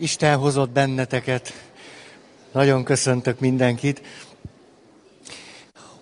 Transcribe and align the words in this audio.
Isten 0.00 0.38
hozott 0.38 0.70
benneteket. 0.70 1.52
Nagyon 2.52 2.84
köszöntök 2.84 3.40
mindenkit. 3.40 4.02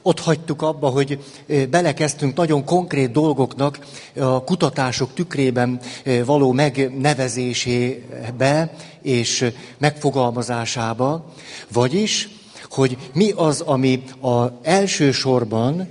Ott 0.02 0.20
hagytuk 0.20 0.62
abba, 0.62 0.88
hogy 0.88 1.24
belekezdtünk 1.70 2.36
nagyon 2.36 2.64
konkrét 2.64 3.10
dolgoknak 3.10 3.78
a 4.16 4.44
kutatások 4.44 5.14
tükrében 5.14 5.80
való 6.24 6.52
megnevezésébe 6.52 8.72
és 9.02 9.50
megfogalmazásába, 9.78 11.24
vagyis, 11.72 12.28
hogy 12.70 12.96
mi 13.14 13.30
az, 13.30 13.60
ami 13.60 14.02
a 14.22 14.44
elsősorban 14.62 15.88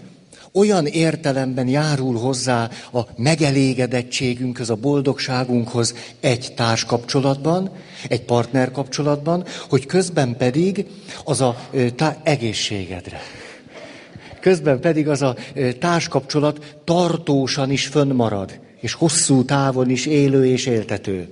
olyan 0.56 0.86
értelemben 0.86 1.68
járul 1.68 2.18
hozzá 2.18 2.70
a 2.94 3.00
megelégedettségünkhöz, 3.18 4.70
a 4.70 4.76
boldogságunkhoz 4.76 5.96
egy 6.20 6.54
társkapcsolatban, 6.56 7.72
egy 8.08 8.22
partnerkapcsolatban, 8.22 9.46
hogy 9.70 9.86
közben 9.86 10.38
pedig 10.38 10.86
az 11.24 11.42
a 11.42 11.70
tá- 11.96 12.20
egészségedre. 12.24 13.20
Közben 14.40 14.80
pedig 14.80 15.10
az 15.10 15.22
a 15.22 15.36
társkapcsolat 15.80 16.76
tartósan 16.84 17.72
is 17.72 17.88
fönnmarad, 17.88 18.60
és 18.80 18.94
hosszú 18.94 19.46
távon 19.46 19.90
is 19.90 20.06
élő 20.06 20.46
és 20.46 20.66
éltető. 20.66 21.28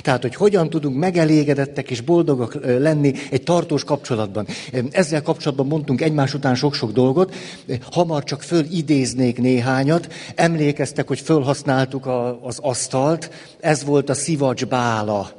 Tehát, 0.00 0.22
hogy 0.22 0.34
hogyan 0.34 0.70
tudunk 0.70 0.96
megelégedettek 0.96 1.90
és 1.90 2.00
boldogak 2.00 2.58
lenni 2.64 3.12
egy 3.30 3.42
tartós 3.42 3.84
kapcsolatban. 3.84 4.46
Ezzel 4.90 5.22
kapcsolatban 5.22 5.66
mondtunk 5.66 6.00
egymás 6.00 6.34
után 6.34 6.54
sok-sok 6.54 6.92
dolgot, 6.92 7.34
hamar 7.90 8.24
csak 8.24 8.42
fölidéznék 8.42 9.38
néhányat. 9.38 10.12
Emlékeztek, 10.34 11.08
hogy 11.08 11.20
fölhasználtuk 11.20 12.06
a, 12.06 12.44
az 12.44 12.58
asztalt, 12.58 13.30
ez 13.60 13.84
volt 13.84 14.08
a 14.08 14.14
szivacs 14.14 14.66
bála. 14.66 15.30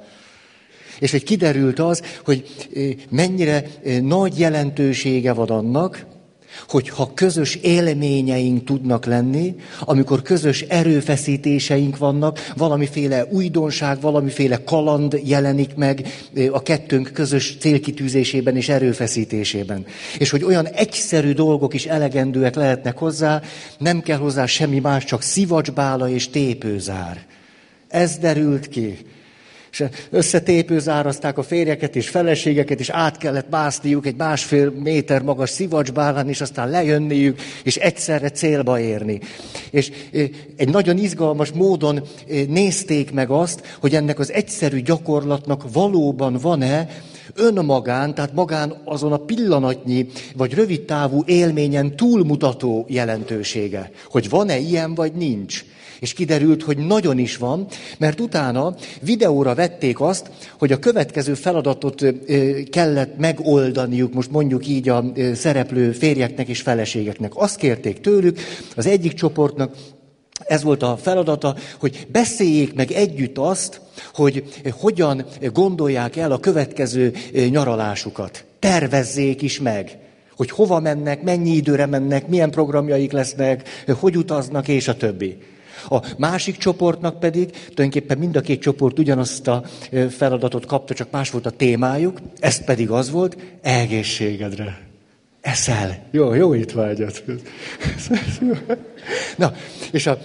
És 0.99 1.11
hogy 1.11 1.23
kiderült 1.23 1.79
az, 1.79 2.01
hogy 2.25 2.67
mennyire 3.09 3.65
nagy 4.01 4.39
jelentősége 4.39 5.33
van 5.33 5.49
annak, 5.49 6.05
hogyha 6.67 7.11
közös 7.13 7.55
élményeink 7.55 8.63
tudnak 8.63 9.05
lenni, 9.05 9.55
amikor 9.79 10.21
közös 10.21 10.61
erőfeszítéseink 10.61 11.97
vannak, 11.97 12.51
valamiféle 12.55 13.25
újdonság, 13.25 14.01
valamiféle 14.01 14.63
kaland 14.63 15.19
jelenik 15.23 15.75
meg 15.75 16.07
a 16.51 16.61
kettőnk 16.61 17.11
közös 17.13 17.57
célkitűzésében 17.59 18.55
és 18.55 18.69
erőfeszítésében. 18.69 19.85
És 20.17 20.29
hogy 20.29 20.43
olyan 20.43 20.67
egyszerű 20.67 21.33
dolgok 21.33 21.73
is 21.73 21.85
elegendőek 21.85 22.55
lehetnek 22.55 22.97
hozzá, 22.97 23.41
nem 23.77 24.01
kell 24.01 24.17
hozzá 24.17 24.45
semmi 24.45 24.79
más, 24.79 25.03
csak 25.03 25.21
szivacsbála 25.21 26.09
és 26.09 26.29
tépőzár. 26.29 27.25
Ez 27.87 28.17
derült 28.17 28.67
ki. 28.67 28.97
És 29.71 29.83
összetépőzározták 30.09 31.37
a 31.37 31.43
férjeket 31.43 31.95
és 31.95 32.09
feleségeket, 32.09 32.79
és 32.79 32.89
át 32.89 33.17
kellett 33.17 33.49
mászniuk 33.49 34.05
egy 34.05 34.15
másfél 34.17 34.69
méter 34.69 35.21
magas 35.21 35.49
szivacsbálán, 35.49 36.29
és 36.29 36.41
aztán 36.41 36.69
lejönniük, 36.69 37.41
és 37.63 37.75
egyszerre 37.75 38.29
célba 38.29 38.79
érni. 38.79 39.19
És 39.71 39.91
egy 40.55 40.69
nagyon 40.69 40.97
izgalmas 40.97 41.51
módon 41.51 42.01
nézték 42.47 43.11
meg 43.11 43.29
azt, 43.29 43.77
hogy 43.79 43.95
ennek 43.95 44.19
az 44.19 44.31
egyszerű 44.31 44.81
gyakorlatnak 44.81 45.71
valóban 45.71 46.37
van-e 46.41 46.87
önmagán, 47.35 48.13
tehát 48.13 48.33
magán 48.33 48.81
azon 48.85 49.11
a 49.11 49.17
pillanatnyi 49.17 50.07
vagy 50.35 50.53
rövid 50.53 50.81
távú 50.81 51.23
élményen 51.25 51.95
túlmutató 51.95 52.85
jelentősége. 52.87 53.91
Hogy 54.09 54.29
van-e 54.29 54.57
ilyen, 54.57 54.95
vagy 54.95 55.13
nincs. 55.13 55.65
És 55.99 56.13
kiderült, 56.13 56.63
hogy 56.63 56.77
nagyon 56.77 57.17
is 57.17 57.37
van, 57.37 57.67
mert 57.97 58.19
utána 58.19 58.75
videóra 59.01 59.55
vették 59.55 59.99
azt, 59.99 60.29
hogy 60.59 60.71
a 60.71 60.79
következő 60.79 61.33
feladatot 61.33 62.05
kellett 62.69 63.17
megoldaniuk, 63.17 64.13
most 64.13 64.31
mondjuk 64.31 64.67
így 64.67 64.89
a 64.89 65.05
szereplő 65.33 65.91
férjeknek 65.91 66.47
és 66.47 66.61
feleségeknek. 66.61 67.31
Azt 67.35 67.57
kérték 67.57 67.99
tőlük, 67.99 68.39
az 68.75 68.85
egyik 68.85 69.13
csoportnak, 69.13 69.75
ez 70.47 70.63
volt 70.63 70.83
a 70.83 70.97
feladata, 70.97 71.55
hogy 71.79 72.07
beszéljék 72.11 72.73
meg 72.73 72.91
együtt 72.91 73.37
azt, 73.37 73.81
hogy 74.13 74.43
hogyan 74.71 75.25
gondolják 75.53 76.15
el 76.15 76.31
a 76.31 76.39
következő 76.39 77.13
nyaralásukat. 77.49 78.45
Tervezzék 78.59 79.41
is 79.41 79.59
meg, 79.59 79.97
hogy 80.35 80.51
hova 80.51 80.79
mennek, 80.79 81.21
mennyi 81.21 81.51
időre 81.51 81.85
mennek, 81.85 82.27
milyen 82.27 82.51
programjaik 82.51 83.11
lesznek, 83.11 83.85
hogy 83.99 84.17
utaznak, 84.17 84.67
és 84.67 84.87
a 84.87 84.95
többi. 84.95 85.37
A 85.89 86.05
másik 86.17 86.57
csoportnak 86.57 87.19
pedig, 87.19 87.51
tulajdonképpen 87.51 88.17
mind 88.17 88.35
a 88.35 88.41
két 88.41 88.61
csoport 88.61 88.99
ugyanazt 88.99 89.47
a 89.47 89.63
feladatot 90.09 90.65
kapta, 90.65 90.93
csak 90.93 91.11
más 91.11 91.29
volt 91.29 91.45
a 91.45 91.49
témájuk, 91.49 92.19
ez 92.39 92.63
pedig 92.63 92.89
az 92.89 93.09
volt, 93.09 93.37
egészségedre. 93.61 94.87
Eszel. 95.41 95.97
Jó, 96.11 96.33
jó 96.33 96.53
itt 96.53 96.71
vágyat. 96.71 97.23
Na, 99.37 99.53
és 99.91 100.07
a, 100.07 100.17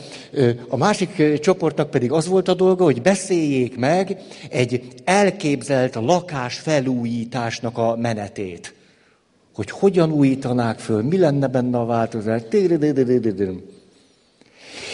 a 0.69 0.77
másik 0.77 1.41
csoportnak 1.41 1.91
pedig 1.91 2.13
az 2.13 2.27
volt 2.27 2.49
a 2.49 2.55
dolga, 2.55 2.85
hogy 2.85 3.03
beszéljék 3.03 3.77
meg 3.77 4.19
egy 4.51 4.83
elképzelt 5.05 5.95
lakás 5.95 6.59
felújításnak 6.59 7.79
a 7.79 7.97
menetét. 7.97 8.75
Hogy 9.55 9.71
hogyan 9.71 10.13
újítanák 10.13 10.79
föl, 10.79 11.03
mi 11.03 11.19
lenne 11.19 11.47
benne 11.47 11.79
a 11.79 11.85
változás. 11.85 12.43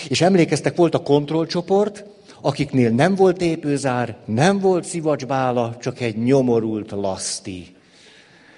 És 0.09 0.21
emlékeztek, 0.21 0.77
volt 0.77 0.95
a 0.95 1.03
kontrollcsoport, 1.03 2.05
akiknél 2.41 2.91
nem 2.91 3.15
volt 3.15 3.43
épőzár, 3.43 4.17
nem 4.25 4.59
volt 4.59 4.85
szivacsbála, 4.85 5.77
csak 5.81 6.01
egy 6.01 6.17
nyomorult 6.17 6.91
laszti. 6.91 7.75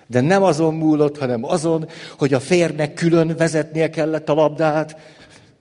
De 0.06 0.20
nem 0.20 0.42
azon 0.42 0.74
múlott, 0.74 1.18
hanem 1.18 1.44
azon, 1.44 1.88
hogy 2.18 2.34
a 2.34 2.40
férnek 2.40 2.94
külön 2.94 3.34
vezetnie 3.36 3.90
kellett 3.90 4.28
a 4.28 4.34
labdát, 4.34 4.96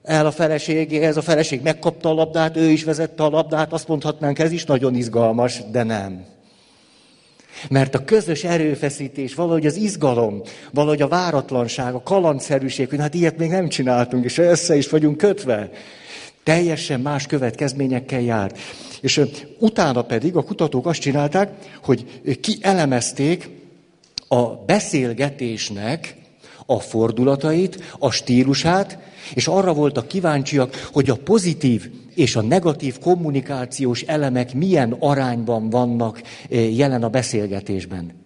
el 0.02 0.26
a 0.26 0.30
feleségéhez, 0.30 1.16
a 1.16 1.22
feleség 1.22 1.62
megkapta 1.62 2.08
a 2.08 2.14
labdát, 2.14 2.56
ő 2.56 2.70
is 2.70 2.84
vezette 2.84 3.22
a 3.22 3.28
labdát, 3.28 3.72
azt 3.72 3.88
mondhatnánk, 3.88 4.38
ez 4.38 4.52
is 4.52 4.64
nagyon 4.64 4.94
izgalmas, 4.94 5.62
de 5.70 5.82
nem. 5.82 6.24
Mert 7.70 7.94
a 7.94 8.04
közös 8.04 8.44
erőfeszítés, 8.44 9.34
valahogy 9.34 9.66
az 9.66 9.76
izgalom, 9.76 10.42
valahogy 10.72 11.02
a 11.02 11.08
váratlanság, 11.08 11.94
a 11.94 12.02
kalandszerűség, 12.02 12.88
hogy 12.88 12.98
hát 12.98 13.14
ilyet 13.14 13.38
még 13.38 13.50
nem 13.50 13.68
csináltunk, 13.68 14.24
és 14.24 14.38
össze 14.38 14.76
is 14.76 14.88
vagyunk 14.88 15.16
kötve. 15.16 15.70
Teljesen 16.42 17.00
más 17.00 17.26
következményekkel 17.26 18.20
jár. 18.20 18.52
És 19.00 19.20
utána 19.58 20.02
pedig 20.02 20.36
a 20.36 20.42
kutatók 20.42 20.86
azt 20.86 21.00
csinálták, 21.00 21.52
hogy 21.82 22.20
kielemezték 22.40 23.50
a 24.28 24.46
beszélgetésnek 24.46 26.16
a 26.66 26.80
fordulatait, 26.80 27.94
a 27.98 28.10
stílusát, 28.10 28.98
és 29.34 29.46
arra 29.46 29.72
voltak 29.72 30.08
kíváncsiak, 30.08 30.88
hogy 30.92 31.10
a 31.10 31.16
pozitív 31.16 31.90
és 32.14 32.36
a 32.36 32.42
negatív 32.42 32.98
kommunikációs 32.98 34.02
elemek 34.02 34.54
milyen 34.54 34.96
arányban 34.98 35.70
vannak 35.70 36.22
eh, 36.50 36.76
jelen 36.76 37.02
a 37.02 37.08
beszélgetésben. 37.08 38.20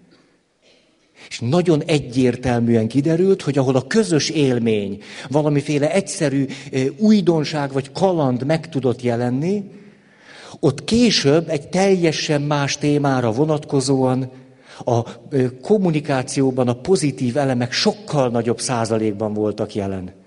És 1.29 1.41
nagyon 1.41 1.83
egyértelműen 1.87 2.89
kiderült, 2.89 3.43
hogy 3.43 3.59
ahol 3.59 3.77
a 3.77 3.87
közös 3.87 4.29
élmény, 4.29 4.99
valamiféle 5.29 5.93
egyszerű 5.93 6.47
eh, 6.73 6.87
újdonság 6.99 7.73
vagy 7.73 7.93
kaland 7.93 8.45
meg 8.45 8.69
tudott 8.69 9.03
jelenni, 9.03 9.65
ott 10.61 10.85
később 10.85 11.49
egy 11.49 11.69
teljesen 11.69 12.43
más 12.43 12.79
témára 12.79 13.33
vonatkozóan 13.33 14.31
a 14.85 15.01
eh, 15.31 15.47
kommunikációban 15.63 16.69
a 16.69 16.81
pozitív 16.81 17.37
elemek 17.37 17.73
sokkal 17.73 18.29
nagyobb 18.29 18.61
százalékban 18.61 19.33
voltak 19.33 19.75
jelen 19.75 20.25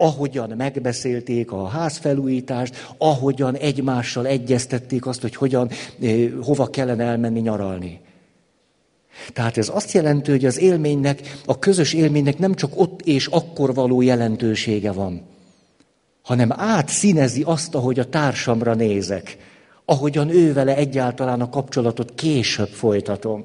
ahogyan 0.00 0.52
megbeszélték 0.56 1.52
a 1.52 1.66
házfelújítást, 1.66 2.92
ahogyan 2.98 3.56
egymással 3.56 4.26
egyeztették 4.26 5.06
azt, 5.06 5.20
hogy 5.20 5.34
hogyan, 5.34 5.70
eh, 6.00 6.30
hova 6.42 6.66
kellene 6.66 7.04
elmenni 7.04 7.40
nyaralni. 7.40 8.00
Tehát 9.32 9.56
ez 9.56 9.70
azt 9.74 9.92
jelenti, 9.92 10.30
hogy 10.30 10.44
az 10.44 10.58
élménynek, 10.58 11.20
a 11.44 11.58
közös 11.58 11.92
élménynek 11.92 12.38
nem 12.38 12.54
csak 12.54 12.80
ott 12.80 13.00
és 13.00 13.26
akkor 13.26 13.74
való 13.74 14.00
jelentősége 14.00 14.92
van, 14.92 15.22
hanem 16.22 16.52
átszínezi 16.52 17.42
azt, 17.42 17.74
ahogy 17.74 17.98
a 17.98 18.08
társamra 18.08 18.74
nézek, 18.74 19.36
ahogyan 19.84 20.28
ő 20.28 20.52
vele 20.52 20.76
egyáltalán 20.76 21.40
a 21.40 21.48
kapcsolatot 21.48 22.14
később 22.14 22.68
folytatom. 22.68 23.44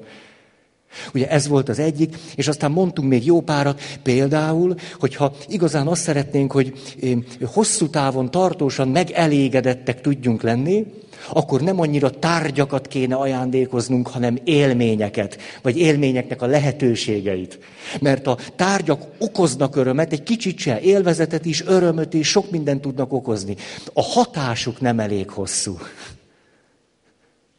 Ugye 1.14 1.28
ez 1.28 1.48
volt 1.48 1.68
az 1.68 1.78
egyik, 1.78 2.16
és 2.34 2.48
aztán 2.48 2.70
mondtunk 2.70 3.08
még 3.08 3.24
jó 3.24 3.40
párat, 3.40 3.80
például, 4.02 4.74
hogyha 4.98 5.34
igazán 5.48 5.86
azt 5.86 6.02
szeretnénk, 6.02 6.52
hogy 6.52 6.72
hosszú 7.44 7.88
távon 7.88 8.30
tartósan 8.30 8.88
megelégedettek 8.88 10.00
tudjunk 10.00 10.42
lenni, 10.42 10.86
akkor 11.32 11.60
nem 11.60 11.80
annyira 11.80 12.10
tárgyakat 12.10 12.88
kéne 12.88 13.14
ajándékoznunk, 13.14 14.08
hanem 14.08 14.38
élményeket, 14.44 15.38
vagy 15.62 15.78
élményeknek 15.78 16.42
a 16.42 16.46
lehetőségeit. 16.46 17.58
Mert 18.00 18.26
a 18.26 18.38
tárgyak 18.56 19.02
okoznak 19.18 19.76
örömet, 19.76 20.12
egy 20.12 20.22
kicsit 20.22 20.58
se 20.58 20.80
élvezetet 20.80 21.44
is, 21.44 21.64
örömöt 21.66 22.14
is, 22.14 22.28
sok 22.28 22.50
mindent 22.50 22.80
tudnak 22.80 23.12
okozni. 23.12 23.56
A 23.92 24.02
hatásuk 24.02 24.80
nem 24.80 25.00
elég 25.00 25.30
hosszú. 25.30 25.78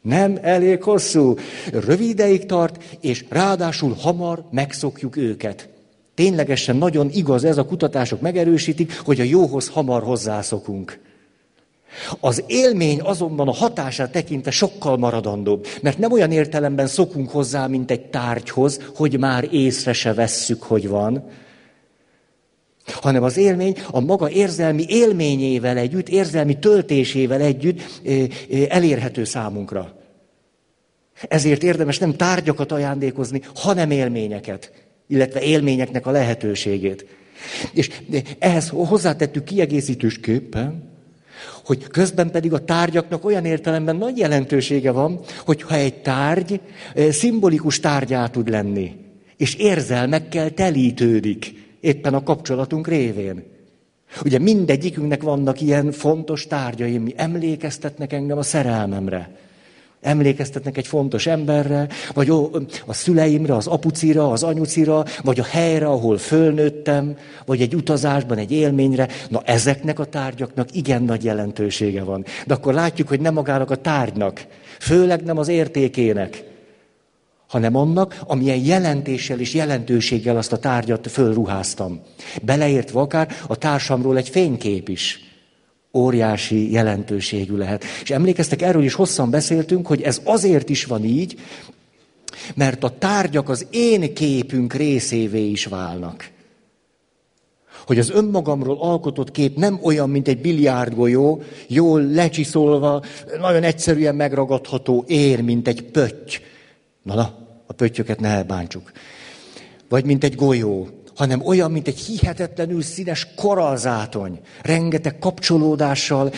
Nem 0.02 0.38
elég 0.42 0.82
hosszú. 0.82 1.34
Rövid 1.72 2.08
ideig 2.08 2.46
tart, 2.46 2.98
és 3.00 3.24
ráadásul 3.28 3.94
hamar 3.94 4.44
megszokjuk 4.50 5.16
őket. 5.16 5.68
Ténylegesen 6.14 6.76
nagyon 6.76 7.10
igaz 7.12 7.44
ez, 7.44 7.58
a 7.58 7.64
kutatások 7.64 8.20
megerősítik, 8.20 8.98
hogy 8.98 9.20
a 9.20 9.24
jóhoz 9.24 9.68
hamar 9.68 10.02
hozzászokunk. 10.02 11.00
Az 12.20 12.44
élmény 12.46 13.00
azonban 13.00 13.48
a 13.48 13.52
hatását 13.52 14.12
tekintve 14.12 14.50
sokkal 14.50 14.96
maradandóbb, 14.96 15.66
mert 15.82 15.98
nem 15.98 16.12
olyan 16.12 16.32
értelemben 16.32 16.86
szokunk 16.86 17.30
hozzá, 17.30 17.66
mint 17.66 17.90
egy 17.90 18.06
tárgyhoz, 18.06 18.80
hogy 18.94 19.18
már 19.18 19.48
észre 19.50 19.92
se 19.92 20.14
vesszük, 20.14 20.62
hogy 20.62 20.88
van, 20.88 21.24
hanem 22.90 23.22
az 23.22 23.36
élmény 23.36 23.76
a 23.90 24.00
maga 24.00 24.30
érzelmi 24.30 24.84
élményével 24.88 25.76
együtt, 25.76 26.08
érzelmi 26.08 26.58
töltésével 26.58 27.40
együtt 27.40 28.00
elérhető 28.68 29.24
számunkra. 29.24 29.96
Ezért 31.28 31.62
érdemes 31.62 31.98
nem 31.98 32.16
tárgyakat 32.16 32.72
ajándékozni, 32.72 33.40
hanem 33.54 33.90
élményeket, 33.90 34.72
illetve 35.08 35.40
élményeknek 35.40 36.06
a 36.06 36.10
lehetőségét. 36.10 37.06
És 37.72 37.90
ehhez 38.38 38.68
hozzátettük 38.68 39.44
kiegészítősképpen, 39.44 40.96
hogy 41.64 41.82
közben 41.82 42.30
pedig 42.30 42.52
a 42.52 42.64
tárgyaknak 42.64 43.24
olyan 43.24 43.44
értelemben 43.44 43.96
nagy 43.96 44.18
jelentősége 44.18 44.90
van, 44.90 45.20
hogyha 45.44 45.74
egy 45.74 45.94
tárgy 45.94 46.60
szimbolikus 47.10 47.80
tárgyá 47.80 48.26
tud 48.26 48.48
lenni, 48.48 48.94
és 49.36 49.54
érzelmekkel 49.54 50.50
telítődik, 50.50 51.54
éppen 51.80 52.14
a 52.14 52.22
kapcsolatunk 52.22 52.88
révén. 52.88 53.42
Ugye 54.24 54.38
mindegyikünknek 54.38 55.22
vannak 55.22 55.60
ilyen 55.60 55.92
fontos 55.92 56.46
tárgyai, 56.46 56.98
mi 56.98 57.12
emlékeztetnek 57.16 58.12
engem 58.12 58.38
a 58.38 58.42
szerelmemre. 58.42 59.30
Emlékeztetnek 60.00 60.76
egy 60.76 60.86
fontos 60.86 61.26
emberre, 61.26 61.88
vagy 62.14 62.30
a 62.86 62.92
szüleimre, 62.92 63.54
az 63.54 63.66
apucira, 63.66 64.30
az 64.30 64.42
anyucira, 64.42 65.04
vagy 65.22 65.40
a 65.40 65.44
helyre, 65.44 65.86
ahol 65.86 66.18
fölnőttem, 66.18 67.16
vagy 67.46 67.60
egy 67.60 67.74
utazásban, 67.74 68.38
egy 68.38 68.52
élményre. 68.52 69.08
Na 69.28 69.42
ezeknek 69.44 69.98
a 69.98 70.04
tárgyaknak 70.04 70.74
igen 70.74 71.02
nagy 71.02 71.24
jelentősége 71.24 72.02
van. 72.02 72.24
De 72.46 72.54
akkor 72.54 72.74
látjuk, 72.74 73.08
hogy 73.08 73.20
nem 73.20 73.34
magának 73.34 73.70
a 73.70 73.76
tárgynak, 73.76 74.46
főleg 74.78 75.22
nem 75.22 75.38
az 75.38 75.48
értékének, 75.48 76.44
hanem 77.48 77.76
annak, 77.76 78.20
amilyen 78.26 78.64
jelentéssel 78.64 79.40
és 79.40 79.54
jelentőséggel 79.54 80.36
azt 80.36 80.52
a 80.52 80.58
tárgyat 80.58 81.10
fölruháztam. 81.10 82.00
Beleértve 82.42 83.00
akár 83.00 83.36
a 83.46 83.56
társamról 83.56 84.16
egy 84.16 84.28
fénykép 84.28 84.88
is 84.88 85.20
óriási 85.92 86.72
jelentőségű 86.72 87.56
lehet. 87.56 87.84
És 88.02 88.10
emlékeztek, 88.10 88.62
erről 88.62 88.82
is 88.82 88.94
hosszan 88.94 89.30
beszéltünk, 89.30 89.86
hogy 89.86 90.02
ez 90.02 90.20
azért 90.24 90.68
is 90.68 90.84
van 90.84 91.04
így, 91.04 91.36
mert 92.54 92.84
a 92.84 92.98
tárgyak 92.98 93.48
az 93.48 93.66
én 93.70 94.14
képünk 94.14 94.74
részévé 94.74 95.50
is 95.50 95.64
válnak. 95.64 96.30
Hogy 97.86 97.98
az 97.98 98.10
önmagamról 98.10 98.76
alkotott 98.80 99.30
kép 99.30 99.56
nem 99.56 99.78
olyan, 99.82 100.10
mint 100.10 100.28
egy 100.28 100.40
biliárdgolyó, 100.40 101.42
jól 101.66 102.02
lecsiszolva, 102.02 103.02
nagyon 103.40 103.62
egyszerűen 103.62 104.14
megragadható 104.14 105.04
ér, 105.06 105.40
mint 105.40 105.68
egy 105.68 105.82
pötty. 105.82 106.40
Na, 107.08 107.14
na, 107.14 107.34
a 107.66 107.72
pöttyöket 107.72 108.20
ne 108.20 108.28
elbántsuk. 108.28 108.92
Vagy 109.88 110.04
mint 110.04 110.24
egy 110.24 110.34
golyó, 110.34 110.88
hanem 111.14 111.46
olyan, 111.46 111.70
mint 111.70 111.88
egy 111.88 111.98
hihetetlenül 111.98 112.82
színes 112.82 113.26
koralzátony, 113.36 114.40
rengeteg 114.62 115.18
kapcsolódással, 115.18 116.32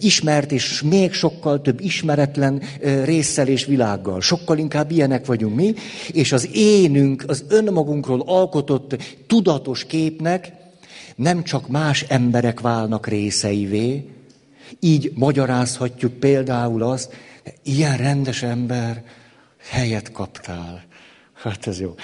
ismert 0.00 0.52
és 0.52 0.82
még 0.82 1.12
sokkal 1.12 1.60
több 1.60 1.80
ismeretlen 1.80 2.62
résszel 3.04 3.48
és 3.48 3.64
világgal. 3.64 4.20
Sokkal 4.20 4.58
inkább 4.58 4.90
ilyenek 4.90 5.26
vagyunk 5.26 5.54
mi, 5.54 5.74
és 6.12 6.32
az 6.32 6.48
énünk, 6.52 7.24
az 7.26 7.44
önmagunkról 7.48 8.22
alkotott 8.26 8.96
tudatos 9.26 9.84
képnek 9.84 10.52
nem 11.16 11.42
csak 11.42 11.68
más 11.68 12.02
emberek 12.08 12.60
válnak 12.60 13.06
részeivé, 13.06 14.08
így 14.80 15.12
magyarázhatjuk 15.14 16.12
például 16.12 16.82
azt, 16.82 17.12
ilyen 17.62 17.96
rendes 17.96 18.42
ember, 18.42 19.02
helyet 19.68 20.12
kaptál. 20.12 20.84
Hát 21.32 21.66
ez 21.66 21.80
jó. 21.80 21.94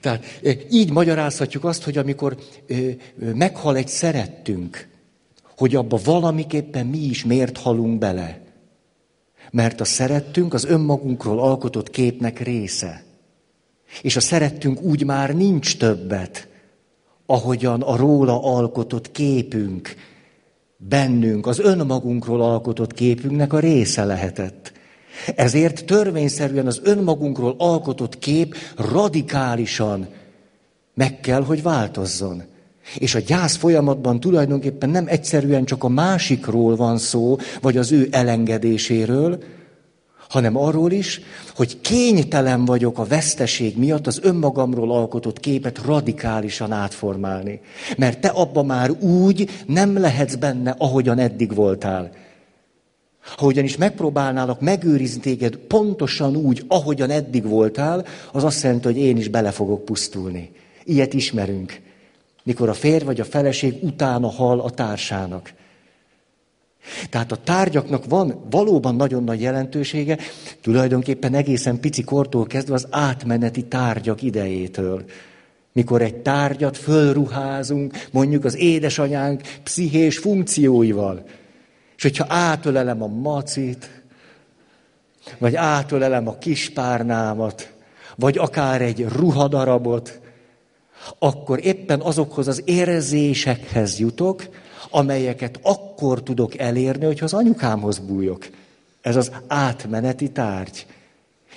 Tehát 0.00 0.24
így 0.70 0.90
magyarázhatjuk 0.90 1.64
azt, 1.64 1.82
hogy 1.82 1.98
amikor 1.98 2.36
meghal 3.16 3.76
egy 3.76 3.88
szerettünk, 3.88 4.88
hogy 5.56 5.74
abba 5.74 5.98
valamiképpen 6.04 6.86
mi 6.86 6.98
is 6.98 7.24
miért 7.24 7.58
halunk 7.58 7.98
bele. 7.98 8.40
Mert 9.50 9.80
a 9.80 9.84
szerettünk 9.84 10.54
az 10.54 10.64
önmagunkról 10.64 11.40
alkotott 11.40 11.90
képnek 11.90 12.40
része. 12.40 13.04
És 14.02 14.16
a 14.16 14.20
szerettünk 14.20 14.82
úgy 14.82 15.04
már 15.04 15.34
nincs 15.34 15.76
többet, 15.76 16.48
ahogyan 17.26 17.82
a 17.82 17.96
róla 17.96 18.42
alkotott 18.42 19.12
képünk 19.12 19.94
bennünk, 20.76 21.46
az 21.46 21.58
önmagunkról 21.58 22.42
alkotott 22.42 22.92
képünknek 22.92 23.52
a 23.52 23.58
része 23.58 24.04
lehetett. 24.04 24.72
Ezért 25.34 25.84
törvényszerűen 25.84 26.66
az 26.66 26.80
önmagunkról 26.82 27.54
alkotott 27.58 28.18
kép 28.18 28.54
radikálisan 28.76 30.08
meg 30.94 31.20
kell, 31.20 31.44
hogy 31.44 31.62
változzon. 31.62 32.42
És 32.98 33.14
a 33.14 33.18
gyász 33.18 33.56
folyamatban 33.56 34.20
tulajdonképpen 34.20 34.90
nem 34.90 35.04
egyszerűen 35.08 35.64
csak 35.64 35.84
a 35.84 35.88
másikról 35.88 36.76
van 36.76 36.98
szó, 36.98 37.36
vagy 37.60 37.76
az 37.76 37.92
ő 37.92 38.08
elengedéséről, 38.10 39.38
hanem 40.28 40.56
arról 40.56 40.92
is, 40.92 41.20
hogy 41.54 41.80
kénytelen 41.80 42.64
vagyok 42.64 42.98
a 42.98 43.04
veszteség 43.04 43.78
miatt 43.78 44.06
az 44.06 44.20
önmagamról 44.22 44.92
alkotott 44.92 45.40
képet 45.40 45.82
radikálisan 45.84 46.72
átformálni. 46.72 47.60
Mert 47.96 48.20
te 48.20 48.28
abba 48.28 48.62
már 48.62 48.90
úgy 48.90 49.50
nem 49.66 49.98
lehetsz 49.98 50.34
benne, 50.34 50.74
ahogyan 50.78 51.18
eddig 51.18 51.54
voltál. 51.54 52.10
Ha 53.36 53.46
ugyanis 53.46 53.76
megpróbálnálak 53.76 54.60
megőrizni 54.60 55.20
téged 55.20 55.56
pontosan 55.56 56.36
úgy, 56.36 56.64
ahogyan 56.68 57.10
eddig 57.10 57.48
voltál, 57.48 58.04
az 58.32 58.44
azt 58.44 58.62
jelenti, 58.62 58.86
hogy 58.86 58.98
én 58.98 59.16
is 59.16 59.28
bele 59.28 59.50
fogok 59.50 59.84
pusztulni. 59.84 60.50
Ilyet 60.84 61.14
ismerünk. 61.14 61.80
Mikor 62.42 62.68
a 62.68 62.74
férj 62.74 63.04
vagy 63.04 63.20
a 63.20 63.24
feleség 63.24 63.74
utána 63.82 64.28
hal 64.28 64.60
a 64.60 64.70
társának. 64.70 65.52
Tehát 67.10 67.32
a 67.32 67.36
tárgyaknak 67.36 68.04
van 68.04 68.46
valóban 68.50 68.94
nagyon 68.94 69.24
nagy 69.24 69.40
jelentősége, 69.40 70.18
tulajdonképpen 70.60 71.34
egészen 71.34 71.80
pici 71.80 72.04
kortól 72.04 72.46
kezdve 72.46 72.74
az 72.74 72.86
átmeneti 72.90 73.62
tárgyak 73.62 74.22
idejétől. 74.22 75.04
Mikor 75.72 76.02
egy 76.02 76.16
tárgyat 76.16 76.76
fölruházunk, 76.76 78.06
mondjuk 78.10 78.44
az 78.44 78.56
édesanyánk 78.56 79.40
pszichés 79.62 80.18
funkcióival, 80.18 81.24
és 81.96 82.02
hogyha 82.02 82.26
átölelem 82.28 83.02
a 83.02 83.06
macit, 83.06 84.02
vagy 85.38 85.54
átölelem 85.54 86.28
a 86.28 86.38
kispárnámat, 86.38 87.72
vagy 88.16 88.38
akár 88.38 88.82
egy 88.82 89.04
ruhadarabot, 89.08 90.20
akkor 91.18 91.66
éppen 91.66 92.00
azokhoz 92.00 92.48
az 92.48 92.62
érzésekhez 92.64 93.98
jutok, 93.98 94.48
amelyeket 94.90 95.58
akkor 95.62 96.22
tudok 96.22 96.58
elérni, 96.58 97.04
hogyha 97.04 97.24
az 97.24 97.34
anyukámhoz 97.34 97.98
bújok. 97.98 98.46
Ez 99.00 99.16
az 99.16 99.32
átmeneti 99.46 100.30
tárgy. 100.30 100.86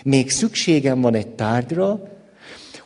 Még 0.03 0.29
szükségem 0.29 1.01
van 1.01 1.15
egy 1.15 1.27
tárgyra, 1.27 2.01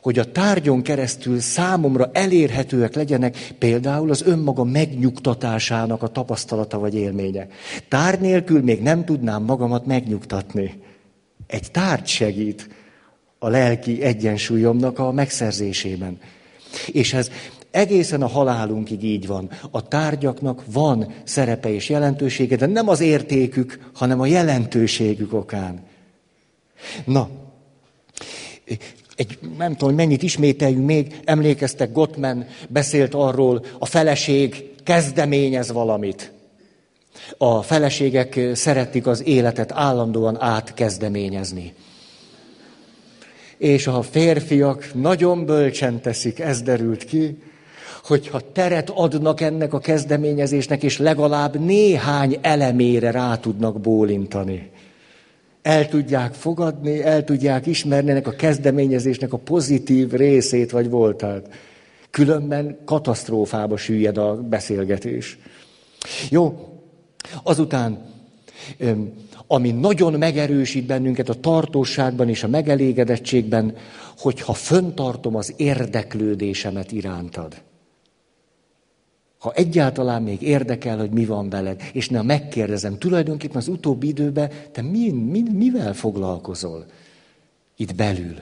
hogy 0.04 0.20
a 0.20 0.32
tárgyon 0.32 0.82
keresztül 0.82 1.40
számomra 1.40 2.10
elérhetőek 2.14 2.96
legyenek 2.96 3.54
például 3.58 4.10
az 4.10 4.22
önmaga 4.22 4.64
megnyugtatásának 4.64 6.04
a 6.04 6.08
tapasztalata 6.08 6.80
vagy 6.80 6.96
élménye. 6.96 7.48
Tárgy 7.88 8.20
nélkül 8.20 8.62
még 8.62 8.82
nem 8.82 9.06
tudnám 9.06 9.44
magamat 9.44 9.86
megnyugtatni. 9.86 10.82
Egy 11.48 11.72
tárgy 11.72 12.08
segít 12.08 12.70
a 13.40 13.48
lelki 13.48 14.02
egyensúlyomnak 14.02 15.00
a 15.00 15.12
megszerzésében. 15.12 16.18
És 16.92 17.14
ez 17.14 17.32
egészen 17.72 18.22
a 18.22 18.28
halálunkig 18.28 19.04
így 19.04 19.28
van. 19.28 19.50
A 19.72 19.88
tárgyaknak 19.88 20.64
van 20.72 21.14
szerepe 21.24 21.70
és 21.70 21.90
jelentősége, 21.90 22.56
de 22.56 22.66
nem 22.66 22.90
az 22.90 23.00
értékük, 23.00 23.90
hanem 23.94 24.20
a 24.20 24.26
jelentőségük 24.26 25.34
okán. 25.34 25.84
Na, 27.06 27.30
egy, 29.16 29.38
nem 29.58 29.72
tudom, 29.72 29.88
hogy 29.88 30.06
mennyit 30.06 30.24
ismételjünk 30.24 30.86
még, 30.86 31.20
emlékeztek, 31.26 31.92
Gottman 31.92 32.46
beszélt 32.70 33.14
arról, 33.14 33.66
a 33.80 33.86
feleség 33.86 34.72
kezdeményez 34.84 35.72
valamit. 35.72 36.32
A 37.38 37.62
feleségek 37.62 38.40
szeretik 38.54 39.08
az 39.08 39.24
életet 39.26 39.72
állandóan 39.72 40.42
átkezdeményezni. 40.42 41.74
És 43.58 43.88
a 43.88 44.02
férfiak 44.02 44.94
nagyon 44.94 45.46
bölcsen 45.46 46.02
teszik, 46.02 46.40
ez 46.40 46.62
derült 46.62 47.04
ki, 47.04 47.38
hogyha 48.04 48.52
teret 48.52 48.90
adnak 48.90 49.42
ennek 49.42 49.74
a 49.74 49.80
kezdeményezésnek, 49.80 50.84
és 50.84 50.98
legalább 50.98 51.60
néhány 51.60 52.38
elemére 52.42 53.12
rá 53.12 53.36
tudnak 53.36 53.80
bólintani. 53.80 54.72
El 55.64 55.88
tudják 55.88 56.34
fogadni, 56.34 57.04
el 57.04 57.24
tudják 57.24 57.66
ismerni 57.66 58.10
ennek 58.10 58.28
a 58.28 58.36
kezdeményezésnek 58.36 59.34
a 59.34 59.38
pozitív 59.38 60.12
részét 60.12 60.72
vagy 60.72 60.90
voltát. 60.90 61.50
Különben 62.10 62.78
katasztrófába 62.86 63.78
süllyed 63.78 64.18
a 64.18 64.36
beszélgetés. 64.36 65.38
Jó, 66.30 66.74
azután, 67.44 68.06
ami 69.48 69.72
nagyon 69.72 70.14
megerősít 70.14 70.86
bennünket 70.86 71.30
a 71.30 71.34
tartóságban 71.34 72.30
és 72.30 72.44
a 72.44 72.48
megelégedettségben, 72.48 73.76
hogyha 74.18 74.54
föntartom 74.54 75.36
az 75.36 75.54
érdeklődésemet 75.58 76.92
irántad. 76.92 77.62
Ha 79.44 79.52
egyáltalán 79.54 80.22
még 80.24 80.42
érdekel, 80.42 80.98
hogy 80.98 81.12
mi 81.12 81.26
van 81.26 81.50
veled, 81.50 81.82
és 81.94 82.10
nem 82.10 82.26
megkérdezem, 82.26 82.98
tulajdonképpen 82.98 83.58
az 83.58 83.68
utóbbi 83.68 84.08
időben 84.08 84.52
te 84.72 84.82
mi, 84.82 85.12
mi, 85.12 85.44
mivel 85.52 85.94
foglalkozol 85.94 86.86
itt 87.76 87.96
belül? 87.96 88.36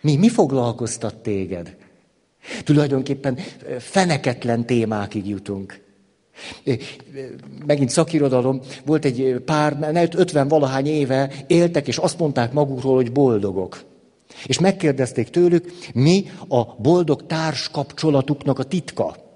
Mi, 0.00 0.16
mi 0.16 0.28
foglalkoztat 0.28 1.14
téged? 1.14 1.76
Tulajdonképpen 2.64 3.38
feneketlen 3.78 4.66
témákig 4.66 5.28
jutunk. 5.28 5.80
Megint 7.66 7.90
szakirodalom, 7.90 8.60
volt 8.84 9.04
egy 9.04 9.42
pár, 9.44 9.76
50 10.16 10.48
valahány 10.48 10.86
éve 10.86 11.30
éltek, 11.46 11.88
és 11.88 11.96
azt 11.96 12.18
mondták 12.18 12.52
magukról, 12.52 12.94
hogy 12.94 13.12
boldogok. 13.12 13.84
És 14.46 14.58
megkérdezték 14.58 15.28
tőlük, 15.28 15.72
mi 15.94 16.24
a 16.48 16.64
boldog 16.64 17.26
társ 17.26 17.68
kapcsolatuknak 17.68 18.58
a 18.58 18.64
titka. 18.64 19.26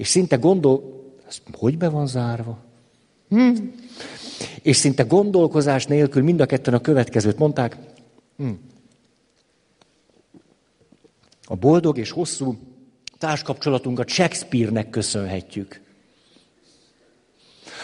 És 0.00 0.08
szinte 0.08 0.36
gondol... 0.36 0.82
Ez 1.28 1.40
hogy 1.52 1.78
be 1.78 1.88
van 1.88 2.06
zárva? 2.06 2.58
Hm. 3.28 3.56
És 4.62 4.76
szinte 4.76 5.02
gondolkozás 5.02 5.86
nélkül 5.86 6.22
mind 6.22 6.40
a 6.40 6.46
ketten 6.46 6.74
a 6.74 6.80
következőt 6.80 7.38
mondták. 7.38 7.76
Hm. 8.36 8.48
A 11.44 11.54
boldog 11.54 11.98
és 11.98 12.10
hosszú 12.10 12.58
társkapcsolatunkat 13.18 14.08
Shakespeare-nek 14.08 14.90
köszönhetjük. 14.90 15.80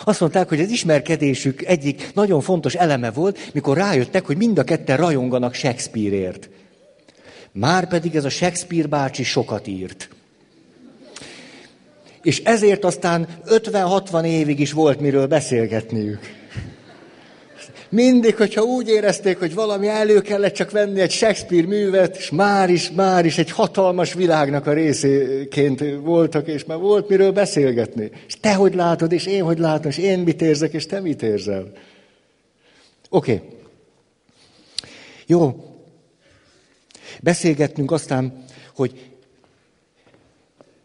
Azt 0.04 0.20
mondták, 0.20 0.49
hogy 0.49 0.61
az 0.61 0.70
ismerkedésük 0.70 1.64
egyik 1.64 2.14
nagyon 2.14 2.40
fontos 2.40 2.75
eleme 2.75 3.11
volt, 3.11 3.54
mikor 3.54 3.76
rájöttek, 3.76 4.26
hogy 4.26 4.37
mind 4.37 4.58
a 4.58 4.64
ketten 4.64 4.96
rajonganak 4.96 5.54
Shakespeareért. 5.54 6.49
Már 7.52 7.88
pedig 7.88 8.16
ez 8.16 8.25
a 8.25 8.28
Shakespeare 8.28 8.88
bácsi 8.88 9.23
sokat 9.23 9.66
írt. 9.66 10.15
És 12.26 12.42
ezért 12.45 12.85
aztán 12.85 13.28
50-60 13.47 14.25
évig 14.25 14.61
is 14.61 14.73
volt 14.73 15.00
miről 15.00 15.26
beszélgetniük. 15.26 16.18
Mindig, 17.88 18.37
hogyha 18.37 18.62
úgy 18.62 18.88
érezték, 18.88 19.38
hogy 19.38 19.54
valami 19.54 19.88
elő 19.88 20.21
kellett 20.21 20.54
csak 20.54 20.71
venni 20.71 21.00
egy 21.00 21.11
Shakespeare 21.11 21.66
művet, 21.66 22.16
és 22.16 22.30
már 22.30 22.71
is, 22.71 22.90
már 22.90 23.25
is 23.25 23.38
egy 23.38 23.50
hatalmas 23.50 24.12
világnak 24.12 24.66
a 24.66 24.73
részéként 24.73 25.85
voltak, 26.02 26.47
és 26.47 26.64
már 26.64 26.78
volt 26.78 27.09
miről 27.09 27.33
beszélgetni. 27.33 28.11
És 28.26 28.40
te 28.40 28.54
hogy 28.54 28.75
látod, 28.75 29.12
és 29.12 29.26
én 29.26 29.42
hogy 29.42 29.59
látom, 29.59 29.90
és 29.90 29.99
én 29.99 30.18
mit 30.18 30.42
érzek, 30.42 30.73
és 30.73 30.87
te 30.87 31.00
mit 31.00 31.23
érzel. 31.23 31.73
Oké. 33.09 33.35
Okay. 33.35 33.49
Jó. 35.26 35.64
Beszélgettünk 37.23 37.90
aztán, 37.90 38.45
hogy 38.75 39.15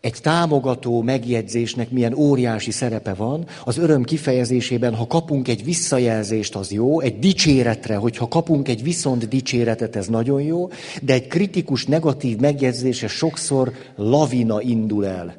egy 0.02 0.18
támogató 0.22 1.02
megjegyzésnek 1.02 1.90
milyen 1.90 2.14
óriási 2.14 2.72
szerepe 2.72 3.14
van, 3.14 3.48
az 3.64 3.78
öröm 3.78 4.04
kifejezésében, 4.04 4.96
ha 4.96 5.08
kapunk 5.08 5.48
egy 5.48 5.64
visszajelzést, 5.64 6.56
az 6.56 6.72
jó, 6.72 7.00
egy 7.00 7.20
dicséretre, 7.20 7.96
hogyha 7.96 8.28
kapunk 8.28 8.68
egy 8.68 8.84
viszont 8.84 9.28
dicséretet, 9.28 9.96
ez 9.96 10.08
nagyon 10.08 10.42
jó, 10.42 10.70
de 11.02 11.14
egy 11.14 11.28
kritikus, 11.28 11.86
negatív 11.86 12.38
megjegyzése 12.38 13.08
sokszor 13.08 13.74
lavina 13.96 14.62
indul 14.62 15.06
el. 15.06 15.36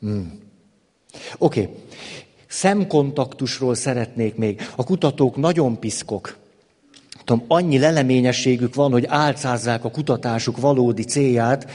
Hmm. 0.00 0.40
Oké, 1.38 1.60
okay. 1.60 1.74
szemkontaktusról 2.48 3.74
szeretnék 3.74 4.34
még. 4.34 4.60
A 4.76 4.84
kutatók 4.84 5.36
nagyon 5.36 5.78
piszkok. 5.78 6.36
Tudom, 7.24 7.44
annyi 7.48 7.78
leleményességük 7.78 8.74
van, 8.74 8.92
hogy 8.92 9.04
álcázzák 9.08 9.84
a 9.84 9.90
kutatásuk 9.90 10.60
valódi 10.60 11.02
célját, 11.02 11.70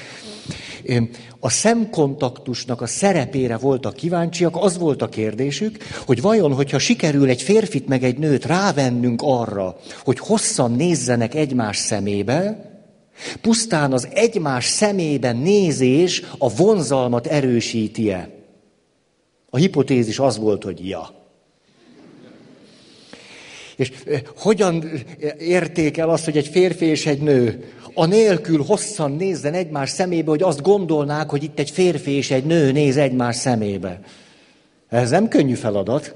a 1.40 1.50
szemkontaktusnak 1.50 2.82
a 2.82 2.88
szerepére 2.88 3.58
voltak 3.58 3.96
kíváncsiak, 3.96 4.56
az 4.56 4.78
volt 4.78 5.02
a 5.02 5.10
kérdésük, 5.10 5.78
hogy 6.06 6.22
vajon, 6.22 6.54
hogyha 6.54 6.80
sikerül 6.80 7.30
egy 7.30 7.42
férfit 7.42 7.88
meg 7.88 8.04
egy 8.04 8.18
nőt 8.18 8.46
rávennünk 8.46 9.22
arra, 9.24 9.78
hogy 10.04 10.20
hosszan 10.20 10.72
nézzenek 10.72 11.36
egymás 11.36 11.78
szemébe, 11.78 12.70
pusztán 13.42 13.94
az 13.94 14.08
egymás 14.14 14.66
szemében 14.66 15.38
nézés 15.38 16.24
a 16.38 16.56
vonzalmat 16.56 17.28
erősíti-e. 17.28 18.30
A 19.50 19.58
hipotézis 19.58 20.20
az 20.20 20.38
volt, 20.38 20.64
hogy 20.64 20.88
ja. 20.88 21.20
És 23.76 23.92
hogyan 24.38 24.92
értékel 25.40 26.10
azt, 26.10 26.26
hogy 26.26 26.38
egy 26.38 26.48
férfi 26.48 26.86
és 26.86 27.06
egy 27.06 27.22
nő 27.22 27.72
anélkül 27.94 28.64
hosszan 28.64 29.12
nézzen 29.12 29.54
egymás 29.54 29.90
szemébe, 29.90 30.30
hogy 30.30 30.44
azt 30.44 30.62
gondolnák, 30.62 31.30
hogy 31.30 31.44
itt 31.44 31.60
egy 31.60 31.70
férfi 31.70 32.12
és 32.12 32.32
egy 32.32 32.46
nő 32.46 32.72
néz 32.72 32.98
egymás 32.98 33.36
szemébe. 33.36 34.00
Ez 34.88 35.10
nem 35.10 35.28
könnyű 35.28 35.54
feladat. 35.54 36.16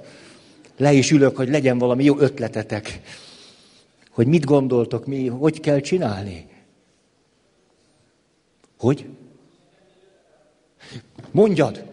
Le 0.77 0.91
is 0.91 1.11
ülök, 1.11 1.35
hogy 1.35 1.49
legyen 1.49 1.77
valami 1.77 2.03
jó 2.03 2.19
ötletetek. 2.19 3.01
Hogy 4.09 4.27
mit 4.27 4.45
gondoltok, 4.45 5.05
mi, 5.05 5.27
hogy 5.27 5.59
kell 5.59 5.79
csinálni. 5.79 6.47
Hogy? 8.77 9.05
Mondjad! 11.31 11.83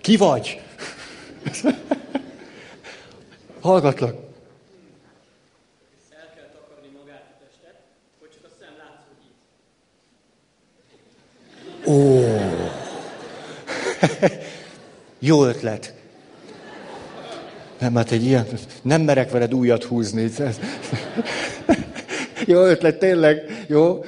Ki 0.00 0.16
vagy? 0.16 0.60
Hallgatlak. 3.60 4.31
Ó, 11.86 12.24
jó 15.18 15.44
ötlet. 15.44 15.94
Nem, 17.78 17.94
hát 17.94 18.10
egy 18.10 18.24
ilyen, 18.24 18.46
nem 18.82 19.02
merek 19.02 19.30
veled 19.30 19.54
újat 19.54 19.84
húzni. 19.84 20.30
jó 22.46 22.64
ötlet, 22.64 22.98
tényleg, 22.98 23.64
jó? 23.68 24.04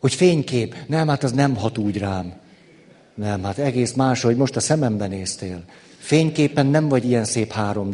Hogy 0.00 0.14
fénykép. 0.14 0.76
Nem, 0.86 1.08
hát 1.08 1.22
az 1.22 1.32
nem 1.32 1.56
hat 1.56 1.78
úgy 1.78 1.98
rám. 1.98 2.40
Nem, 3.14 3.42
hát 3.42 3.58
egész 3.58 3.92
más, 3.92 4.22
hogy 4.22 4.36
most 4.36 4.56
a 4.56 4.60
szememben 4.60 5.08
néztél. 5.08 5.64
Fényképen 5.98 6.66
nem 6.66 6.88
vagy 6.88 7.04
ilyen 7.04 7.24
szép 7.24 7.52
3 7.52 7.90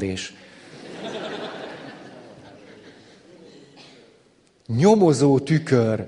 Nyomozó 4.67 5.39
tükör. 5.39 6.07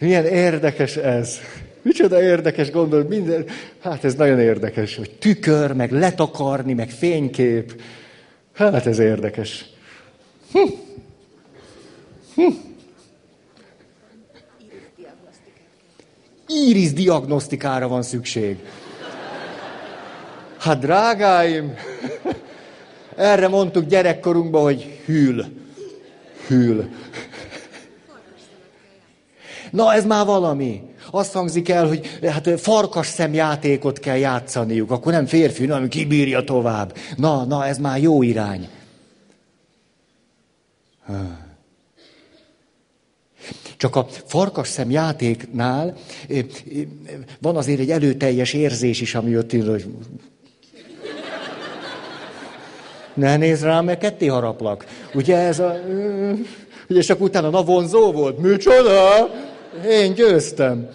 Milyen 0.00 0.26
érdekes 0.26 0.96
ez. 0.96 1.38
Micsoda 1.82 2.22
érdekes 2.22 2.70
gondolat, 2.70 3.08
minden, 3.08 3.44
hát 3.80 4.04
ez 4.04 4.14
nagyon 4.14 4.40
érdekes, 4.40 4.96
hogy 4.96 5.10
tükör, 5.10 5.72
meg 5.72 5.92
letakarni, 5.92 6.72
meg 6.72 6.90
fénykép. 6.90 7.82
Hát 8.54 8.86
ez 8.86 8.98
érdekes. 8.98 9.64
Hm. 10.52 10.58
Hm. 12.34 12.54
Íris 16.48 16.92
diagnosztikára 16.92 17.88
van 17.88 18.02
szükség. 18.02 18.56
Hát 20.58 20.78
drágáim, 20.78 21.74
erre 23.16 23.48
mondtuk 23.48 23.86
gyerekkorunkban, 23.86 24.62
hogy 24.62 25.00
hűl. 25.04 25.44
Hűl. 26.46 26.88
Na, 29.70 29.94
ez 29.94 30.04
már 30.04 30.26
valami. 30.26 30.82
Azt 31.10 31.32
hangzik 31.32 31.68
el, 31.68 31.86
hogy 31.86 32.18
hát 32.22 32.60
farkas 32.60 33.06
szemjátékot 33.06 33.98
kell 33.98 34.16
játszaniuk, 34.16 34.90
akkor 34.90 35.12
nem 35.12 35.26
férfi, 35.26 35.66
hanem 35.66 35.88
kibírja 35.88 36.44
tovább. 36.44 36.96
Na, 37.16 37.44
na, 37.44 37.66
ez 37.66 37.78
már 37.78 38.00
jó 38.00 38.22
irány. 38.22 38.68
Csak 43.76 43.96
a 43.96 44.06
farkas 44.26 44.68
szem 44.68 44.90
van 47.40 47.56
azért 47.56 47.80
egy 47.80 47.90
előteljes 47.90 48.52
érzés 48.52 49.00
is, 49.00 49.14
ami 49.14 49.30
jött 49.30 49.52
hogy 49.66 49.86
ne 53.14 53.36
nézz 53.36 53.62
rám, 53.62 53.84
mert 53.84 54.00
ketté 54.00 54.26
haraplak. 54.26 54.84
Ugye 55.14 55.36
ez 55.36 55.58
a... 55.58 55.74
Ugye 56.88 57.00
csak 57.00 57.20
utána, 57.20 57.50
na 57.50 57.62
vonzó 57.62 58.12
volt. 58.12 58.38
Micsoda? 58.38 59.30
Én 59.88 60.14
győztem. 60.14 60.88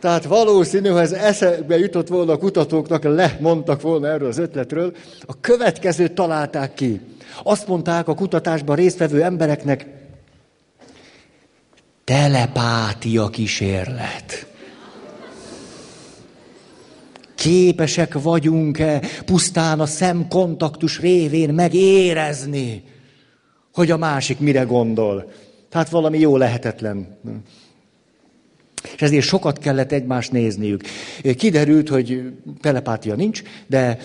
Tehát 0.00 0.24
valószínű, 0.24 0.88
ha 0.88 1.00
ez 1.00 1.12
eszebe 1.12 1.78
jutott 1.78 2.08
volna 2.08 2.32
a 2.32 2.38
kutatóknak, 2.38 3.04
lemondtak 3.04 3.80
volna 3.80 4.08
erről 4.08 4.28
az 4.28 4.38
ötletről, 4.38 4.92
a 5.26 5.40
következőt 5.40 6.12
találták 6.12 6.74
ki. 6.74 7.00
Azt 7.42 7.66
mondták 7.66 8.08
a 8.08 8.14
kutatásban 8.14 8.76
résztvevő 8.76 9.22
embereknek, 9.22 9.86
telepátia 12.04 13.28
kísérlet. 13.28 14.46
Képesek 17.34 18.22
vagyunk-e 18.22 19.00
pusztán 19.24 19.80
a 19.80 19.86
szemkontaktus 19.86 21.00
révén 21.00 21.54
megérezni, 21.54 22.82
hogy 23.72 23.90
a 23.90 23.96
másik 23.96 24.38
mire 24.38 24.62
gondol? 24.62 25.32
Tehát 25.70 25.88
valami 25.88 26.18
jó 26.18 26.36
lehetetlen. 26.36 27.18
És 28.94 29.02
ezért 29.02 29.24
sokat 29.24 29.58
kellett 29.58 29.92
egymást 29.92 30.32
nézniük. 30.32 30.82
Kiderült, 31.36 31.88
hogy 31.88 32.32
telepátia 32.60 33.14
nincs, 33.14 33.42
de... 33.66 33.98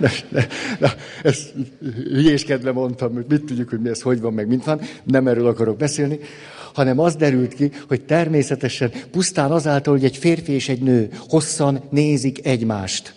De, 0.00 0.10
de, 0.28 0.46
de, 0.78 0.94
ezt 1.22 1.52
hülyéskedve 2.10 2.72
mondtam, 2.72 3.14
hogy 3.14 3.24
mit 3.28 3.44
tudjuk, 3.44 3.68
hogy 3.68 3.80
mi 3.80 3.88
ez, 3.88 4.00
hogy 4.00 4.20
van, 4.20 4.32
meg 4.32 4.48
mint 4.48 4.64
van. 4.64 4.80
Nem 5.04 5.26
erről 5.26 5.46
akarok 5.46 5.76
beszélni 5.76 6.18
hanem 6.76 6.98
az 6.98 7.16
derült 7.16 7.54
ki, 7.54 7.70
hogy 7.88 8.04
természetesen 8.04 8.92
pusztán 9.10 9.50
azáltal, 9.50 9.92
hogy 9.92 10.04
egy 10.04 10.16
férfi 10.16 10.52
és 10.52 10.68
egy 10.68 10.82
nő 10.82 11.10
hosszan 11.28 11.82
nézik 11.90 12.46
egymást, 12.46 13.14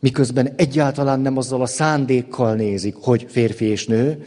miközben 0.00 0.52
egyáltalán 0.56 1.20
nem 1.20 1.36
azzal 1.36 1.62
a 1.62 1.66
szándékkal 1.66 2.54
nézik, 2.54 2.94
hogy 2.94 3.26
férfi 3.28 3.64
és 3.64 3.86
nő, 3.86 4.26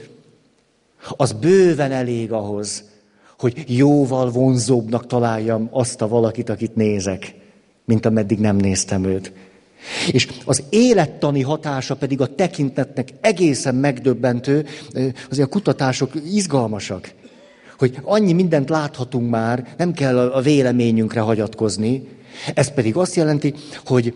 az 1.09 1.31
bőven 1.31 1.91
elég 1.91 2.31
ahhoz, 2.31 2.83
hogy 3.39 3.63
jóval 3.67 4.31
vonzóbbnak 4.31 5.07
találjam 5.07 5.69
azt 5.71 6.01
a 6.01 6.07
valakit, 6.07 6.49
akit 6.49 6.75
nézek, 6.75 7.35
mint 7.85 8.05
ameddig 8.05 8.39
nem 8.39 8.55
néztem 8.55 9.03
őt. 9.03 9.33
És 10.11 10.27
az 10.45 10.63
élettani 10.69 11.41
hatása 11.41 11.95
pedig 11.95 12.21
a 12.21 12.35
tekintetnek 12.35 13.09
egészen 13.21 13.75
megdöbbentő, 13.75 14.65
azért 15.29 15.47
a 15.47 15.51
kutatások 15.51 16.11
izgalmasak 16.33 17.13
hogy 17.81 17.97
annyi 18.03 18.33
mindent 18.33 18.69
láthatunk 18.69 19.29
már, 19.29 19.67
nem 19.77 19.93
kell 19.93 20.19
a 20.19 20.41
véleményünkre 20.41 21.19
hagyatkozni. 21.19 22.07
Ez 22.53 22.73
pedig 22.73 22.95
azt 22.95 23.15
jelenti, 23.15 23.53
hogy 23.85 24.13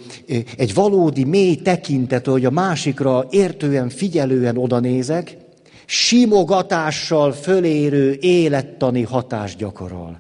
egy 0.58 0.74
valódi 0.74 1.24
mély 1.24 1.56
tekintet, 1.56 2.26
hogy 2.26 2.46
a 2.46 2.52
másikra 2.52 3.28
értően, 3.30 3.90
figyelően 3.90 4.58
odanézek, 4.58 5.38
simogatással 5.86 7.32
fölérő 7.32 8.18
élettani 8.20 9.02
hatást 9.02 9.58
gyakorol. 9.58 10.20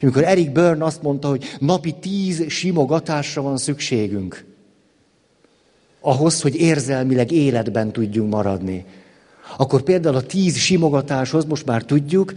Amikor 0.00 0.24
Eric 0.24 0.50
Byrne 0.50 0.84
azt 0.84 1.02
mondta, 1.02 1.28
hogy 1.28 1.44
napi 1.58 1.92
tíz 1.92 2.44
simogatásra 2.48 3.42
van 3.42 3.56
szükségünk, 3.56 4.44
ahhoz, 6.00 6.42
hogy 6.42 6.54
érzelmileg 6.54 7.30
életben 7.30 7.92
tudjunk 7.92 8.30
maradni 8.30 8.84
akkor 9.56 9.82
például 9.82 10.16
a 10.16 10.22
tíz 10.22 10.56
simogatáshoz, 10.56 11.44
most 11.44 11.66
már 11.66 11.82
tudjuk, 11.82 12.32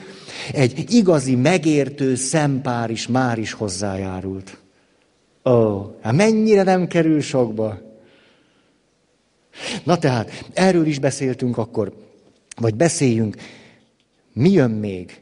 egy 0.54 0.86
igazi 0.88 1.36
megértő 1.36 2.16
szempár 2.16 2.90
is 2.90 3.08
már 3.08 3.38
is 3.38 3.52
hozzájárult. 3.52 4.58
Ó, 5.46 5.82
hát 6.02 6.14
mennyire 6.14 6.64
nem 6.64 6.88
kerül 6.88 7.22
sokba. 7.22 7.78
Na 9.84 9.98
tehát, 9.98 10.46
erről 10.54 10.86
is 10.86 11.00
beszéltünk 11.00 11.58
akkor, 11.58 11.94
vagy 12.56 12.76
beszéljünk. 12.76 13.36
Mi 14.34 14.50
jön 14.50 14.72
még? 14.72 15.22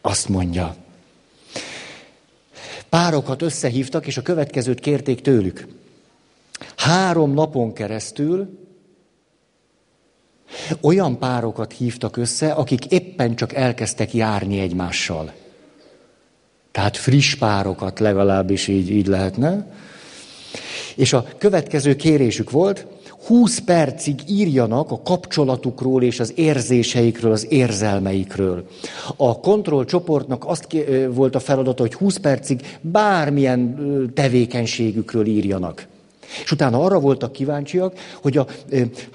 Azt 0.00 0.28
mondja. 0.28 0.76
Párokat 2.88 3.42
összehívtak, 3.42 4.06
és 4.06 4.16
a 4.16 4.22
következőt 4.22 4.80
kérték 4.80 5.20
tőlük. 5.20 5.66
Három 6.76 7.32
napon 7.32 7.72
keresztül 7.72 8.58
olyan 10.80 11.18
párokat 11.18 11.72
hívtak 11.72 12.16
össze, 12.16 12.52
akik 12.52 12.84
éppen 12.86 13.36
csak 13.36 13.54
elkezdtek 13.54 14.14
járni 14.14 14.60
egymással. 14.60 15.32
Tehát 16.72 16.96
friss 16.96 17.34
párokat 17.34 17.98
legalábbis 17.98 18.68
így, 18.68 18.90
így 18.90 19.06
lehetne. 19.06 19.66
És 20.96 21.12
a 21.12 21.26
következő 21.38 21.96
kérésük 21.96 22.50
volt, 22.50 22.86
20 23.26 23.58
percig 23.58 24.20
írjanak 24.26 24.90
a 24.90 25.02
kapcsolatukról 25.02 26.02
és 26.02 26.20
az 26.20 26.32
érzéseikről, 26.36 27.32
az 27.32 27.46
érzelmeikről. 27.48 28.66
A 29.16 29.40
kontrollcsoportnak 29.40 30.44
azt 30.46 30.76
volt 31.08 31.34
a 31.34 31.40
feladata, 31.40 31.82
hogy 31.82 31.94
20 31.94 32.16
percig 32.16 32.78
bármilyen 32.80 33.76
tevékenységükről 34.14 35.26
írjanak. 35.26 35.86
És 36.44 36.52
utána 36.52 36.84
arra 36.84 37.00
voltak 37.00 37.32
kíváncsiak, 37.32 37.98
hogy 38.22 38.36
a 38.36 38.46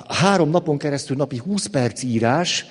három 0.07 0.49
napon 0.49 0.77
keresztül 0.77 1.15
napi 1.15 1.37
20 1.37 1.65
perc 1.65 2.03
írás 2.03 2.65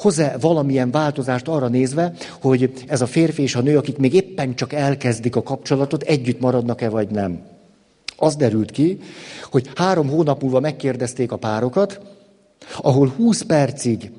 hoz-e 0.00 0.36
valamilyen 0.40 0.90
változást 0.90 1.48
arra 1.48 1.68
nézve, 1.68 2.12
hogy 2.40 2.72
ez 2.86 3.00
a 3.00 3.06
férfi 3.06 3.42
és 3.42 3.54
a 3.54 3.60
nő, 3.60 3.76
akik 3.76 3.96
még 3.96 4.14
éppen 4.14 4.54
csak 4.54 4.72
elkezdik 4.72 5.36
a 5.36 5.42
kapcsolatot, 5.42 6.02
együtt 6.02 6.40
maradnak-e 6.40 6.88
vagy 6.88 7.10
nem. 7.10 7.40
Az 8.16 8.36
derült 8.36 8.70
ki, 8.70 8.98
hogy 9.50 9.70
három 9.74 10.08
hónap 10.08 10.42
múlva 10.42 10.60
megkérdezték 10.60 11.32
a 11.32 11.36
párokat, 11.36 12.00
ahol 12.76 13.08
20 13.08 13.42
percig 13.42 14.10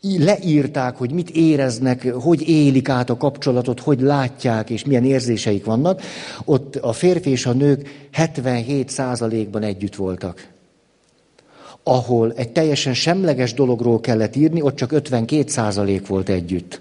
leírták, 0.00 0.96
hogy 0.96 1.12
mit 1.12 1.30
éreznek, 1.30 2.12
hogy 2.12 2.48
élik 2.48 2.88
át 2.88 3.10
a 3.10 3.16
kapcsolatot, 3.16 3.80
hogy 3.80 4.00
látják, 4.00 4.70
és 4.70 4.84
milyen 4.84 5.04
érzéseik 5.04 5.64
vannak, 5.64 6.02
ott 6.44 6.76
a 6.76 6.92
férfi 6.92 7.30
és 7.30 7.46
a 7.46 7.52
nők 7.52 8.08
77%-ban 8.16 9.62
együtt 9.62 9.94
voltak. 9.94 10.48
Ahol 11.90 12.32
egy 12.36 12.52
teljesen 12.52 12.94
semleges 12.94 13.54
dologról 13.54 14.00
kellett 14.00 14.36
írni, 14.36 14.62
ott 14.62 14.76
csak 14.76 14.90
52% 14.94 16.02
volt 16.06 16.28
együtt. 16.28 16.80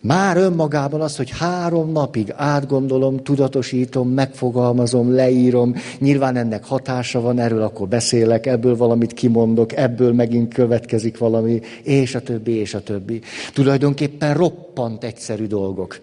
Már 0.00 0.36
önmagában 0.36 1.00
az, 1.00 1.16
hogy 1.16 1.30
három 1.30 1.92
napig 1.92 2.32
átgondolom, 2.36 3.22
tudatosítom, 3.22 4.08
megfogalmazom, 4.08 5.14
leírom, 5.14 5.74
nyilván 5.98 6.36
ennek 6.36 6.64
hatása 6.64 7.20
van, 7.20 7.38
erről 7.38 7.62
akkor 7.62 7.88
beszélek, 7.88 8.46
ebből 8.46 8.76
valamit 8.76 9.12
kimondok, 9.12 9.76
ebből 9.76 10.12
megint 10.12 10.54
következik 10.54 11.18
valami, 11.18 11.60
és 11.82 12.14
a 12.14 12.20
többi, 12.20 12.52
és 12.52 12.74
a 12.74 12.82
többi. 12.82 13.20
Tulajdonképpen 13.52 14.34
roppant 14.34 15.04
egyszerű 15.04 15.46
dolgok, 15.46 16.00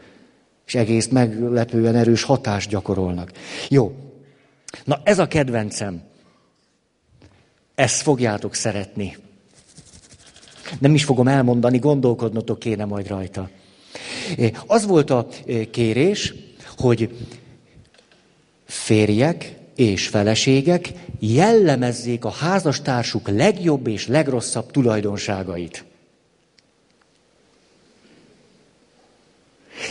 és 0.66 0.76
egész 0.76 1.08
meglepően 1.08 1.96
erős 1.96 2.24
hatást 2.24 2.70
gyakorolnak. 2.70 3.32
Jó, 3.70 3.92
na 4.86 5.00
ez 5.04 5.20
a 5.20 5.28
kedvencem. 5.28 6.08
Ezt 7.80 8.02
fogjátok 8.02 8.56
szeretni. 8.56 9.18
Nem 10.80 10.94
is 10.94 11.04
fogom 11.04 11.28
elmondani, 11.28 11.78
gondolkodnotok 11.78 12.60
kéne 12.60 12.86
majd 12.86 13.08
rajta. 13.08 13.50
Az 14.68 14.86
volt 14.86 15.10
a 15.10 15.28
kérés, 15.72 16.34
hogy 16.78 17.16
férjek 18.66 19.56
és 19.76 20.08
feleségek 20.08 20.90
jellemezzék 21.20 22.26
a 22.26 22.30
házastársuk 22.30 23.28
legjobb 23.28 23.88
és 23.88 24.08
legrosszabb 24.08 24.72
tulajdonságait. 24.72 25.86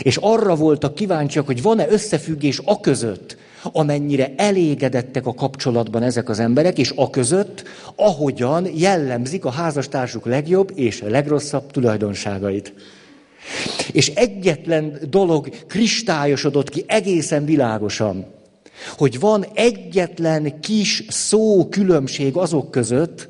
És 0.01 0.17
arra 0.17 0.55
voltak 0.55 0.95
kíváncsiak, 0.95 1.45
hogy 1.45 1.61
van-e 1.61 1.87
összefüggés 1.89 2.61
a 2.65 2.79
között, 2.79 3.37
amennyire 3.63 4.33
elégedettek 4.37 5.25
a 5.25 5.33
kapcsolatban 5.33 6.03
ezek 6.03 6.29
az 6.29 6.39
emberek, 6.39 6.77
és 6.77 6.93
a 6.95 7.09
között, 7.09 7.63
ahogyan 7.95 8.67
jellemzik 8.75 9.45
a 9.45 9.49
házastársuk 9.49 10.25
legjobb 10.25 10.71
és 10.75 11.01
legrosszabb 11.01 11.71
tulajdonságait. 11.71 12.73
És 13.91 14.07
egyetlen 14.07 14.99
dolog 15.09 15.49
kristályosodott 15.67 16.69
ki 16.69 16.83
egészen 16.87 17.45
világosan, 17.45 18.25
hogy 18.97 19.19
van 19.19 19.45
egyetlen 19.53 20.59
kis 20.59 21.03
szó 21.07 21.67
különbség 21.69 22.35
azok 22.35 22.71
között, 22.71 23.29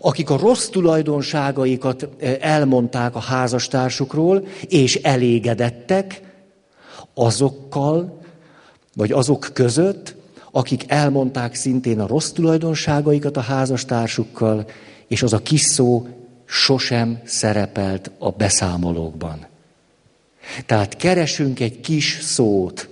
akik 0.00 0.30
a 0.30 0.36
rossz 0.36 0.66
tulajdonságaikat 0.66 2.08
eh, 2.18 2.36
elmondták 2.40 3.14
a 3.14 3.20
házastársukról, 3.20 4.46
és 4.68 4.94
elégedettek, 4.94 6.20
azokkal, 7.14 8.20
vagy 8.96 9.12
azok 9.12 9.50
között, 9.52 10.14
akik 10.50 10.84
elmondták 10.86 11.54
szintén 11.54 12.00
a 12.00 12.06
rossz 12.06 12.30
tulajdonságaikat 12.30 13.36
a 13.36 13.40
házastársukkal, 13.40 14.66
és 15.06 15.22
az 15.22 15.32
a 15.32 15.38
kis 15.38 15.60
szó 15.60 16.06
sosem 16.44 17.20
szerepelt 17.24 18.10
a 18.18 18.30
beszámolókban. 18.30 19.46
Tehát 20.66 20.96
keresünk 20.96 21.60
egy 21.60 21.80
kis 21.80 22.18
szót, 22.22 22.88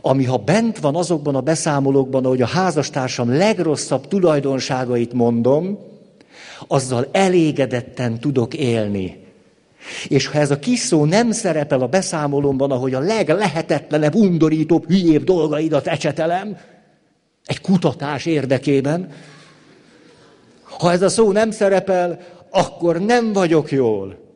ami 0.00 0.24
ha 0.24 0.36
bent 0.36 0.78
van 0.78 0.96
azokban 0.96 1.34
a 1.34 1.40
beszámolókban, 1.40 2.24
ahogy 2.24 2.42
a 2.42 2.46
házastársam 2.46 3.36
legrosszabb 3.36 4.08
tulajdonságait 4.08 5.12
mondom, 5.12 5.78
azzal 6.66 7.08
elégedetten 7.12 8.20
tudok 8.20 8.54
élni. 8.54 9.27
És 10.08 10.26
ha 10.26 10.38
ez 10.38 10.50
a 10.50 10.58
kis 10.58 10.78
szó 10.78 11.04
nem 11.04 11.30
szerepel 11.30 11.80
a 11.80 11.86
beszámolomban, 11.86 12.70
ahogy 12.70 12.94
a 12.94 13.00
leglehetetlenebb, 13.00 14.14
undorítóbb, 14.14 14.86
hülyébb 14.86 15.24
dolgaidat 15.24 15.86
ecsetelem, 15.86 16.56
egy 17.44 17.60
kutatás 17.60 18.26
érdekében, 18.26 19.12
ha 20.62 20.92
ez 20.92 21.02
a 21.02 21.08
szó 21.08 21.32
nem 21.32 21.50
szerepel, 21.50 22.20
akkor 22.50 23.00
nem 23.00 23.32
vagyok 23.32 23.70
jól. 23.70 24.26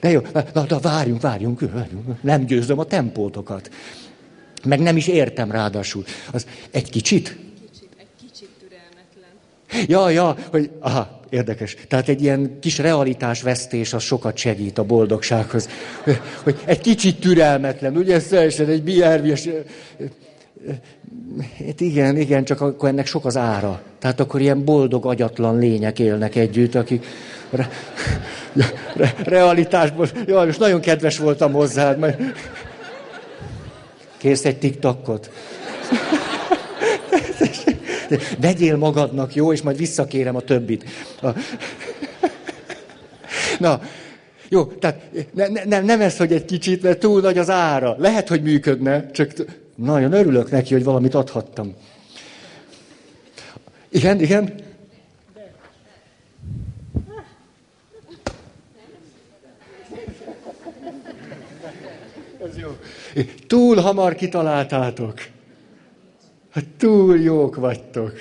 De 0.00 0.10
jó, 0.10 0.20
na, 0.52 0.64
na 0.68 0.78
várjunk, 0.78 1.20
várjunk, 1.20 1.60
várjunk, 1.72 2.22
nem 2.22 2.44
győzöm 2.44 2.78
a 2.78 2.84
tempótokat. 2.84 3.70
Meg 4.64 4.80
nem 4.80 4.96
is 4.96 5.06
értem 5.06 5.50
ráadásul. 5.50 6.04
Az 6.32 6.46
egy 6.70 6.90
kicsit? 6.90 7.36
egy 7.96 8.06
kicsit 8.20 8.48
türelmetlen. 8.58 9.86
Ja, 9.88 10.10
ja, 10.10 10.36
hogy, 10.50 10.70
aha, 10.80 11.15
érdekes. 11.30 11.76
Tehát 11.88 12.08
egy 12.08 12.22
ilyen 12.22 12.58
kis 12.60 12.78
realitásvesztés 12.78 13.92
az 13.92 14.02
sokat 14.02 14.36
segít 14.36 14.78
a 14.78 14.84
boldogsághoz. 14.84 15.68
Hogy 16.44 16.58
egy 16.64 16.80
kicsit 16.80 17.20
türelmetlen, 17.20 17.96
ugye 17.96 18.14
ez 18.14 18.32
egy 18.58 18.82
BRV-es... 18.82 19.48
Hát 21.66 21.80
igen, 21.80 22.16
igen, 22.16 22.44
csak 22.44 22.60
akkor 22.60 22.88
ennek 22.88 23.06
sok 23.06 23.24
az 23.24 23.36
ára. 23.36 23.82
Tehát 23.98 24.20
akkor 24.20 24.40
ilyen 24.40 24.64
boldog, 24.64 25.06
agyatlan 25.06 25.58
lények 25.58 25.98
élnek 25.98 26.36
együtt, 26.36 26.74
akik 26.74 27.06
re, 27.50 27.68
re, 28.94 29.14
realitásból... 29.24 30.08
Jaj, 30.26 30.46
most 30.46 30.58
nagyon 30.58 30.80
kedves 30.80 31.18
voltam 31.18 31.52
hozzád, 31.52 31.98
majd... 31.98 32.16
Kész 34.16 34.44
egy 34.44 34.58
TikTokot? 34.58 35.30
Vegyél 38.40 38.76
magadnak, 38.76 39.34
jó, 39.34 39.52
és 39.52 39.62
majd 39.62 39.76
visszakérem 39.76 40.36
a 40.36 40.40
többit. 40.40 40.84
A... 41.22 41.28
Na, 43.58 43.80
jó, 44.48 44.64
tehát 44.64 45.00
ne, 45.32 45.48
ne, 45.64 45.80
nem 45.80 46.00
ez, 46.00 46.16
hogy 46.16 46.32
egy 46.32 46.44
kicsit, 46.44 46.82
mert 46.82 46.98
túl 46.98 47.20
nagy 47.20 47.38
az 47.38 47.50
ára. 47.50 47.96
Lehet, 47.98 48.28
hogy 48.28 48.42
működne, 48.42 49.10
csak 49.10 49.32
nagyon 49.74 50.12
örülök 50.12 50.50
neki, 50.50 50.72
hogy 50.72 50.84
valamit 50.84 51.14
adhattam. 51.14 51.74
Igen, 53.88 54.20
igen? 54.20 54.54
Ez 62.44 62.58
jó. 62.58 62.76
Túl 63.46 63.76
hamar 63.76 64.14
kitaláltátok. 64.14 65.20
Hát 66.56 66.64
túl 66.78 67.18
jók 67.18 67.56
vagytok. 67.56 68.12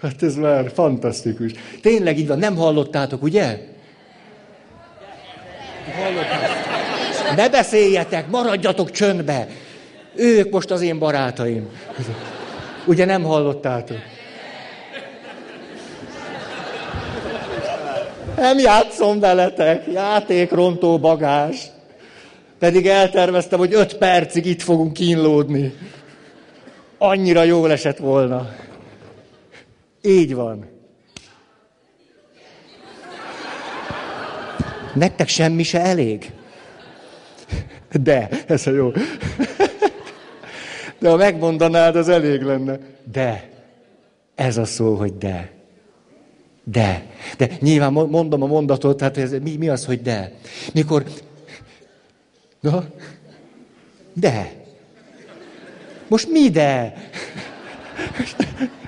Hát 0.00 0.22
ez 0.22 0.34
már 0.34 0.70
fantasztikus. 0.74 1.52
Tényleg 1.82 2.18
így 2.18 2.26
van, 2.26 2.38
nem 2.38 2.56
hallottátok, 2.56 3.22
ugye? 3.22 3.58
Hallottátok. 6.02 7.36
Ne 7.36 7.48
beszéljetek, 7.48 8.30
maradjatok 8.30 8.90
csöndbe. 8.90 9.48
Ők 10.14 10.50
most 10.50 10.70
az 10.70 10.80
én 10.80 10.98
barátaim. 10.98 11.68
Ugye 12.86 13.04
nem 13.04 13.22
hallottátok? 13.22 13.98
Nem 18.36 18.58
játszom 18.58 19.20
veletek, 19.20 19.86
játékrontó 19.92 20.98
bagás. 20.98 21.66
Pedig 22.58 22.86
elterveztem, 22.86 23.58
hogy 23.58 23.74
öt 23.74 23.96
percig 23.96 24.46
itt 24.46 24.62
fogunk 24.62 24.92
kínlódni. 24.92 25.74
Annyira 27.06 27.42
jól 27.42 27.70
esett 27.70 27.98
volna. 27.98 28.48
Így 30.02 30.34
van. 30.34 30.66
Nektek 34.94 35.28
semmi 35.28 35.62
se 35.62 35.80
elég? 35.80 36.32
De, 37.92 38.28
ez 38.46 38.66
a 38.66 38.70
jó. 38.70 38.92
De 40.98 41.08
ha 41.08 41.16
megmondanád, 41.16 41.96
az 41.96 42.08
elég 42.08 42.42
lenne. 42.42 42.78
De. 43.12 43.50
Ez 44.34 44.56
a 44.56 44.64
szó, 44.64 44.94
hogy 44.94 45.18
de. 45.18 45.50
De. 46.64 47.06
De 47.36 47.50
nyilván 47.60 47.92
mondom 47.92 48.42
a 48.42 48.46
mondatot, 48.46 49.00
hát 49.00 49.16
ez, 49.16 49.30
mi, 49.42 49.56
mi 49.56 49.68
az, 49.68 49.84
hogy 49.84 50.02
de? 50.02 50.32
Mikor... 50.72 51.04
Na? 52.60 52.84
De. 54.12 54.63
Most 56.08 56.30
mi 56.30 56.48
de? 56.48 56.94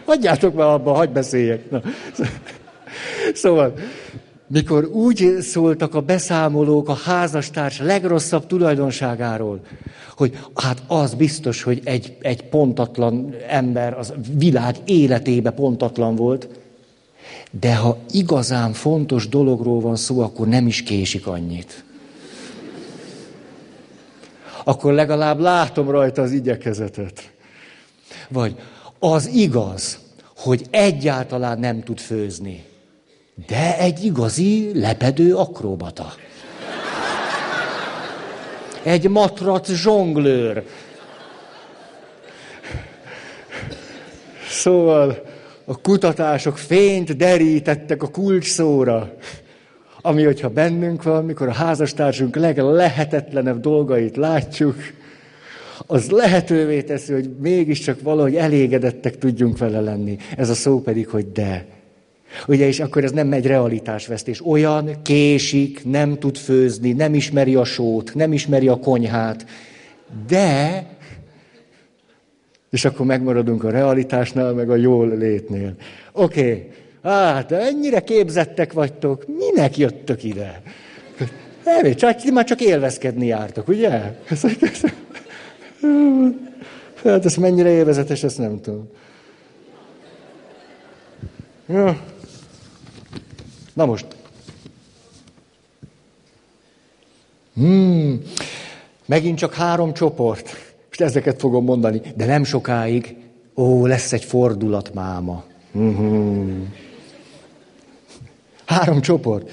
Hagyjátok 0.05 0.55
már 0.55 0.67
abba, 0.67 0.93
hagyd 0.93 1.13
beszéljek. 1.13 1.71
Na. 1.71 1.83
Szóval, 3.35 3.75
mikor 4.47 4.85
úgy 4.85 5.39
szóltak 5.41 5.95
a 5.95 6.01
beszámolók 6.01 6.89
a 6.89 6.95
házastárs 7.05 7.79
legrosszabb 7.79 8.47
tulajdonságáról, 8.47 9.61
hogy 10.17 10.39
hát 10.55 10.83
az 10.87 11.15
biztos, 11.15 11.63
hogy 11.63 11.81
egy, 11.85 12.17
egy 12.21 12.43
pontatlan 12.43 13.35
ember 13.49 13.99
az 13.99 14.15
világ 14.37 14.77
életébe 14.85 15.51
pontatlan 15.51 16.17
volt, 16.17 16.49
de 17.61 17.75
ha 17.75 17.99
igazán 18.11 18.73
fontos 18.73 19.29
dologról 19.29 19.81
van 19.81 19.97
szó, 19.97 20.21
akkor 20.21 20.49
nem 20.49 20.67
is 20.67 20.83
késik 20.83 21.27
annyit. 21.27 21.85
Akkor 24.69 24.93
legalább 24.93 25.39
látom 25.39 25.91
rajta 25.91 26.23
az 26.23 26.33
igyekezetet. 26.33 27.31
Vagy 28.29 28.57
az 28.99 29.27
igaz, 29.27 29.99
hogy 30.37 30.67
egyáltalán 30.71 31.59
nem 31.59 31.83
tud 31.83 31.99
főzni, 31.99 32.65
de 33.47 33.79
egy 33.79 34.05
igazi 34.05 34.71
lepedő 34.75 35.35
akrobata. 35.35 36.13
Egy 38.83 39.09
matrac 39.09 39.71
zsonglőr. 39.73 40.65
Szóval 44.49 45.23
a 45.65 45.81
kutatások 45.81 46.59
fényt 46.59 47.17
derítettek 47.17 48.03
a 48.03 48.09
kulcs 48.09 48.47
szóra, 48.47 49.17
ami, 50.07 50.23
hogyha 50.23 50.49
bennünk 50.49 51.03
van, 51.03 51.25
mikor 51.25 51.49
a 51.49 51.53
házastársunk 51.53 52.37
leglehetetlenebb 52.37 53.61
dolgait 53.61 54.17
látjuk, 54.17 54.77
az 55.87 56.11
lehetővé 56.11 56.83
teszi, 56.83 57.13
hogy 57.13 57.31
mégiscsak 57.41 58.03
valahogy 58.03 58.37
elégedettek 58.37 59.19
tudjunk 59.19 59.59
vele 59.59 59.81
lenni. 59.81 60.17
Ez 60.37 60.51
a 60.51 60.55
szó 60.55 60.81
pedig, 60.81 61.09
hogy 61.09 61.33
de. 61.33 61.67
Ugye, 62.47 62.67
és 62.67 62.81
akkor 62.81 63.05
ez 63.05 63.11
nem 63.11 63.33
egy 63.33 63.47
realitásvesztés. 63.47 64.47
Olyan 64.47 65.03
késik, 65.03 65.85
nem 65.85 66.19
tud 66.19 66.37
főzni, 66.37 66.93
nem 66.93 67.15
ismeri 67.15 67.55
a 67.55 67.65
sót, 67.65 68.15
nem 68.15 68.33
ismeri 68.33 68.69
a 68.69 68.79
konyhát, 68.79 69.47
de, 70.29 70.87
és 72.71 72.85
akkor 72.85 73.07
megmaradunk 73.07 73.65
a 73.65 73.71
realitásnál, 73.71 74.53
meg 74.53 74.71
a 74.71 74.77
jól 74.77 75.17
létnél. 75.17 75.75
Oké, 76.13 76.41
okay. 76.41 76.71
Hát 77.11 77.53
ennyire 77.53 78.01
képzettek 78.01 78.73
vagytok, 78.73 79.25
minek 79.27 79.77
jöttök 79.77 80.25
ide? 80.25 80.63
Nem, 81.65 81.95
csak, 81.95 82.25
már 82.33 82.45
csak 82.45 82.61
élvezkedni 82.61 83.27
jártok, 83.27 83.69
ugye? 83.69 83.91
Hát 87.05 87.25
ez 87.25 87.37
mennyire 87.37 87.69
élvezetes, 87.69 88.23
ezt 88.23 88.39
nem 88.39 88.61
tudom. 88.61 88.89
Ja. 91.69 92.01
Na 93.73 93.87
most. 93.87 94.07
Hmm. 97.55 98.23
Megint 99.07 99.39
csak 99.39 99.55
három 99.55 99.93
csoport. 99.93 100.75
Most 100.89 101.01
ezeket 101.01 101.41
fogom 101.41 101.65
mondani, 101.65 102.01
de 102.17 102.27
nem 102.27 102.45
sokáig. 102.45 103.17
Ó, 103.55 103.87
lesz 103.87 104.13
egy 104.13 104.25
fordulat 104.25 104.95
máma. 104.95 105.45
Hmm. 105.73 106.75
Három 108.67 109.01
csoport. 109.01 109.51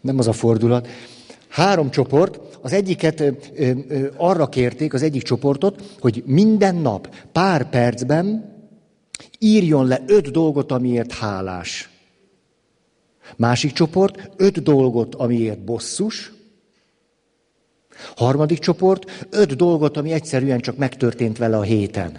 Nem 0.00 0.18
az 0.18 0.26
a 0.26 0.32
fordulat. 0.32 0.88
Három 1.48 1.90
csoport, 1.90 2.40
az 2.62 2.72
egyiket 2.72 3.20
ö, 3.20 3.30
ö, 3.54 4.06
arra 4.16 4.48
kérték, 4.48 4.94
az 4.94 5.02
egyik 5.02 5.22
csoportot, 5.22 5.96
hogy 6.00 6.22
minden 6.26 6.74
nap, 6.74 7.14
pár 7.32 7.70
percben 7.70 8.56
írjon 9.38 9.86
le 9.86 10.02
öt 10.06 10.30
dolgot, 10.30 10.72
amiért 10.72 11.12
hálás. 11.12 11.90
Másik 13.36 13.72
csoport, 13.72 14.30
öt 14.36 14.62
dolgot, 14.62 15.14
amiért 15.14 15.64
bosszus. 15.64 16.32
Harmadik 18.16 18.58
csoport, 18.58 19.26
öt 19.30 19.56
dolgot, 19.56 19.96
ami 19.96 20.12
egyszerűen 20.12 20.60
csak 20.60 20.76
megtörtént 20.76 21.38
vele 21.38 21.56
a 21.56 21.62
héten. 21.62 22.18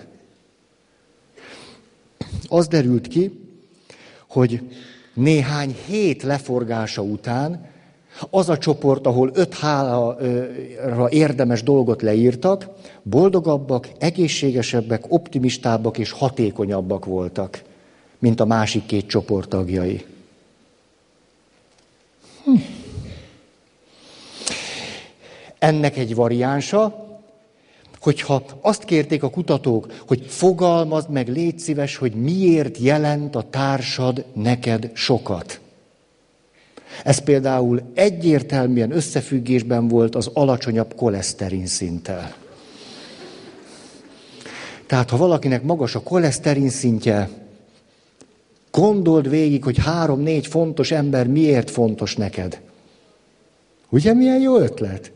Az 2.47 2.67
derült 2.67 3.08
ki, 3.08 3.39
hogy 4.28 4.62
néhány 5.19 5.75
hét 5.88 6.23
leforgása 6.23 7.01
után 7.01 7.65
az 8.29 8.49
a 8.49 8.58
csoport, 8.58 9.05
ahol 9.05 9.32
öt 9.34 9.53
hálára 9.53 11.10
érdemes 11.10 11.63
dolgot 11.63 12.01
leírtak, 12.01 12.67
boldogabbak, 13.03 13.89
egészségesebbek, 13.97 15.03
optimistábbak 15.08 15.97
és 15.97 16.12
hatékonyabbak 16.12 17.05
voltak. 17.05 17.67
mint 18.21 18.39
a 18.39 18.45
másik 18.45 18.86
két 18.86 19.08
csoport 19.08 19.49
tagjai. 19.49 20.05
Hm. 22.43 22.55
Ennek 25.60 25.97
egy 25.97 26.15
variánsa, 26.15 27.09
hogyha 28.01 28.43
azt 28.62 28.83
kérték 28.83 29.23
a 29.23 29.29
kutatók, 29.29 30.03
hogy 30.07 30.25
fogalmazd 30.27 31.09
meg, 31.09 31.27
légy 31.27 31.59
szíves, 31.59 31.95
hogy 31.95 32.13
miért 32.13 32.77
jelent 32.77 33.35
a 33.35 33.49
társad 33.49 34.25
neked 34.33 34.91
sokat. 34.93 35.59
Ez 37.03 37.19
például 37.19 37.81
egyértelműen 37.93 38.91
összefüggésben 38.91 39.88
volt 39.88 40.15
az 40.15 40.29
alacsonyabb 40.33 40.95
koleszterin 40.95 41.67
szinttel. 41.67 42.35
Tehát, 44.88 45.09
ha 45.09 45.17
valakinek 45.17 45.63
magas 45.63 45.95
a 45.95 46.03
koleszterin 46.03 46.69
szintje, 46.69 47.29
gondold 48.71 49.29
végig, 49.29 49.63
hogy 49.63 49.77
három-négy 49.77 50.47
fontos 50.47 50.91
ember 50.91 51.27
miért 51.27 51.69
fontos 51.69 52.15
neked. 52.15 52.62
Ugye 53.89 54.13
milyen 54.13 54.39
jó 54.39 54.57
ötlet? 54.57 55.12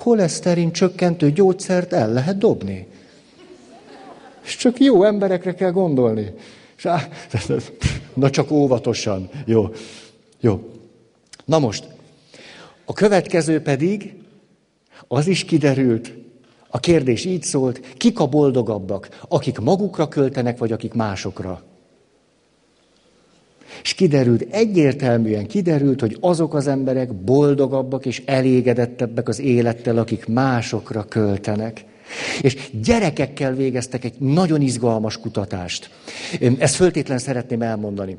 Koleszterin 0.00 0.72
csökkentő 0.72 1.30
gyógyszert 1.30 1.92
el 1.92 2.12
lehet 2.12 2.38
dobni. 2.38 2.86
És 4.44 4.56
csak 4.56 4.80
jó 4.80 5.04
emberekre 5.04 5.54
kell 5.54 5.70
gondolni. 5.70 6.34
Na 8.14 8.30
csak 8.30 8.50
óvatosan. 8.50 9.28
Jó. 9.44 9.68
Jó. 10.40 10.70
Na 11.44 11.58
most, 11.58 11.86
a 12.84 12.92
következő 12.92 13.62
pedig, 13.62 14.14
az 15.08 15.26
is 15.26 15.44
kiderült, 15.44 16.12
a 16.68 16.80
kérdés 16.80 17.24
így 17.24 17.42
szólt, 17.42 17.80
kik 17.96 18.20
a 18.20 18.26
boldogabbak, 18.26 19.20
akik 19.28 19.58
magukra 19.58 20.08
költenek, 20.08 20.58
vagy 20.58 20.72
akik 20.72 20.94
másokra? 20.94 21.62
És 23.82 23.94
kiderült, 23.94 24.46
egyértelműen 24.50 25.46
kiderült, 25.46 26.00
hogy 26.00 26.16
azok 26.20 26.54
az 26.54 26.66
emberek 26.66 27.14
boldogabbak 27.14 28.06
és 28.06 28.22
elégedettebbek 28.24 29.28
az 29.28 29.40
élettel, 29.40 29.98
akik 29.98 30.26
másokra 30.26 31.04
költenek. 31.04 31.84
És 32.40 32.70
gyerekekkel 32.82 33.54
végeztek 33.54 34.04
egy 34.04 34.14
nagyon 34.18 34.60
izgalmas 34.60 35.18
kutatást. 35.18 35.90
Ezt 36.58 36.74
föltétlen 36.74 37.18
szeretném 37.18 37.62
elmondani. 37.62 38.16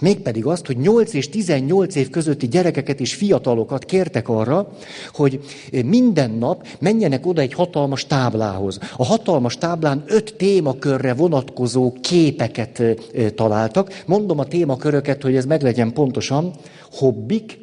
Mégpedig 0.00 0.46
azt, 0.46 0.66
hogy 0.66 0.76
8 0.76 1.14
és 1.14 1.28
18 1.28 1.94
év 1.94 2.10
közötti 2.10 2.48
gyerekeket 2.48 3.00
és 3.00 3.14
fiatalokat 3.14 3.84
kértek 3.84 4.28
arra, 4.28 4.68
hogy 5.12 5.40
minden 5.84 6.30
nap 6.30 6.66
menjenek 6.80 7.26
oda 7.26 7.40
egy 7.40 7.52
hatalmas 7.52 8.06
táblához. 8.06 8.78
A 8.96 9.04
hatalmas 9.04 9.56
táblán 9.56 10.04
öt 10.06 10.34
témakörre 10.36 11.14
vonatkozó 11.14 11.92
képeket 12.00 12.82
találtak. 13.34 14.02
Mondom 14.06 14.38
a 14.38 14.44
témaköröket, 14.44 15.22
hogy 15.22 15.36
ez 15.36 15.44
meglegyen 15.44 15.92
pontosan. 15.92 16.54
Hobbik, 16.92 17.58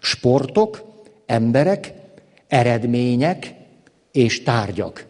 sportok, 0.00 0.82
emberek, 1.26 1.92
eredmények 2.48 3.54
és 4.12 4.42
tárgyak. 4.42 5.06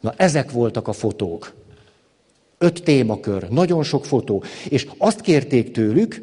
Na, 0.00 0.14
ezek 0.16 0.50
voltak 0.50 0.88
a 0.88 0.92
fotók. 0.92 1.54
Öt 2.64 2.82
témakör, 2.82 3.48
nagyon 3.48 3.82
sok 3.82 4.04
fotó. 4.04 4.42
És 4.68 4.86
azt 4.98 5.20
kérték 5.20 5.72
tőlük, 5.72 6.22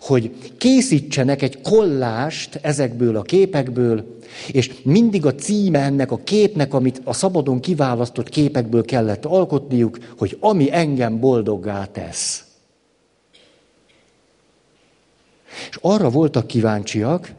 hogy 0.00 0.30
készítsenek 0.58 1.42
egy 1.42 1.60
kollást 1.60 2.58
ezekből 2.62 3.16
a 3.16 3.22
képekből, 3.22 4.18
és 4.52 4.72
mindig 4.82 5.26
a 5.26 5.34
címe 5.34 5.78
ennek 5.78 6.10
a 6.10 6.20
képnek, 6.24 6.74
amit 6.74 7.00
a 7.04 7.12
szabadon 7.12 7.60
kiválasztott 7.60 8.28
képekből 8.28 8.84
kellett 8.84 9.24
alkotniuk, 9.24 9.98
hogy 10.18 10.36
ami 10.40 10.72
engem 10.72 11.20
boldoggá 11.20 11.84
tesz. 11.84 12.44
És 15.70 15.78
arra 15.80 16.10
voltak 16.10 16.46
kíváncsiak, 16.46 17.32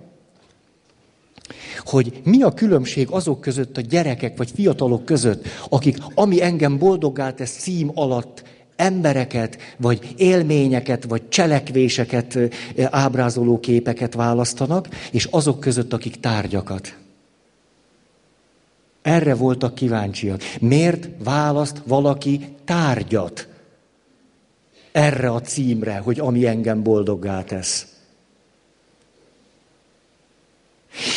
hogy 1.84 2.22
mi 2.24 2.42
a 2.42 2.54
különbség 2.54 3.08
azok 3.10 3.42
között 3.42 3.78
a 3.78 3.82
gyerekek 3.82 4.38
vagy 4.38 4.52
fiatalok 4.56 5.06
között, 5.06 5.48
akik 5.70 5.98
ami 6.16 6.42
engem 6.42 6.78
boldoggá 6.78 7.32
tesz 7.32 7.58
cím 7.58 7.92
alatt 7.94 8.44
embereket, 8.76 9.58
vagy 9.78 10.14
élményeket, 10.18 11.04
vagy 11.04 11.30
cselekvéseket 11.30 12.38
ábrázoló 12.78 13.60
képeket 13.60 14.14
választanak, 14.14 14.88
és 15.12 15.28
azok 15.32 15.60
között, 15.60 15.94
akik 15.94 16.20
tárgyakat. 16.20 16.98
Erre 19.02 19.36
voltak 19.36 19.76
kíváncsiak. 19.76 20.42
Miért 20.60 21.10
választ 21.24 21.82
valaki 21.88 22.56
tárgyat? 22.66 23.48
Erre 24.92 25.30
a 25.30 25.42
címre, 25.42 25.98
hogy 25.98 26.20
ami 26.20 26.48
engem 26.48 26.84
boldoggá 26.84 27.44
tesz. 27.44 27.95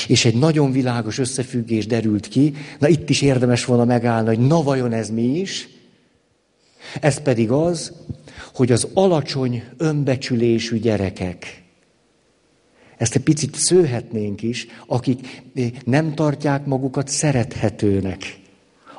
És 0.07 0.25
egy 0.25 0.35
nagyon 0.35 0.73
világos 0.73 1.19
összefüggés 1.19 1.87
derült 1.87 2.29
ki, 2.29 2.55
na 2.79 2.89
itt 2.89 3.11
is 3.11 3.23
érdemes 3.23 3.65
volna 3.65 3.85
megállni, 3.85 4.29
hogy 4.29 4.47
na 4.47 4.63
vajon 4.63 4.93
ez 4.93 5.11
mi 5.11 5.39
is? 5.39 5.69
Ez 7.01 7.23
pedig 7.23 7.51
az, 7.51 7.93
hogy 8.55 8.73
az 8.73 8.89
alacsony 8.95 9.63
önbecsülésű 9.77 10.79
gyerekek, 10.79 11.63
ezt 12.99 13.15
egy 13.15 13.23
picit 13.23 13.55
szőhetnénk 13.55 14.43
is, 14.43 14.67
akik 14.87 15.43
nem 15.85 16.15
tartják 16.15 16.67
magukat 16.67 17.09
szerethetőnek, 17.09 18.39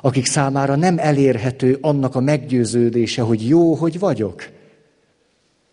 akik 0.00 0.26
számára 0.26 0.76
nem 0.76 0.98
elérhető 0.98 1.78
annak 1.80 2.14
a 2.14 2.20
meggyőződése, 2.20 3.22
hogy 3.22 3.48
jó, 3.48 3.74
hogy 3.74 3.98
vagyok 3.98 4.48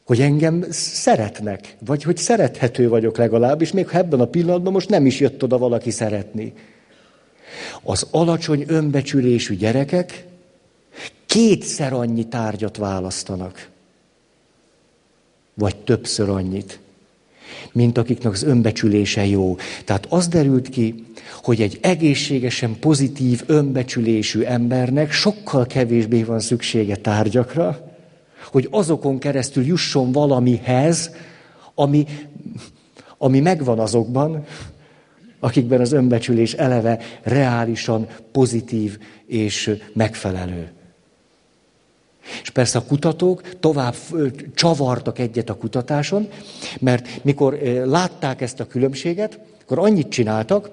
hogy 0.08 0.22
engem 0.22 0.66
szeretnek, 0.70 1.76
vagy 1.86 2.04
hogy 2.04 2.18
szerethető 2.18 2.90
vagyok 2.90 3.18
legalább, 3.18 3.62
és 3.62 3.72
még 3.72 3.88
ha 3.88 3.98
ebben 3.98 4.20
a 4.20 4.26
pillanatban 4.26 4.74
most 4.74 4.90
nem 4.90 5.06
is 5.06 5.20
jött 5.20 5.44
oda 5.44 5.58
valaki 5.58 5.92
szeretni. 5.92 6.54
Az 7.84 8.08
alacsony 8.12 8.64
önbecsülésű 8.68 9.56
gyerekek 9.56 10.26
kétszer 11.26 11.94
annyi 11.94 12.28
tárgyat 12.28 12.78
választanak, 12.78 13.70
vagy 15.54 15.76
többször 15.76 16.30
annyit, 16.30 16.80
mint 17.72 17.98
akiknek 17.98 18.32
az 18.34 18.44
önbecsülése 18.44 19.26
jó. 19.26 19.58
Tehát 19.86 20.06
az 20.10 20.28
derült 20.28 20.70
ki, 20.70 21.06
hogy 21.44 21.62
egy 21.62 21.78
egészségesen 21.82 22.80
pozitív 22.80 23.44
önbecsülésű 23.46 24.42
embernek 24.42 25.12
sokkal 25.12 25.66
kevésbé 25.66 26.24
van 26.24 26.40
szüksége 26.40 26.96
tárgyakra, 26.96 27.87
hogy 28.52 28.68
azokon 28.72 29.20
keresztül 29.20 29.66
jusson 29.66 30.12
valamihez, 30.12 31.12
ami, 31.76 32.06
ami 33.18 33.40
megvan 33.40 33.80
azokban, 33.80 34.46
akikben 35.40 35.82
az 35.82 35.92
önbecsülés 35.92 36.54
eleve 36.54 37.00
reálisan 37.24 38.08
pozitív 38.32 39.00
és 39.26 39.78
megfelelő. 39.94 40.72
És 42.42 42.50
persze 42.50 42.78
a 42.78 42.84
kutatók 42.84 43.60
tovább 43.60 43.96
csavartak 44.56 45.20
egyet 45.20 45.50
a 45.50 45.58
kutatáson, 45.58 46.28
mert 46.80 47.24
mikor 47.24 47.54
látták 47.86 48.42
ezt 48.42 48.60
a 48.60 48.68
különbséget, 48.68 49.40
akkor 49.62 49.80
annyit 49.80 50.10
csináltak, 50.10 50.70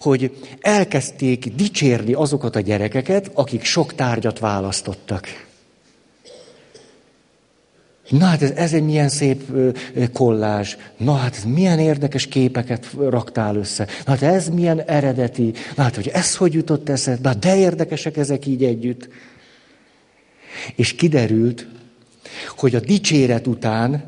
hogy 0.00 0.36
elkezdték 0.60 1.54
dicsérni 1.54 2.12
azokat 2.12 2.56
a 2.56 2.60
gyerekeket, 2.60 3.30
akik 3.34 3.64
sok 3.64 3.94
tárgyat 3.94 4.38
választottak. 4.38 5.26
Na 8.08 8.24
hát 8.24 8.42
ez, 8.42 8.50
ez 8.50 8.72
egy 8.72 8.84
milyen 8.84 9.08
szép 9.08 9.42
kollázs. 10.12 10.76
Na 10.96 11.14
hát 11.14 11.36
ez 11.36 11.44
milyen 11.44 11.78
érdekes 11.78 12.26
képeket 12.26 12.86
raktál 12.98 13.56
össze. 13.56 13.86
Na 14.04 14.12
hát 14.12 14.22
ez 14.22 14.48
milyen 14.48 14.80
eredeti. 14.80 15.52
Na 15.76 15.82
hát, 15.82 15.94
hogy 15.94 16.08
ez 16.08 16.36
hogy 16.36 16.54
jutott 16.54 16.88
eszed. 16.88 17.20
Na 17.20 17.34
de 17.34 17.56
érdekesek 17.56 18.16
ezek 18.16 18.46
így 18.46 18.64
együtt. 18.64 19.08
És 20.74 20.94
kiderült, 20.94 21.66
hogy 22.56 22.74
a 22.74 22.80
dicséret 22.80 23.46
után 23.46 24.04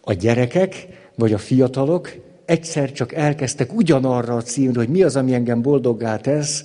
a 0.00 0.12
gyerekek 0.12 0.86
vagy 1.14 1.32
a 1.32 1.38
fiatalok 1.38 2.14
egyszer 2.44 2.92
csak 2.92 3.12
elkezdtek 3.12 3.74
ugyanarra 3.74 4.34
a 4.34 4.42
címre, 4.42 4.78
hogy 4.78 4.88
mi 4.88 5.02
az, 5.02 5.16
ami 5.16 5.34
engem 5.34 5.62
boldoggá 5.62 6.16
tesz, 6.16 6.64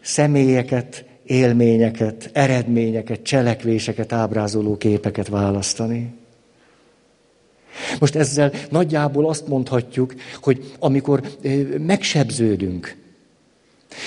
személyeket 0.00 1.04
élményeket, 1.26 2.30
eredményeket, 2.32 3.22
cselekvéseket, 3.22 4.12
ábrázoló 4.12 4.76
képeket 4.76 5.28
választani. 5.28 6.12
Most 7.98 8.14
ezzel 8.14 8.52
nagyjából 8.70 9.28
azt 9.28 9.48
mondhatjuk, 9.48 10.14
hogy 10.42 10.72
amikor 10.78 11.22
megsebződünk, 11.78 12.96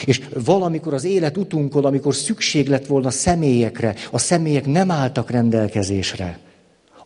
és 0.06 0.22
valamikor 0.34 0.94
az 0.94 1.04
élet 1.04 1.38
utunkon, 1.38 1.86
amikor 1.86 2.16
szükség 2.16 2.68
lett 2.68 2.86
volna 2.86 3.10
személyekre, 3.10 3.96
a 4.12 4.18
személyek 4.18 4.66
nem 4.66 4.92
álltak 4.92 5.30
rendelkezésre, 5.30 6.40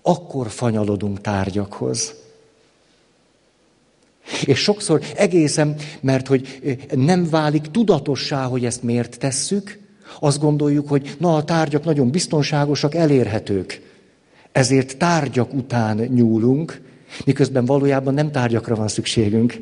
akkor 0.02 0.50
fanyalodunk 0.50 1.22
tárgyakhoz. 1.22 2.14
És 4.46 4.60
sokszor 4.60 5.02
egészen, 5.16 5.76
mert 6.00 6.28
hogy 6.28 6.60
nem 6.92 7.30
válik 7.30 7.72
tudatossá, 7.72 8.46
hogy 8.46 8.66
ezt 8.66 8.84
miért 8.84 9.20
tesszük, 9.20 9.80
azt 10.20 10.40
gondoljuk, 10.40 10.88
hogy 10.88 11.16
na 11.20 11.36
a 11.36 11.44
tárgyak 11.44 11.84
nagyon 11.84 12.12
biztonságosak, 12.12 12.96
elérhetők. 12.96 13.82
Ezért 14.52 14.98
tárgyak 14.98 15.54
után 15.54 15.98
nyúlunk, 15.98 16.82
miközben 17.26 17.66
valójában 17.66 18.14
nem 18.14 18.32
tárgyakra 18.32 18.76
van 18.76 18.88
szükségünk, 18.88 19.60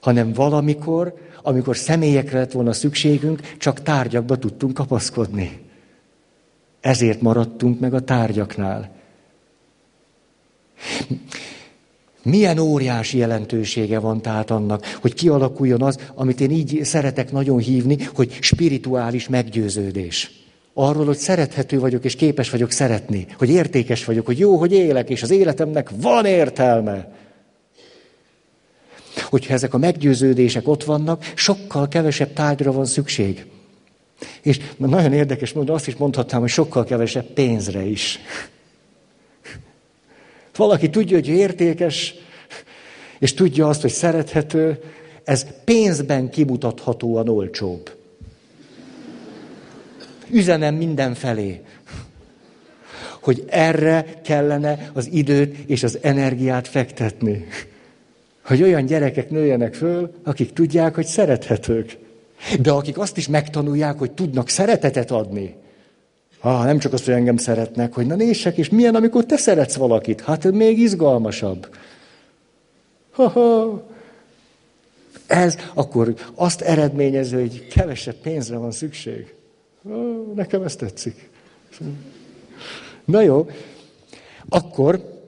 hanem 0.00 0.32
valamikor, 0.32 1.14
amikor 1.42 1.76
személyekre 1.76 2.38
lett 2.38 2.52
volna 2.52 2.72
szükségünk, 2.72 3.40
csak 3.56 3.82
tárgyakba 3.82 4.36
tudtunk 4.36 4.74
kapaszkodni. 4.74 5.60
Ezért 6.80 7.20
maradtunk 7.20 7.80
meg 7.80 7.94
a 7.94 8.00
tárgyaknál. 8.00 8.90
Milyen 12.22 12.58
óriási 12.58 13.18
jelentősége 13.18 13.98
van 13.98 14.22
tehát 14.22 14.50
annak, 14.50 14.96
hogy 15.00 15.14
kialakuljon 15.14 15.82
az, 15.82 15.98
amit 16.14 16.40
én 16.40 16.50
így 16.50 16.80
szeretek 16.82 17.32
nagyon 17.32 17.58
hívni, 17.58 17.96
hogy 18.14 18.38
spirituális 18.40 19.28
meggyőződés. 19.28 20.30
Arról, 20.74 21.04
hogy 21.04 21.16
szerethető 21.16 21.80
vagyok, 21.80 22.04
és 22.04 22.16
képes 22.16 22.50
vagyok 22.50 22.70
szeretni, 22.70 23.26
hogy 23.38 23.50
értékes 23.50 24.04
vagyok, 24.04 24.26
hogy 24.26 24.38
jó, 24.38 24.56
hogy 24.56 24.72
élek, 24.72 25.10
és 25.10 25.22
az 25.22 25.30
életemnek 25.30 25.90
van 26.00 26.24
értelme. 26.24 27.12
Hogyha 29.28 29.54
ezek 29.54 29.74
a 29.74 29.78
meggyőződések 29.78 30.68
ott 30.68 30.84
vannak, 30.84 31.32
sokkal 31.34 31.88
kevesebb 31.88 32.32
tárgyra 32.32 32.72
van 32.72 32.84
szükség. 32.84 33.46
És 34.42 34.60
nagyon 34.76 35.12
érdekes 35.12 35.52
módon 35.52 35.74
azt 35.74 35.86
is 35.86 35.96
mondhatnám, 35.96 36.40
hogy 36.40 36.50
sokkal 36.50 36.84
kevesebb 36.84 37.24
pénzre 37.24 37.82
is. 37.82 38.18
Valaki 40.60 40.90
tudja, 40.90 41.16
hogy 41.16 41.28
értékes, 41.28 42.14
és 43.18 43.34
tudja 43.34 43.68
azt, 43.68 43.80
hogy 43.80 43.90
szerethető, 43.90 44.78
ez 45.24 45.46
pénzben 45.64 46.30
kimutathatóan 46.30 47.28
olcsóbb. 47.28 47.90
Üzenem 50.30 50.74
mindenfelé, 50.74 51.60
hogy 53.20 53.44
erre 53.48 54.20
kellene 54.24 54.90
az 54.92 55.08
időt 55.12 55.56
és 55.66 55.82
az 55.82 55.98
energiát 56.02 56.68
fektetni. 56.68 57.46
Hogy 58.44 58.62
olyan 58.62 58.86
gyerekek 58.86 59.30
nőjenek 59.30 59.74
föl, 59.74 60.14
akik 60.24 60.52
tudják, 60.52 60.94
hogy 60.94 61.06
szerethetők. 61.06 61.98
De 62.60 62.70
akik 62.70 62.98
azt 62.98 63.16
is 63.16 63.28
megtanulják, 63.28 63.98
hogy 63.98 64.10
tudnak 64.10 64.48
szeretetet 64.48 65.10
adni. 65.10 65.56
Ah, 66.40 66.64
nem 66.64 66.78
csak 66.78 66.92
azt, 66.92 67.04
hogy 67.04 67.14
engem 67.14 67.36
szeretnek, 67.36 67.94
hogy 67.94 68.06
na 68.06 68.14
nézzek, 68.14 68.56
és 68.56 68.68
milyen, 68.68 68.94
amikor 68.94 69.24
te 69.24 69.36
szeretsz 69.36 69.74
valakit. 69.76 70.20
Hát 70.20 70.52
még 70.52 70.78
izgalmasabb. 70.78 71.68
Ha-ha. 73.10 73.82
Ez 75.26 75.56
akkor 75.74 76.14
azt 76.34 76.60
eredményező, 76.60 77.40
hogy 77.40 77.66
kevesebb 77.66 78.14
pénzre 78.14 78.56
van 78.56 78.70
szükség. 78.70 79.34
Nekem 80.34 80.62
ez 80.62 80.76
tetszik. 80.76 81.30
Na 83.04 83.20
jó, 83.20 83.46
akkor 84.48 85.18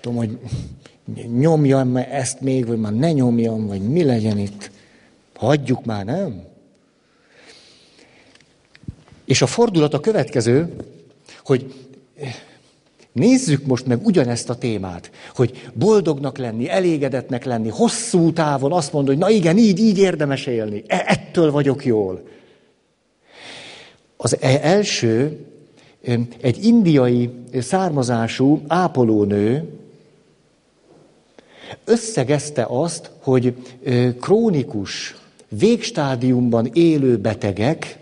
tudom, 0.00 0.16
hogy 0.16 0.38
nyomjam 1.38 1.96
ezt 1.96 2.40
még, 2.40 2.66
vagy 2.66 2.78
már 2.78 2.92
ne 2.92 3.12
nyomjam, 3.12 3.66
vagy 3.66 3.80
mi 3.80 4.04
legyen 4.04 4.38
itt. 4.38 4.70
Hagyjuk 5.34 5.84
már, 5.84 6.04
nem? 6.04 6.44
És 9.26 9.42
a 9.42 9.46
fordulat 9.46 9.94
a 9.94 10.00
következő, 10.00 10.76
hogy 11.44 11.74
nézzük 13.12 13.66
most 13.66 13.86
meg 13.86 14.06
ugyanezt 14.06 14.50
a 14.50 14.58
témát, 14.58 15.10
hogy 15.34 15.68
boldognak 15.74 16.38
lenni, 16.38 16.68
elégedetnek 16.68 17.44
lenni, 17.44 17.68
hosszú 17.68 18.32
távon 18.32 18.72
azt 18.72 18.92
mondod, 18.92 19.14
hogy 19.14 19.22
na 19.22 19.30
igen, 19.30 19.58
így, 19.58 19.78
így 19.78 19.98
érdemes 19.98 20.46
élni, 20.46 20.82
e, 20.86 21.04
ettől 21.06 21.50
vagyok 21.50 21.84
jól. 21.84 22.22
Az 24.16 24.36
e, 24.40 24.58
első 24.62 25.46
egy 26.40 26.64
indiai 26.64 27.30
származású 27.60 28.62
ápolónő 28.66 29.68
összegezte 31.84 32.66
azt, 32.68 33.10
hogy 33.22 33.54
krónikus, 34.20 35.16
végstádiumban 35.48 36.70
élő 36.72 37.16
betegek, 37.16 37.98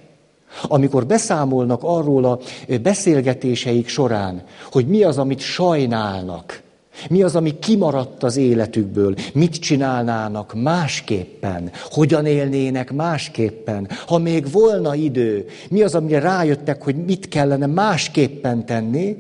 amikor 0.63 1.07
beszámolnak 1.07 1.81
arról 1.83 2.25
a 2.25 2.39
beszélgetéseik 2.83 3.89
során, 3.89 4.43
hogy 4.73 4.87
mi 4.87 5.03
az, 5.03 5.19
amit 5.19 5.41
sajnálnak, 5.41 6.63
mi 7.09 7.23
az, 7.23 7.37
ami 7.37 7.59
kimaradt 7.59 8.23
az 8.23 8.37
életükből, 8.37 9.15
mit 9.33 9.55
csinálnának 9.55 10.55
másképpen, 10.63 11.71
hogyan 11.91 12.27
élnének 12.27 12.93
másképpen, 12.93 13.89
ha 14.07 14.19
még 14.19 14.51
volna 14.51 14.95
idő, 14.95 15.47
mi 15.71 15.83
az, 15.83 15.95
amire 15.95 16.19
rájöttek, 16.19 16.83
hogy 16.83 16.97
mit 16.97 17.29
kellene 17.29 17.67
másképpen 17.67 18.67
tenni. 18.67 19.17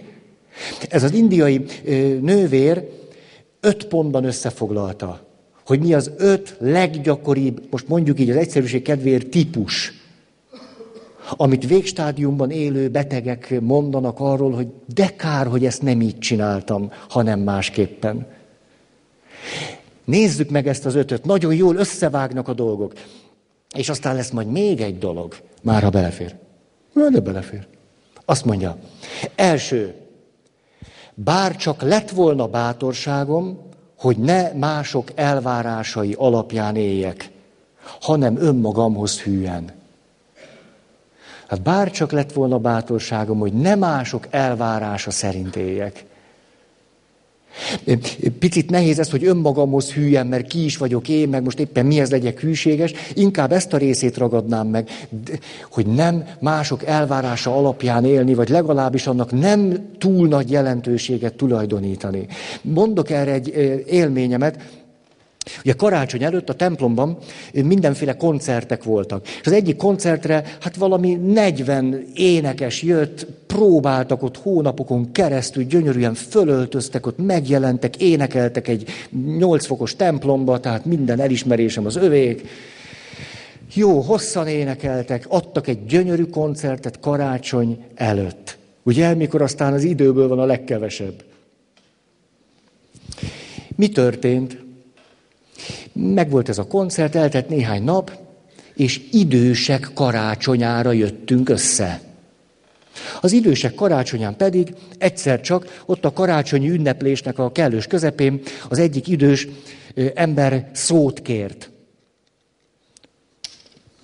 Ez 0.88 1.02
az 1.02 1.12
indiai 1.12 1.64
nővér 2.20 2.88
öt 3.60 3.86
pontban 3.86 4.24
összefoglalta, 4.24 5.20
hogy 5.66 5.80
mi 5.80 5.94
az 5.94 6.10
öt 6.16 6.56
leggyakoribb, 6.58 7.62
most 7.70 7.88
mondjuk 7.88 8.20
így 8.20 8.30
az 8.30 8.36
egyszerűség 8.36 8.82
kedvéért 8.82 9.28
típus, 9.28 9.92
amit 11.30 11.66
végstádiumban 11.66 12.50
élő 12.50 12.88
betegek 12.88 13.60
mondanak 13.60 14.20
arról, 14.20 14.52
hogy 14.52 14.68
de 14.94 15.08
kár, 15.16 15.46
hogy 15.46 15.66
ezt 15.66 15.82
nem 15.82 16.00
így 16.00 16.18
csináltam, 16.18 16.92
hanem 17.08 17.40
másképpen. 17.40 18.26
Nézzük 20.04 20.50
meg 20.50 20.66
ezt 20.66 20.86
az 20.86 20.94
ötöt, 20.94 21.24
nagyon 21.24 21.54
jól 21.54 21.76
összevágnak 21.76 22.48
a 22.48 22.52
dolgok. 22.52 22.92
És 23.76 23.88
aztán 23.88 24.14
lesz 24.14 24.30
majd 24.30 24.50
még 24.50 24.80
egy 24.80 24.98
dolog, 24.98 25.36
már 25.62 25.82
ha 25.82 25.90
belefér. 25.90 26.34
De 27.10 27.20
belefér. 27.20 27.66
Azt 28.24 28.44
mondja, 28.44 28.78
első, 29.34 29.94
bár 31.14 31.56
csak 31.56 31.82
lett 31.82 32.10
volna 32.10 32.46
bátorságom, 32.46 33.58
hogy 33.98 34.16
ne 34.16 34.52
mások 34.52 35.08
elvárásai 35.14 36.14
alapján 36.18 36.76
éljek, 36.76 37.30
hanem 38.00 38.36
önmagamhoz 38.36 39.20
hűen. 39.20 39.72
Hát 41.48 41.62
bár 41.62 41.90
csak 41.90 42.12
lett 42.12 42.32
volna 42.32 42.58
bátorságom, 42.58 43.38
hogy 43.38 43.52
ne 43.52 43.74
mások 43.74 44.26
elvárása 44.30 45.10
szerint 45.10 45.56
éljek. 45.56 46.04
Picit 48.38 48.70
nehéz 48.70 48.98
ez, 48.98 49.10
hogy 49.10 49.24
önmagamhoz 49.24 49.92
hűen, 49.92 50.26
mert 50.26 50.46
ki 50.46 50.64
is 50.64 50.76
vagyok 50.76 51.08
én, 51.08 51.28
meg 51.28 51.42
most 51.42 51.58
éppen 51.58 51.86
mihez 51.86 52.10
legyek 52.10 52.40
hűséges. 52.40 52.92
Inkább 53.14 53.52
ezt 53.52 53.72
a 53.72 53.76
részét 53.76 54.16
ragadnám 54.16 54.66
meg, 54.66 54.88
hogy 55.70 55.86
nem 55.86 56.24
mások 56.40 56.84
elvárása 56.84 57.56
alapján 57.56 58.04
élni, 58.04 58.34
vagy 58.34 58.48
legalábbis 58.48 59.06
annak 59.06 59.32
nem 59.32 59.88
túl 59.98 60.28
nagy 60.28 60.50
jelentőséget 60.50 61.34
tulajdonítani. 61.34 62.26
Mondok 62.62 63.10
erre 63.10 63.32
egy 63.32 63.48
élményemet, 63.86 64.58
Ugye 65.60 65.72
karácsony 65.72 66.22
előtt 66.22 66.48
a 66.48 66.54
templomban 66.54 67.18
mindenféle 67.52 68.16
koncertek 68.16 68.84
voltak. 68.84 69.26
És 69.26 69.46
az 69.46 69.52
egyik 69.52 69.76
koncertre 69.76 70.44
hát 70.60 70.76
valami 70.76 71.14
40 71.14 72.06
énekes 72.14 72.82
jött, 72.82 73.26
próbáltak 73.46 74.22
ott 74.22 74.36
hónapokon 74.36 75.12
keresztül, 75.12 75.64
gyönyörűen 75.64 76.14
fölöltöztek, 76.14 77.06
ott 77.06 77.18
megjelentek, 77.18 77.96
énekeltek 77.96 78.68
egy 78.68 78.88
8 79.38 79.66
fokos 79.66 79.96
templomba, 79.96 80.60
tehát 80.60 80.84
minden 80.84 81.20
elismerésem 81.20 81.86
az 81.86 81.96
övék. 81.96 82.48
Jó, 83.74 84.00
hosszan 84.00 84.46
énekeltek, 84.46 85.26
adtak 85.28 85.68
egy 85.68 85.86
gyönyörű 85.86 86.24
koncertet 86.24 87.00
karácsony 87.00 87.84
előtt. 87.94 88.58
Ugye, 88.82 89.14
mikor 89.14 89.42
aztán 89.42 89.72
az 89.72 89.82
időből 89.82 90.28
van 90.28 90.38
a 90.38 90.44
legkevesebb. 90.44 91.24
Mi 93.76 93.88
történt? 93.88 94.63
Megvolt 95.92 96.48
ez 96.48 96.58
a 96.58 96.66
koncert, 96.66 97.14
eltett 97.14 97.48
néhány 97.48 97.82
nap, 97.82 98.18
és 98.74 99.00
idősek 99.10 99.90
karácsonyára 99.94 100.92
jöttünk 100.92 101.48
össze. 101.48 102.00
Az 103.20 103.32
idősek 103.32 103.74
karácsonyán 103.74 104.36
pedig 104.36 104.74
egyszer 104.98 105.40
csak 105.40 105.82
ott 105.86 106.04
a 106.04 106.12
karácsonyi 106.12 106.68
ünneplésnek 106.68 107.38
a 107.38 107.52
kellős 107.52 107.86
közepén 107.86 108.40
az 108.68 108.78
egyik 108.78 109.08
idős 109.08 109.48
ember 110.14 110.70
szót 110.72 111.22
kért. 111.22 111.70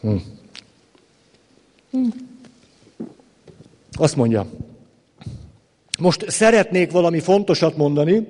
Hm. 0.01 0.17
Hm. 1.91 2.09
Azt 3.93 4.17
mondja, 4.17 4.47
most 5.99 6.31
szeretnék 6.31 6.91
valami 6.91 7.21
fontosat 7.21 7.77
mondani, 7.77 8.27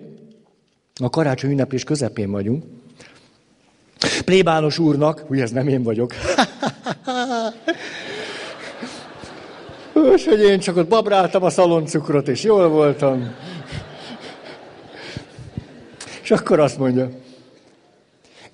a 0.95 1.11
karácsony 1.11 1.51
ünneplés 1.51 1.85
közepén 1.85 2.31
vagyunk, 2.31 2.65
Plébános 4.25 4.79
úrnak, 4.79 5.25
ugye 5.29 5.43
ez 5.43 5.51
nem 5.51 5.69
én 5.69 5.83
vagyok, 5.83 6.15
és 10.15 10.25
hogy 10.25 10.41
én 10.41 10.59
csak 10.59 10.77
ott 10.77 10.89
babráltam 10.89 11.43
a 11.43 11.51
szaloncukrot, 11.51 12.29
és 12.29 12.43
jól 12.43 12.69
voltam. 12.69 13.35
És 16.23 16.31
akkor 16.31 16.61
azt 16.61 16.79
mondja, 16.79 17.11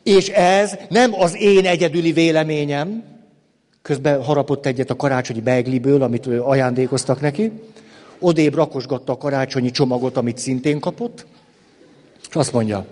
és 0.03 0.29
ez 0.29 0.75
nem 0.89 1.15
az 1.15 1.37
én 1.37 1.67
egyedüli 1.67 2.13
véleményem, 2.13 3.05
közben 3.83 4.23
harapott 4.23 4.67
egyet 4.67 4.91
a 4.91 4.97
karácsonyi 4.97 5.41
begliből, 5.41 6.03
amit 6.03 6.27
ajándékoztak 6.27 7.21
neki, 7.21 7.53
odébb 8.19 8.55
rakosgatta 8.55 9.13
a 9.13 9.17
karácsonyi 9.17 9.71
csomagot, 9.71 10.17
amit 10.17 10.39
szintén 10.39 10.81
kapott, 10.81 11.27
és 12.29 12.35
azt 12.35 12.53
mondja, 12.53 12.87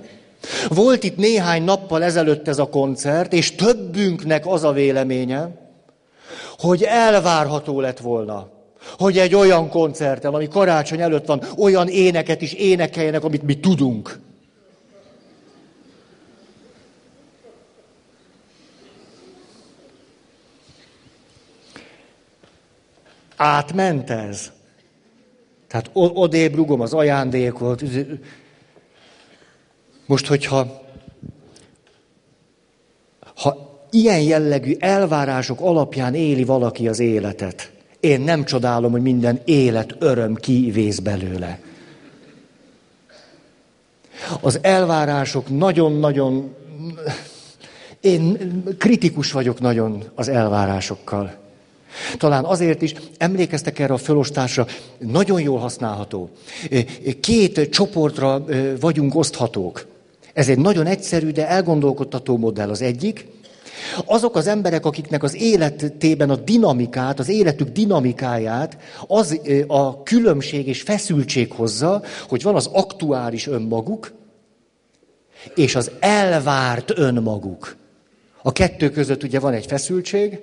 volt 0.68 1.05
itt 1.05 1.16
néhány 1.16 1.62
nappal 1.62 2.03
ezelőtt 2.03 2.49
ez 2.49 2.59
a 2.59 2.68
koncert, 2.68 3.32
és 3.32 3.55
többünknek 3.55 4.47
az 4.47 4.64
a 4.64 4.72
véleménye, 4.72 5.51
hogy 6.59 6.82
elvárható 6.82 7.80
lett 7.80 7.99
volna, 7.99 8.49
hogy 8.99 9.18
egy 9.18 9.34
olyan 9.34 9.68
koncerten, 9.68 10.34
ami 10.34 10.49
karácsony 10.49 11.01
előtt 11.01 11.26
van, 11.26 11.42
olyan 11.59 11.88
éneket 11.88 12.42
is 12.42 12.53
énekeljenek, 12.53 13.24
amit 13.24 13.42
mi 13.42 13.61
tudunk. 13.61 14.18
Átment 23.36 24.11
ez. 24.11 24.53
Tehát 25.68 25.90
odébb 25.95 26.55
rugom 26.55 26.80
az 26.80 26.92
ajándékot. 26.92 27.82
Most, 30.07 30.26
hogyha 30.26 30.82
ha 33.34 33.78
ilyen 33.90 34.20
jellegű 34.20 34.76
elvárások 34.78 35.61
alapján 35.61 36.14
éli 36.14 36.44
valaki 36.44 36.88
az 36.88 37.00
életet, 37.00 37.72
én 38.00 38.20
nem 38.20 38.44
csodálom, 38.44 38.92
hogy 38.92 39.02
minden 39.02 39.40
élet 39.44 39.96
öröm 39.98 40.34
kivész 40.34 40.98
belőle. 40.98 41.61
Az 44.40 44.59
elvárások 44.62 45.48
nagyon-nagyon... 45.48 46.55
Én 48.00 48.62
kritikus 48.78 49.32
vagyok 49.32 49.61
nagyon 49.61 50.05
az 50.14 50.28
elvárásokkal. 50.28 51.34
Talán 52.16 52.44
azért 52.44 52.82
is 52.82 52.94
emlékeztek 53.18 53.78
erre 53.78 53.92
a 53.92 53.96
fölostásra, 53.96 54.66
nagyon 54.98 55.40
jól 55.40 55.59
használható. 55.59 56.30
Két 57.20 57.68
csoportra 57.70 58.44
vagyunk 58.80 59.14
oszthatók. 59.14 59.86
Ez 60.35 60.49
egy 60.49 60.59
nagyon 60.59 60.87
egyszerű, 60.87 61.30
de 61.30 61.49
elgondolkodtató 61.49 62.37
modell 62.37 62.70
az 62.70 62.82
egyik. 62.82 63.26
Azok 64.05 64.37
az 64.37 64.47
emberek, 64.47 64.87
akiknek 64.87 65.22
az 65.22 65.35
életében 65.35 66.30
a 66.30 66.37
dinamikát, 66.37 67.18
az 67.18 67.28
életük 67.28 67.68
dinamikáját, 67.68 68.78
az 69.07 69.41
a 69.66 70.03
különbség 70.03 70.66
és 70.66 70.82
feszültség 70.82 71.53
hozza, 71.53 72.03
hogy 72.28 72.43
van 72.43 72.55
az 72.55 72.66
aktuális 72.72 73.47
önmaguk, 73.47 74.12
és 75.55 75.74
az 75.74 75.91
elvárt 76.01 76.99
önmaguk. 76.99 77.76
A 78.43 78.53
kettő 78.53 78.91
között 78.91 79.22
ugye 79.22 79.39
van 79.39 79.53
egy 79.53 79.66
feszültség, 79.66 80.39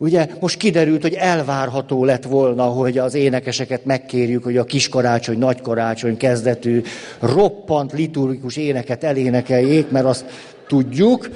Ugye 0.00 0.26
most 0.40 0.56
kiderült, 0.56 1.02
hogy 1.02 1.14
elvárható 1.14 2.04
lett 2.04 2.24
volna, 2.24 2.64
hogy 2.64 2.98
az 2.98 3.14
énekeseket 3.14 3.84
megkérjük, 3.84 4.44
hogy 4.44 4.56
a 4.56 4.64
kiskarácsony, 4.64 5.38
nagykarácsony 5.38 6.16
kezdetű, 6.16 6.82
roppant 7.20 7.92
liturgikus 7.92 8.56
éneket 8.56 9.04
elénekeljék, 9.04 9.90
mert 9.90 10.06
azt 10.06 10.24
tudjuk. 10.68 11.28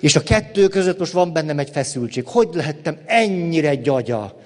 És 0.00 0.16
a 0.16 0.22
kettő 0.22 0.68
között 0.68 0.98
most 0.98 1.12
van 1.12 1.32
bennem 1.32 1.58
egy 1.58 1.70
feszültség. 1.70 2.26
Hogy 2.26 2.48
lehettem 2.52 2.98
ennyire 3.06 3.74
gyagya, 3.74 4.36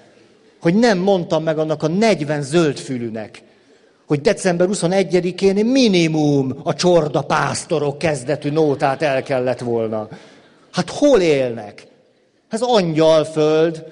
hogy 0.61 0.75
nem 0.75 0.99
mondtam 0.99 1.43
meg 1.43 1.59
annak 1.59 1.83
a 1.83 1.89
40 1.89 2.43
zöldfülűnek, 2.43 3.43
hogy 4.07 4.21
december 4.21 4.69
21-én 4.71 5.67
minimum 5.67 6.61
a 6.63 6.75
csorda 6.75 7.23
pásztorok 7.23 7.99
kezdetű 7.99 8.51
nótát 8.51 9.03
el 9.03 9.23
kellett 9.23 9.61
volna. 9.61 10.09
Hát 10.73 10.91
hol 10.91 11.21
élnek? 11.21 11.87
Ez 12.49 12.61
angyalföld. 12.63 13.85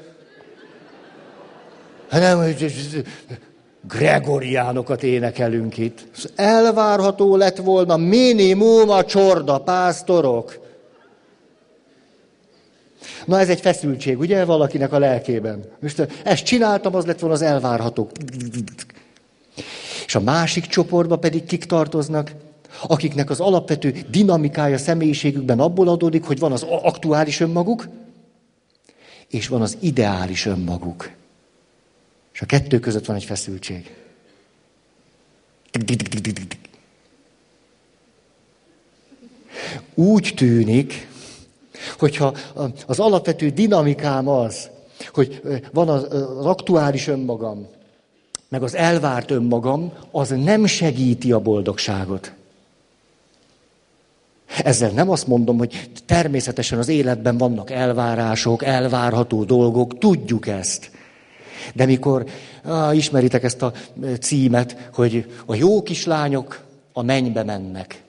Hát 2.08 2.20
nem, 2.20 2.38
hogy 2.38 2.74
gregoriánokat 3.88 5.02
énekelünk 5.02 5.78
itt. 5.78 6.04
Elvárható 6.34 7.36
lett 7.36 7.56
volna 7.56 7.96
minimum 7.96 8.90
a 8.90 9.04
csorda 9.04 9.58
pásztorok. 9.58 10.64
Na 13.24 13.38
ez 13.38 13.48
egy 13.48 13.60
feszültség, 13.60 14.18
ugye, 14.18 14.44
valakinek 14.44 14.92
a 14.92 14.98
lelkében. 14.98 15.64
Most 15.80 16.06
ezt 16.24 16.44
csináltam, 16.44 16.94
az 16.94 17.06
lett 17.06 17.18
volna 17.18 17.34
az 17.34 17.42
elvárható. 17.42 18.10
És 20.06 20.14
a 20.14 20.20
másik 20.20 20.66
csoportba 20.66 21.16
pedig 21.16 21.44
kik 21.44 21.64
tartoznak? 21.64 22.30
Akiknek 22.82 23.30
az 23.30 23.40
alapvető 23.40 24.04
dinamikája 24.10 24.78
személyiségükben 24.78 25.60
abból 25.60 25.88
adódik, 25.88 26.24
hogy 26.24 26.38
van 26.38 26.52
az 26.52 26.62
aktuális 26.62 27.40
önmaguk, 27.40 27.88
és 29.28 29.48
van 29.48 29.62
az 29.62 29.76
ideális 29.80 30.46
önmaguk. 30.46 31.10
És 32.32 32.40
a 32.40 32.46
kettő 32.46 32.78
között 32.78 33.04
van 33.04 33.16
egy 33.16 33.24
feszültség. 33.24 33.94
Úgy 39.94 40.32
tűnik, 40.36 41.08
hogyha 41.98 42.34
az 42.86 42.98
alapvető 42.98 43.50
dinamikám 43.50 44.28
az, 44.28 44.70
hogy 45.12 45.40
van 45.72 45.88
az, 45.88 46.02
az 46.38 46.46
aktuális 46.46 47.06
önmagam, 47.06 47.66
meg 48.48 48.62
az 48.62 48.74
elvárt 48.74 49.30
önmagam, 49.30 49.92
az 50.10 50.28
nem 50.28 50.66
segíti 50.66 51.32
a 51.32 51.40
boldogságot. 51.40 52.32
Ezzel 54.46 54.90
nem 54.90 55.10
azt 55.10 55.26
mondom, 55.26 55.58
hogy 55.58 55.90
természetesen 56.06 56.78
az 56.78 56.88
életben 56.88 57.38
vannak 57.38 57.70
elvárások, 57.70 58.64
elvárható 58.64 59.44
dolgok, 59.44 59.98
tudjuk 59.98 60.46
ezt. 60.46 60.90
De 61.74 61.84
mikor 61.84 62.24
á, 62.64 62.92
ismeritek 62.92 63.42
ezt 63.42 63.62
a 63.62 63.72
címet, 64.20 64.88
hogy 64.94 65.32
a 65.46 65.54
jó 65.54 65.82
kislányok 65.82 66.64
a 66.92 67.02
mennybe 67.02 67.44
mennek, 67.44 68.02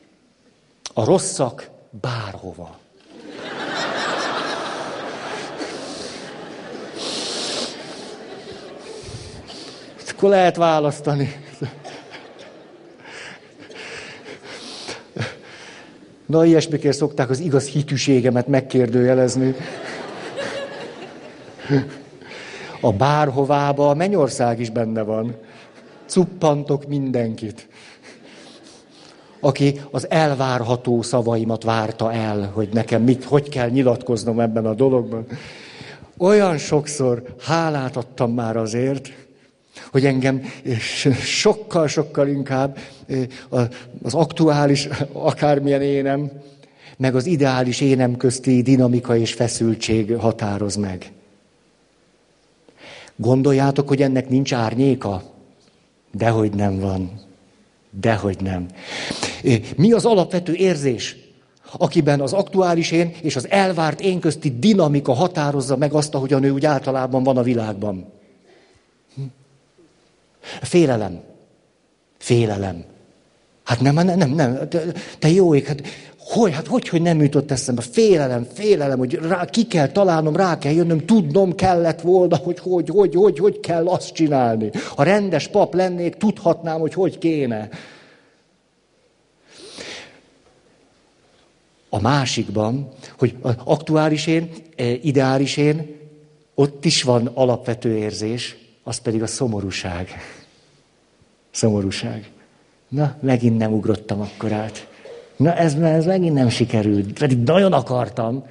a 0.94 1.06
rosszak 1.06 1.70
bárhova. 2.02 2.78
Akkor 10.18 10.30
lehet 10.30 10.56
választani. 10.56 11.47
Na, 16.28 16.46
ilyesmikért 16.46 16.98
szokták 16.98 17.30
az 17.30 17.40
igaz 17.40 17.68
hitűségemet 17.68 18.48
megkérdőjelezni. 18.48 19.56
A 22.82 22.92
bárhovába 22.92 23.90
a 23.90 23.94
mennyország 23.94 24.60
is 24.60 24.70
benne 24.70 25.02
van. 25.02 25.36
Cuppantok 26.06 26.88
mindenkit. 26.88 27.68
Aki 29.40 29.82
az 29.92 30.10
elvárható 30.10 31.02
szavaimat 31.02 31.64
várta 31.64 32.14
el, 32.14 32.52
hogy 32.54 32.70
nekem 32.74 33.02
mit, 33.02 33.24
hogy 33.24 33.50
kell 33.50 33.70
nyilatkoznom 33.70 34.40
ebben 34.40 34.66
a 34.66 34.74
dologban. 34.74 35.26
Olyan 36.18 36.58
sokszor 36.58 37.24
hálát 37.40 37.98
adtam 37.98 38.32
már 38.34 38.58
azért, 38.58 39.27
hogy 39.98 40.06
engem 40.06 40.42
sokkal-sokkal 41.22 42.28
inkább 42.28 42.78
az 44.02 44.14
aktuális, 44.14 44.88
akármilyen 45.12 45.82
énem, 45.82 46.32
meg 46.98 47.16
az 47.16 47.26
ideális 47.26 47.82
énem 47.82 48.18
közti 48.18 48.62
dinamika 48.62 49.18
és 49.18 49.34
feszültség 49.34 50.16
határoz 50.16 50.76
meg. 50.76 51.12
Gondoljátok, 53.16 53.88
hogy 53.88 54.02
ennek 54.02 54.30
nincs 54.30 54.54
árnyéka? 54.54 55.24
Dehogy 56.12 56.54
nem 56.54 56.80
van. 56.80 57.12
Dehogy 58.00 58.38
nem. 58.42 58.66
Mi 59.76 59.92
az 59.92 60.06
alapvető 60.06 60.54
érzés, 60.54 61.18
akiben 61.72 62.22
az 62.22 62.34
aktuális 62.34 62.92
én 62.92 63.12
és 63.22 63.36
az 63.36 63.50
elvárt 63.50 64.02
én 64.02 64.20
közti 64.20 64.60
dinamika 64.60 65.14
határozza 65.14 65.78
meg 65.78 65.94
azt, 65.94 66.16
ahogy 66.16 66.34
a 66.34 66.40
nő 66.40 66.50
úgy 66.50 66.66
általában 66.66 67.24
van 67.24 67.38
a 67.38 67.44
világban? 67.44 68.16
Félelem. 70.62 71.22
Félelem. 72.18 72.84
Hát 73.64 73.80
nem, 73.80 73.94
nem, 73.94 74.18
nem, 74.18 74.30
nem. 74.30 74.68
Te, 75.20 75.30
jó 75.30 75.56
ég, 75.56 75.66
hát 75.66 75.82
hogy, 76.18 76.54
hát 76.54 76.68
hogy, 76.68 76.90
hogy 76.90 77.02
nem 77.02 77.22
jutott 77.22 77.52
eszembe? 77.52 77.82
Félelem, 77.82 78.48
félelem, 78.54 78.98
hogy 78.98 79.14
rá, 79.14 79.46
ki 79.46 79.68
kell 79.68 79.88
találnom, 79.88 80.36
rá 80.36 80.58
kell 80.58 80.74
jönnöm, 80.74 81.06
tudnom 81.06 81.56
kellett 81.56 82.02
volna, 82.02 82.36
hogy 82.36 82.60
hogy, 82.60 82.90
hogy, 82.90 83.16
hogy, 83.16 83.40
hogy 83.40 83.60
kell 83.60 83.88
azt 83.88 84.14
csinálni. 84.14 84.70
Ha 84.96 85.04
rendes 85.04 85.48
pap 85.48 85.74
lennék, 85.74 86.16
tudhatnám, 86.16 86.80
hogy 86.80 86.94
hogy 86.94 87.18
kéne. 87.18 87.70
A 91.90 92.02
másikban, 92.02 92.90
hogy 93.18 93.36
aktuális 93.64 94.28
én, 94.28 94.50
eh, 94.76 95.06
ideális 95.06 95.58
én, 95.58 95.96
ott 96.56 96.86
is 96.86 97.04
van 97.04 97.32
alapvető 97.34 97.98
érzés, 97.98 98.58
az 98.84 98.98
pedig 98.98 99.22
a 99.22 99.28
szomorúság. 99.28 100.10
Szomorúság. 101.58 102.30
Na, 102.90 103.16
megint 103.22 103.58
nem 103.58 103.74
ugrottam 103.74 104.22
akkor 104.22 104.52
át. 104.52 104.88
Na, 105.38 105.54
ez, 105.54 105.74
ez 105.74 106.06
megint 106.06 106.34
nem 106.34 106.50
sikerült. 106.50 107.20
Pedig 107.20 107.38
nagyon 107.38 107.74
akartam. 107.74 108.44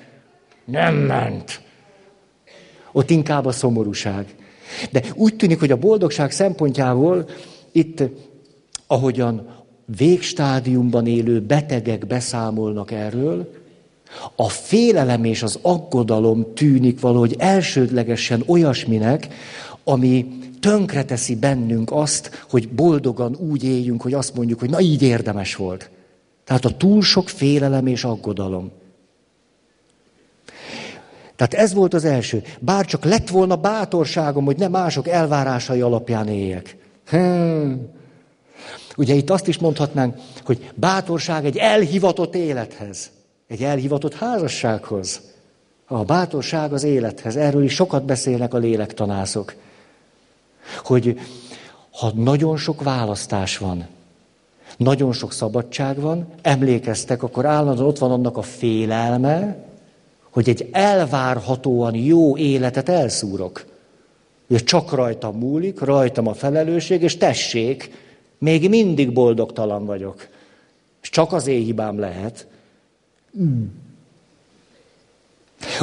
Nem 0.64 0.94
ment. 0.94 1.60
Ott 2.92 3.10
inkább 3.10 3.46
a 3.46 3.52
szomorúság. 3.52 4.34
De 4.90 5.02
úgy 5.14 5.36
tűnik, 5.36 5.58
hogy 5.58 5.70
a 5.70 5.76
boldogság 5.76 6.30
szempontjából 6.30 7.28
itt, 7.72 8.02
ahogyan 8.86 9.48
végstádiumban 9.96 11.06
élő 11.06 11.40
betegek 11.40 12.06
beszámolnak 12.06 12.90
erről, 12.90 13.52
a 14.36 14.48
félelem 14.48 15.24
és 15.24 15.42
az 15.42 15.58
aggodalom 15.62 16.54
tűnik 16.54 17.00
valahogy 17.00 17.34
elsődlegesen 17.38 18.42
olyasminek, 18.46 19.28
ami 19.84 20.26
tönkreteszi 20.66 21.36
bennünk 21.36 21.92
azt, 21.92 22.44
hogy 22.50 22.68
boldogan 22.68 23.36
úgy 23.36 23.64
éljünk, 23.64 24.02
hogy 24.02 24.14
azt 24.14 24.34
mondjuk, 24.34 24.60
hogy 24.60 24.70
na 24.70 24.80
így 24.80 25.02
érdemes 25.02 25.56
volt. 25.56 25.90
Tehát 26.44 26.64
a 26.64 26.76
túl 26.76 27.02
sok 27.02 27.28
félelem 27.28 27.86
és 27.86 28.04
aggodalom. 28.04 28.70
Tehát 31.36 31.54
ez 31.54 31.74
volt 31.74 31.94
az 31.94 32.04
első. 32.04 32.42
Bár 32.60 32.84
csak 32.84 33.04
lett 33.04 33.28
volna 33.28 33.56
bátorságom, 33.56 34.44
hogy 34.44 34.58
ne 34.58 34.68
mások 34.68 35.08
elvárásai 35.08 35.80
alapján 35.80 36.28
éljek. 36.28 36.76
Hmm. 37.06 37.88
Ugye 38.96 39.14
itt 39.14 39.30
azt 39.30 39.48
is 39.48 39.58
mondhatnánk, 39.58 40.16
hogy 40.44 40.70
bátorság 40.74 41.44
egy 41.44 41.56
elhivatott 41.56 42.34
élethez, 42.34 43.10
egy 43.48 43.62
elhivatott 43.62 44.14
házassághoz. 44.14 45.20
A 45.86 46.04
bátorság 46.04 46.72
az 46.72 46.84
élethez. 46.84 47.36
Erről 47.36 47.64
is 47.64 47.74
sokat 47.74 48.04
beszélnek 48.04 48.54
a 48.54 48.58
lélektanászok. 48.58 49.54
Hogy 50.84 51.20
ha 51.90 52.12
nagyon 52.14 52.56
sok 52.56 52.82
választás 52.82 53.58
van, 53.58 53.86
nagyon 54.76 55.12
sok 55.12 55.32
szabadság 55.32 56.00
van, 56.00 56.26
emlékeztek, 56.42 57.22
akkor 57.22 57.44
állandóan 57.44 57.88
ott 57.88 57.98
van 57.98 58.10
annak 58.10 58.36
a 58.36 58.42
félelme, 58.42 59.56
hogy 60.30 60.48
egy 60.48 60.68
elvárhatóan 60.72 61.94
jó 61.94 62.36
életet 62.36 62.88
elszúrok. 62.88 63.64
Hogy 64.48 64.64
csak 64.64 64.92
rajtam 64.92 65.38
múlik, 65.38 65.80
rajtam 65.80 66.26
a 66.26 66.34
felelősség, 66.34 67.02
és 67.02 67.16
tessék, 67.16 67.90
még 68.38 68.68
mindig 68.68 69.12
boldogtalan 69.12 69.86
vagyok. 69.86 70.28
És 71.02 71.10
csak 71.10 71.32
az 71.32 71.46
én 71.46 71.64
hibám 71.64 71.98
lehet. 71.98 72.46
Mm. 73.38 73.64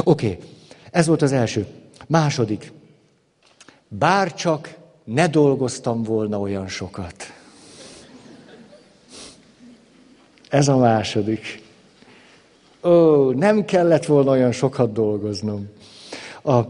Oké, 0.04 0.26
okay. 0.26 0.38
ez 0.90 1.06
volt 1.06 1.22
az 1.22 1.32
első. 1.32 1.66
Második. 2.06 2.72
Bár 3.98 4.34
csak 4.34 4.74
ne 5.04 5.26
dolgoztam 5.26 6.02
volna 6.02 6.38
olyan 6.38 6.68
sokat. 6.68 7.14
Ez 10.48 10.68
a 10.68 10.76
második. 10.76 11.62
Ó, 12.82 13.30
nem 13.30 13.64
kellett 13.64 14.04
volna 14.04 14.30
olyan 14.30 14.52
sokat 14.52 14.92
dolgoznom. 14.92 15.68
A, 16.44 16.60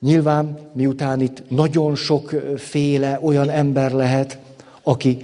nyilván, 0.00 0.58
miután 0.72 1.20
itt 1.20 1.50
nagyon 1.50 1.94
sokféle 1.94 3.18
olyan 3.22 3.50
ember 3.50 3.92
lehet, 3.92 4.38
aki 4.82 5.18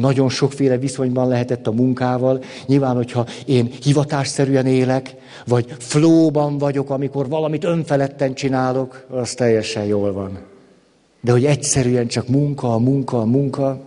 nagyon 0.00 0.28
sokféle 0.28 0.78
viszonyban 0.78 1.28
lehetett 1.28 1.66
a 1.66 1.72
munkával. 1.72 2.42
Nyilván, 2.66 2.96
hogyha 2.96 3.26
én 3.46 3.70
hivatásszerűen 3.82 4.66
élek, 4.66 5.14
vagy 5.46 5.74
flóban 5.78 6.58
vagyok, 6.58 6.90
amikor 6.90 7.28
valamit 7.28 7.64
önfeledten 7.64 8.34
csinálok, 8.34 9.06
az 9.10 9.34
teljesen 9.34 9.84
jól 9.84 10.12
van. 10.12 10.38
De 11.20 11.32
hogy 11.32 11.44
egyszerűen 11.44 12.06
csak 12.06 12.28
munka, 12.28 12.78
munka, 12.78 13.24
munka. 13.24 13.80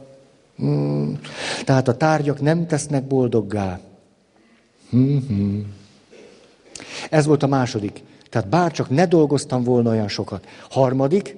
Hmm. 0.57 1.19
Tehát 1.65 1.87
a 1.87 1.97
tárgyak 1.97 2.41
nem 2.41 2.67
tesznek 2.67 3.03
boldoggá. 3.03 3.79
Hmm. 4.89 5.73
Ez 7.09 7.25
volt 7.25 7.43
a 7.43 7.47
második. 7.47 8.03
Tehát 8.29 8.49
bár 8.49 8.71
csak 8.71 8.89
ne 8.89 9.05
dolgoztam 9.05 9.63
volna 9.63 9.89
olyan 9.89 10.07
sokat. 10.07 10.45
Harmadik, 10.69 11.37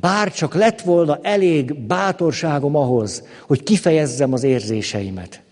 bár 0.00 0.32
csak 0.32 0.54
lett 0.54 0.80
volna 0.80 1.18
elég 1.22 1.74
bátorságom 1.74 2.76
ahhoz, 2.76 3.22
hogy 3.46 3.62
kifejezzem 3.62 4.32
az 4.32 4.42
érzéseimet. 4.42 5.42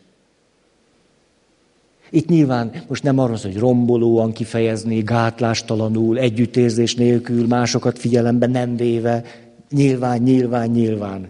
Itt 2.11 2.29
nyilván 2.29 2.85
most 2.89 3.03
nem 3.03 3.19
arról, 3.19 3.39
hogy 3.43 3.59
rombolóan 3.59 4.33
kifejezni, 4.33 5.01
gátlástalanul, 5.01 6.19
együttérzés 6.19 6.95
nélkül, 6.95 7.47
másokat 7.47 7.99
figyelembe 7.99 8.47
nem 8.47 8.77
véve, 8.77 9.25
nyilván, 9.71 10.19
nyilván, 10.23 10.69
nyilván. 10.69 11.29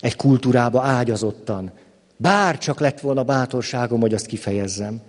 Egy 0.00 0.16
kultúrába 0.16 0.82
ágyazottan. 0.82 1.70
Bár 2.16 2.58
csak 2.58 2.80
lett 2.80 3.00
volna 3.00 3.22
bátorságom, 3.22 4.00
hogy 4.00 4.14
azt 4.14 4.26
kifejezzem. 4.26 5.00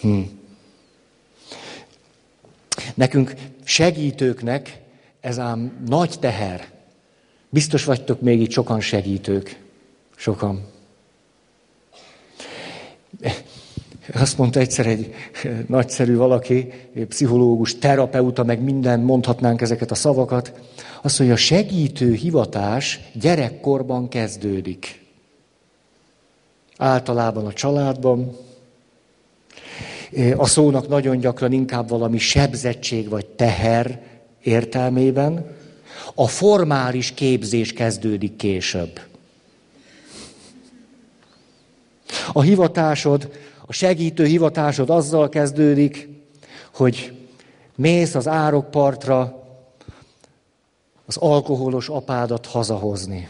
Hm. 0.00 0.20
Nekünk 2.94 3.34
segítőknek 3.64 4.80
ez 5.26 5.38
ám 5.38 5.84
nagy 5.86 6.18
teher. 6.18 6.68
Biztos 7.48 7.84
vagytok 7.84 8.20
még 8.20 8.40
itt 8.40 8.50
sokan 8.50 8.80
segítők. 8.80 9.60
Sokan. 10.16 10.64
Azt 14.14 14.38
mondta 14.38 14.60
egyszer 14.60 14.86
egy 14.86 15.14
nagyszerű 15.66 16.16
valaki, 16.16 16.72
pszichológus, 17.08 17.78
terapeuta, 17.78 18.44
meg 18.44 18.62
minden, 18.62 19.00
mondhatnánk 19.00 19.60
ezeket 19.60 19.90
a 19.90 19.94
szavakat. 19.94 20.52
Azt 21.02 21.18
mondja, 21.18 21.36
a 21.36 21.40
segítő 21.40 22.14
hivatás 22.14 23.00
gyerekkorban 23.12 24.08
kezdődik. 24.08 25.04
Általában 26.76 27.46
a 27.46 27.52
családban. 27.52 28.36
A 30.36 30.46
szónak 30.46 30.88
nagyon 30.88 31.18
gyakran 31.18 31.52
inkább 31.52 31.88
valami 31.88 32.18
sebzettség 32.18 33.08
vagy 33.08 33.26
teher 33.26 34.14
értelmében. 34.46 35.56
A 36.14 36.28
formális 36.28 37.12
képzés 37.12 37.72
kezdődik 37.72 38.36
később. 38.36 39.00
A 42.32 42.42
hivatásod 42.42 43.30
a 43.66 43.72
segítő 43.72 44.24
hivatásod 44.24 44.90
azzal 44.90 45.28
kezdődik, 45.28 46.08
hogy 46.74 47.12
mész 47.74 48.14
az 48.14 48.28
árokpartra 48.28 49.44
az 51.06 51.16
alkoholos 51.16 51.88
apádat 51.88 52.46
hazahozni. 52.46 53.28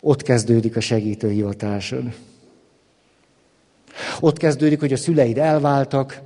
Ott 0.00 0.22
kezdődik 0.22 0.76
a 0.76 0.80
segítő 0.80 1.30
hivatásod. 1.30 2.14
Ott 4.20 4.36
kezdődik, 4.36 4.80
hogy 4.80 4.92
a 4.92 4.96
szüleid 4.96 5.38
elváltak, 5.38 6.20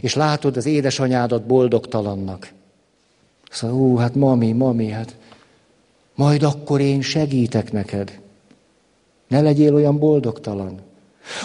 és 0.00 0.14
látod 0.14 0.56
az 0.56 0.66
édesanyádat 0.66 1.46
boldogtalannak. 1.46 2.52
Szóval, 3.50 3.76
ú, 3.76 3.96
hát 3.96 4.14
mami, 4.14 4.52
mami, 4.52 4.90
hát 4.90 5.16
majd 6.14 6.42
akkor 6.42 6.80
én 6.80 7.00
segítek 7.00 7.72
neked. 7.72 8.20
Ne 9.28 9.40
legyél 9.40 9.74
olyan 9.74 9.98
boldogtalan. 9.98 10.80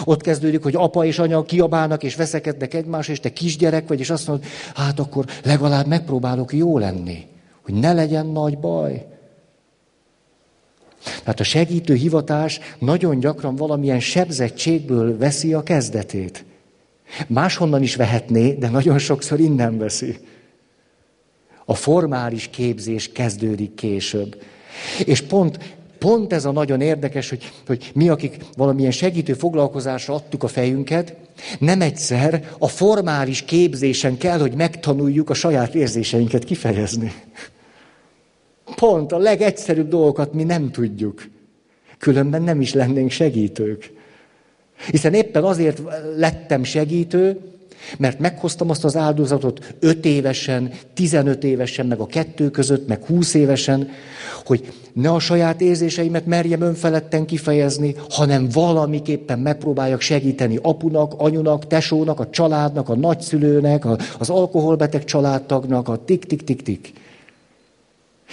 Ott 0.04 0.20
kezdődik, 0.20 0.62
hogy 0.62 0.74
apa 0.74 1.04
és 1.04 1.18
anya 1.18 1.42
kiabálnak 1.42 2.02
és 2.02 2.14
veszekednek 2.14 2.74
egymásra, 2.74 3.12
és 3.12 3.20
te 3.20 3.32
kisgyerek 3.32 3.88
vagy, 3.88 4.00
és 4.00 4.10
azt 4.10 4.26
mondod, 4.26 4.46
hát 4.74 4.98
akkor 4.98 5.24
legalább 5.44 5.86
megpróbálok 5.86 6.52
jó 6.52 6.78
lenni, 6.78 7.26
hogy 7.62 7.74
ne 7.74 7.92
legyen 7.92 8.26
nagy 8.26 8.58
baj. 8.58 9.06
Tehát 11.20 11.40
a 11.40 11.44
segítő 11.44 11.94
hivatás 11.94 12.60
nagyon 12.78 13.18
gyakran 13.18 13.56
valamilyen 13.56 14.00
sebzettségből 14.00 15.18
veszi 15.18 15.54
a 15.54 15.62
kezdetét. 15.62 16.44
Máshonnan 17.26 17.82
is 17.82 17.96
vehetné, 17.96 18.52
de 18.52 18.68
nagyon 18.68 18.98
sokszor 18.98 19.40
innen 19.40 19.78
veszi. 19.78 20.18
A 21.68 21.74
formális 21.74 22.48
képzés 22.48 23.12
kezdődik 23.12 23.74
később. 23.74 24.42
És 25.04 25.20
pont 25.20 25.58
pont 25.98 26.32
ez 26.32 26.44
a 26.44 26.52
nagyon 26.52 26.80
érdekes, 26.80 27.28
hogy, 27.28 27.52
hogy 27.66 27.90
mi, 27.94 28.08
akik 28.08 28.36
valamilyen 28.56 28.90
segítő 28.90 29.32
foglalkozásra 29.32 30.14
adtuk 30.14 30.42
a 30.42 30.48
fejünket, 30.48 31.14
nem 31.58 31.80
egyszer 31.80 32.50
a 32.58 32.68
formális 32.68 33.42
képzésen 33.42 34.18
kell, 34.18 34.38
hogy 34.38 34.54
megtanuljuk 34.54 35.30
a 35.30 35.34
saját 35.34 35.74
érzéseinket 35.74 36.44
kifejezni. 36.44 37.12
Pont 38.74 39.12
a 39.12 39.18
legegyszerűbb 39.18 39.88
dolgokat 39.88 40.32
mi 40.32 40.42
nem 40.42 40.70
tudjuk. 40.70 41.22
Különben 41.98 42.42
nem 42.42 42.60
is 42.60 42.72
lennénk 42.72 43.10
segítők. 43.10 43.92
Hiszen 44.90 45.14
éppen 45.14 45.44
azért 45.44 45.82
lettem 46.16 46.64
segítő, 46.64 47.40
mert 47.98 48.18
meghoztam 48.18 48.70
azt 48.70 48.84
az 48.84 48.96
áldozatot 48.96 49.74
öt 49.80 50.04
évesen, 50.04 50.72
tizenöt 50.94 51.44
évesen, 51.44 51.86
meg 51.86 52.00
a 52.00 52.06
kettő 52.06 52.50
között, 52.50 52.88
meg 52.88 53.04
húsz 53.04 53.34
évesen, 53.34 53.88
hogy 54.44 54.72
ne 54.92 55.10
a 55.10 55.18
saját 55.18 55.60
érzéseimet 55.60 56.26
merjem 56.26 56.60
önfeledten 56.60 57.26
kifejezni, 57.26 57.94
hanem 58.10 58.48
valamiképpen 58.52 59.38
megpróbáljak 59.38 60.00
segíteni 60.00 60.58
apunak, 60.62 61.14
anyunak, 61.16 61.66
tesónak, 61.66 62.20
a 62.20 62.30
családnak, 62.30 62.88
a 62.88 62.96
nagyszülőnek, 62.96 63.84
az 64.18 64.30
alkoholbeteg 64.30 65.04
családtagnak, 65.04 65.88
a 65.88 66.04
tik-tik-tik-tik. 66.04 66.92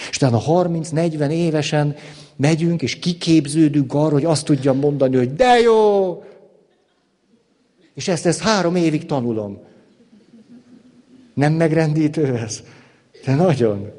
És 0.09 0.15
utána 0.15 0.41
30-40 0.47 1.29
évesen 1.29 1.95
megyünk, 2.35 2.81
és 2.81 2.99
kiképződünk 2.99 3.93
arra, 3.93 4.13
hogy 4.13 4.25
azt 4.25 4.45
tudjam 4.45 4.77
mondani, 4.77 5.15
hogy 5.15 5.33
de 5.35 5.59
jó! 5.59 6.22
És 7.93 8.07
ezt, 8.07 8.25
ezt 8.25 8.41
három 8.41 8.75
évig 8.75 9.05
tanulom. 9.05 9.59
Nem 11.33 11.53
megrendítő 11.53 12.37
ez? 12.37 12.63
De 13.25 13.35
nagyon. 13.35 13.91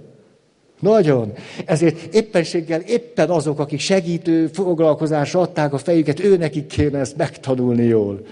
Nagyon. 0.81 1.33
Ezért 1.65 2.15
éppenséggel 2.15 2.81
éppen 2.81 3.31
azok, 3.31 3.59
akik 3.59 3.81
segítő 3.81 4.47
foglalkozásra 4.47 5.41
adták 5.41 5.73
a 5.73 5.79
fejüket, 5.79 6.39
nekik 6.39 6.67
kéne 6.67 6.99
ezt 6.99 7.17
megtanulni 7.17 7.85
jól. 7.85 8.27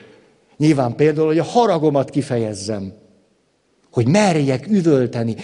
Nyilván 0.57 0.95
például, 0.95 1.27
hogy 1.27 1.39
a 1.39 1.45
haragomat 1.45 2.11
kifejezzem. 2.11 2.93
Hogy 3.91 4.07
merjek 4.07 4.67
üvölteni. 4.67 5.37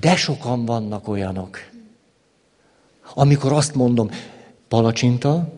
De 0.00 0.16
sokan 0.16 0.64
vannak 0.64 1.08
olyanok. 1.08 1.58
Amikor 3.14 3.52
azt 3.52 3.74
mondom, 3.74 4.10
palacsinta, 4.68 5.52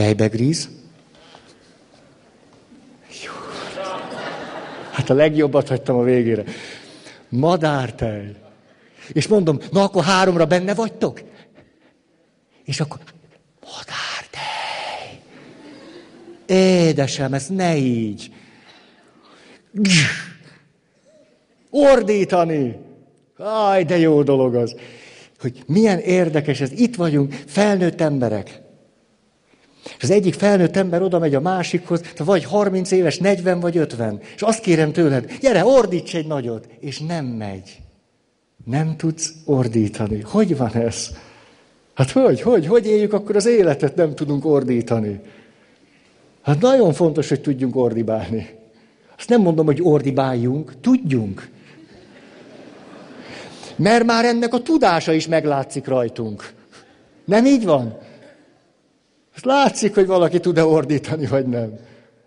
tejbegríz, 0.00 0.68
Hát 4.90 5.10
a 5.10 5.14
legjobbat 5.14 5.68
hagytam 5.68 5.96
a 5.96 6.02
végére. 6.02 6.44
Madártej. 7.28 8.34
És 9.12 9.28
mondom, 9.28 9.58
na 9.72 9.82
akkor 9.82 10.04
háromra 10.04 10.46
benne 10.46 10.74
vagytok? 10.74 11.20
És 12.64 12.80
akkor, 12.80 12.98
madártej. 13.60 15.22
Édesem, 16.46 17.34
ez 17.34 17.46
ne 17.46 17.76
így. 17.76 18.32
Ordítani. 21.70 22.76
Aj, 23.36 23.84
de 23.84 23.98
jó 23.98 24.22
dolog 24.22 24.54
az. 24.54 24.76
Hogy 25.40 25.62
milyen 25.66 25.98
érdekes 25.98 26.60
ez. 26.60 26.70
Itt 26.72 26.96
vagyunk, 26.96 27.32
felnőtt 27.46 28.00
emberek. 28.00 28.68
És 29.84 30.02
az 30.02 30.10
egyik 30.10 30.34
felnőtt 30.34 30.76
ember 30.76 31.02
oda 31.02 31.18
megy 31.18 31.34
a 31.34 31.40
másikhoz, 31.40 32.00
te 32.14 32.24
vagy 32.24 32.44
30 32.44 32.90
éves, 32.90 33.18
40 33.18 33.60
vagy 33.60 33.76
50, 33.76 34.20
és 34.34 34.42
azt 34.42 34.60
kérem 34.60 34.92
tőled, 34.92 35.32
gyere, 35.40 35.64
ordíts 35.64 36.14
egy 36.14 36.26
nagyot, 36.26 36.68
és 36.80 36.98
nem 36.98 37.24
megy. 37.24 37.80
Nem 38.64 38.96
tudsz 38.96 39.32
ordítani. 39.44 40.20
Hogy 40.20 40.56
van 40.56 40.72
ez? 40.72 41.10
Hát 41.94 42.10
hogy, 42.10 42.40
hogy, 42.40 42.66
hogy 42.66 42.86
éljük 42.86 43.12
akkor 43.12 43.36
az 43.36 43.46
életet, 43.46 43.94
nem 43.94 44.14
tudunk 44.14 44.44
ordítani? 44.44 45.20
Hát 46.42 46.60
nagyon 46.60 46.92
fontos, 46.92 47.28
hogy 47.28 47.40
tudjunk 47.40 47.76
ordibálni. 47.76 48.58
Azt 49.18 49.28
nem 49.28 49.40
mondom, 49.40 49.66
hogy 49.66 49.80
ordibáljunk, 49.82 50.80
tudjunk. 50.80 51.48
Mert 53.76 54.04
már 54.04 54.24
ennek 54.24 54.54
a 54.54 54.62
tudása 54.62 55.12
is 55.12 55.28
meglátszik 55.28 55.86
rajtunk. 55.86 56.52
Nem 57.24 57.46
így 57.46 57.64
van? 57.64 57.98
És 59.36 59.42
látszik, 59.44 59.94
hogy 59.94 60.06
valaki 60.06 60.40
tud-e 60.40 60.64
ordítani, 60.64 61.26
vagy 61.26 61.46
nem. 61.46 61.78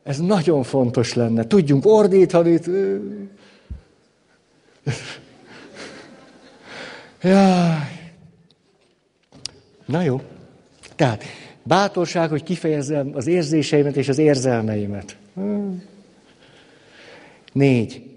Ez 0.03 0.17
nagyon 0.17 0.63
fontos 0.63 1.13
lenne. 1.13 1.47
Tudjunk 1.47 1.85
ordítani. 1.85 2.59
Jaj. 7.21 8.11
Na 9.85 10.01
jó. 10.01 10.21
Tehát 10.95 11.23
bátorság, 11.63 12.29
hogy 12.29 12.43
kifejezzem 12.43 13.11
az 13.13 13.27
érzéseimet 13.27 13.95
és 13.95 14.09
az 14.09 14.17
érzelmeimet. 14.17 15.17
Négy. 17.51 18.11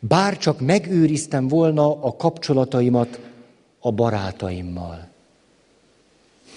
Bár 0.00 0.38
csak 0.38 0.60
megőriztem 0.60 1.48
volna 1.48 2.02
a 2.02 2.16
kapcsolataimat 2.16 3.20
a 3.80 3.92
barátaimmal. 3.92 5.08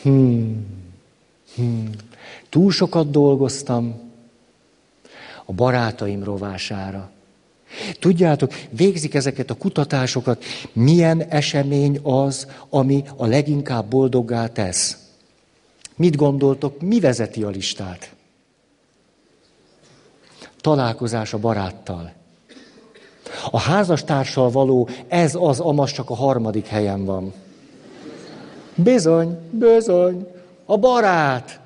Hmm. 0.01 0.82
Hmm. 1.55 1.89
Túl 2.49 2.71
sokat 2.71 3.11
dolgoztam 3.11 4.11
a 5.45 5.53
barátaim 5.53 6.23
rovására. 6.23 7.11
Tudjátok, 7.99 8.53
végzik 8.69 9.13
ezeket 9.13 9.49
a 9.49 9.53
kutatásokat, 9.55 10.43
milyen 10.73 11.21
esemény 11.21 11.99
az, 12.03 12.47
ami 12.69 13.03
a 13.15 13.25
leginkább 13.25 13.85
boldoggá 13.85 14.47
tesz. 14.47 14.97
Mit 15.95 16.15
gondoltok, 16.15 16.81
mi 16.81 16.99
vezeti 16.99 17.43
a 17.43 17.49
listát? 17.49 18.13
Találkozás 20.61 21.33
a 21.33 21.37
baráttal. 21.37 22.11
A 23.51 23.59
házastársal 23.59 24.51
való, 24.51 24.89
ez 25.07 25.35
az, 25.35 25.59
amaz 25.59 25.91
csak 25.91 26.09
a 26.09 26.15
harmadik 26.15 26.65
helyen 26.65 27.05
van. 27.05 27.33
Bizony, 28.75 29.37
bizony. 29.51 30.32
A 30.65 30.77
barát. 30.77 31.59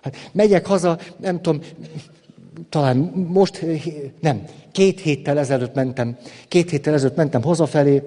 Hát 0.00 0.16
megyek 0.32 0.66
haza, 0.66 0.98
nem 1.16 1.40
tudom, 1.40 1.60
talán 2.68 2.96
most, 3.28 3.64
nem, 4.20 4.44
két 4.72 5.00
héttel 5.00 5.38
ezelőtt 5.38 5.74
mentem, 5.74 6.16
két 6.48 6.70
héttel 6.70 6.94
ezelőtt 6.94 7.16
mentem 7.16 7.42
hazafelé, 7.42 8.02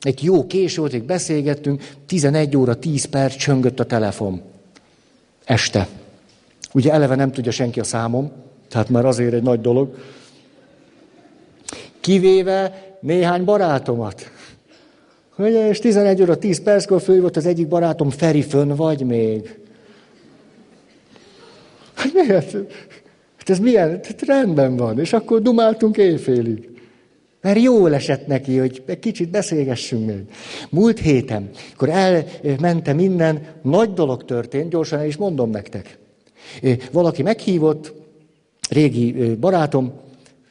egy 0.00 0.22
jó 0.22 0.46
késő 0.46 0.80
volt, 0.80 1.04
beszélgettünk, 1.04 1.94
11 2.06 2.56
óra 2.56 2.74
10 2.74 3.04
perc 3.04 3.36
csöngött 3.36 3.80
a 3.80 3.86
telefon. 3.86 4.42
Este. 5.44 5.88
Ugye 6.72 6.92
eleve 6.92 7.14
nem 7.14 7.32
tudja 7.32 7.52
senki 7.52 7.80
a 7.80 7.84
számom, 7.84 8.32
tehát 8.68 8.88
már 8.88 9.04
azért 9.04 9.32
egy 9.32 9.42
nagy 9.42 9.60
dolog. 9.60 9.98
Kivéve 12.00 12.84
néhány 13.00 13.44
barátomat. 13.44 14.30
Ugye, 15.38 15.68
és 15.68 15.78
11 15.78 16.22
óra 16.22 16.36
10 16.36 16.62
perckor 16.62 17.02
volt 17.06 17.36
az 17.36 17.46
egyik 17.46 17.68
barátom, 17.68 18.10
Feri, 18.10 18.42
fönn 18.42 18.68
vagy 18.68 19.04
még? 19.06 19.58
Hát 21.94 22.12
miért? 22.12 22.52
Hát 23.36 23.50
ez 23.50 23.58
milyen? 23.58 23.90
Hát 23.90 24.22
rendben 24.22 24.76
van. 24.76 24.98
És 24.98 25.12
akkor 25.12 25.42
dumáltunk 25.42 25.96
éjfélig. 25.96 26.68
Mert 27.40 27.60
jól 27.60 27.94
esett 27.94 28.26
neki, 28.26 28.58
hogy 28.58 28.82
egy 28.86 28.98
kicsit 28.98 29.30
beszélgessünk 29.30 30.06
még. 30.06 30.22
Múlt 30.70 30.98
héten, 30.98 31.50
akkor 31.72 31.88
elmentem 31.88 32.98
innen, 32.98 33.46
nagy 33.62 33.92
dolog 33.92 34.24
történt, 34.24 34.70
gyorsan 34.70 34.98
el 34.98 35.06
is 35.06 35.16
mondom 35.16 35.50
nektek. 35.50 35.98
Valaki 36.92 37.22
meghívott, 37.22 37.92
régi 38.68 39.34
barátom, 39.34 39.92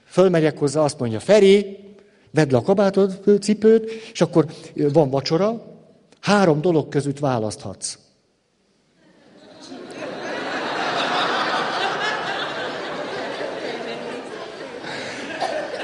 fölmegyek 0.05 0.57
hozzá, 0.57 0.81
azt 0.81 0.99
mondja, 0.99 1.19
Feri, 1.19 1.77
vedd 2.34 2.51
le 2.51 2.57
a 2.57 2.61
kabátod, 2.61 3.39
cipőt, 3.41 3.91
és 4.13 4.21
akkor 4.21 4.45
van 4.73 5.09
vacsora, 5.09 5.61
három 6.21 6.61
dolog 6.61 6.89
között 6.89 7.19
választhatsz. 7.19 7.97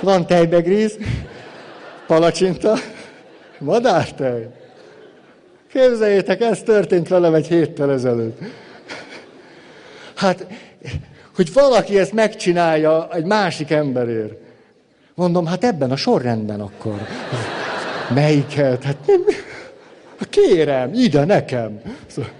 Van 0.01 0.27
tejbegríz, 0.27 0.97
palacsinta, 2.07 2.75
madártej. 3.59 4.51
Képzeljétek, 5.71 6.41
ez 6.41 6.61
történt 6.63 7.07
velem 7.07 7.33
egy 7.33 7.47
héttel 7.47 7.91
ezelőtt. 7.91 8.39
Hát, 10.15 10.47
hogy 11.35 11.53
valaki 11.53 11.99
ezt 11.99 12.13
megcsinálja 12.13 13.09
egy 13.11 13.25
másik 13.25 13.71
emberért. 13.71 14.48
Mondom, 15.19 15.45
hát 15.45 15.63
ebben 15.63 15.91
a 15.91 15.95
sorrendben 15.95 16.59
akkor. 16.61 17.07
Melyiket? 18.13 18.83
Hát 18.83 18.97
nem, 19.05 19.21
kérem, 20.29 20.93
ide 20.93 21.25
nekem. 21.25 21.81
Szóval, 22.07 22.31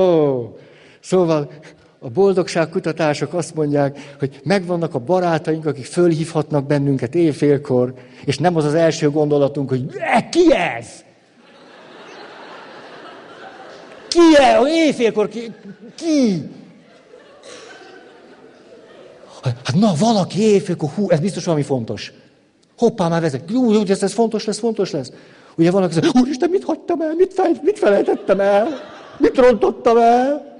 ó, 0.00 0.56
szóval 1.00 1.50
a 1.98 2.08
boldogságkutatások 2.08 3.34
azt 3.34 3.54
mondják, 3.54 4.14
hogy 4.18 4.40
megvannak 4.44 4.94
a 4.94 4.98
barátaink, 4.98 5.66
akik 5.66 5.84
fölhívhatnak 5.84 6.66
bennünket 6.66 7.14
éjfélkor, 7.14 7.94
és 8.24 8.38
nem 8.38 8.56
az 8.56 8.64
az 8.64 8.74
első 8.74 9.10
gondolatunk, 9.10 9.68
hogy 9.68 9.86
e, 9.98 10.28
ki 10.28 10.52
ez? 10.52 10.86
Ki 14.08 14.36
ez? 14.38 14.66
Éjfélkor 14.66 15.28
ki? 15.28 15.52
ki? 15.94 16.48
Hát 19.44 19.74
na, 19.74 19.92
valaki 19.98 20.40
éjfélkor, 20.40 20.88
hú, 20.94 21.10
ez 21.10 21.20
biztos 21.20 21.44
valami 21.44 21.62
fontos. 21.62 22.12
Hoppá, 22.78 23.08
már 23.08 23.20
vezet. 23.20 23.50
Jó, 23.50 23.72
jó, 23.72 23.82
ez, 23.86 24.02
ez 24.02 24.12
fontos 24.12 24.44
lesz, 24.44 24.58
fontos 24.58 24.90
lesz. 24.90 25.12
Ugye 25.56 25.70
valaki 25.70 25.94
mondja, 26.00 26.20
úristen, 26.20 26.50
mit 26.50 26.64
hagytam 26.64 27.00
el, 27.00 27.14
mit, 27.14 27.32
fej, 27.32 27.52
mit 27.62 27.78
felejtettem 27.78 28.40
el, 28.40 28.68
mit 29.18 29.36
rontottam 29.36 29.96
el? 29.96 30.52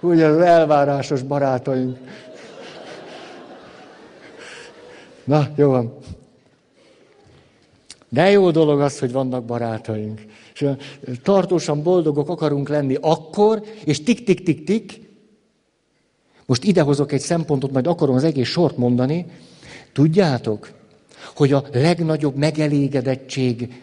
Ugye 0.00 0.26
az 0.26 0.40
elvárásos 0.40 1.22
barátaink. 1.22 1.96
Na, 5.24 5.48
jó 5.56 5.70
van. 5.70 5.98
De 8.08 8.30
jó 8.30 8.50
dolog 8.50 8.80
az, 8.80 8.98
hogy 8.98 9.12
vannak 9.12 9.44
barátaink. 9.44 10.20
És 10.54 10.66
tartósan 11.22 11.82
boldogok 11.82 12.28
akarunk 12.28 12.68
lenni 12.68 12.96
akkor, 13.00 13.62
és 13.84 14.02
tik-tik-tik-tik, 14.02 15.07
most 16.48 16.64
idehozok 16.64 17.12
egy 17.12 17.20
szempontot, 17.20 17.72
majd 17.72 17.86
akarom 17.86 18.14
az 18.14 18.24
egész 18.24 18.48
sort 18.48 18.76
mondani. 18.76 19.26
Tudjátok, 19.92 20.70
hogy 21.34 21.52
a 21.52 21.64
legnagyobb 21.72 22.36
megelégedettség 22.36 23.82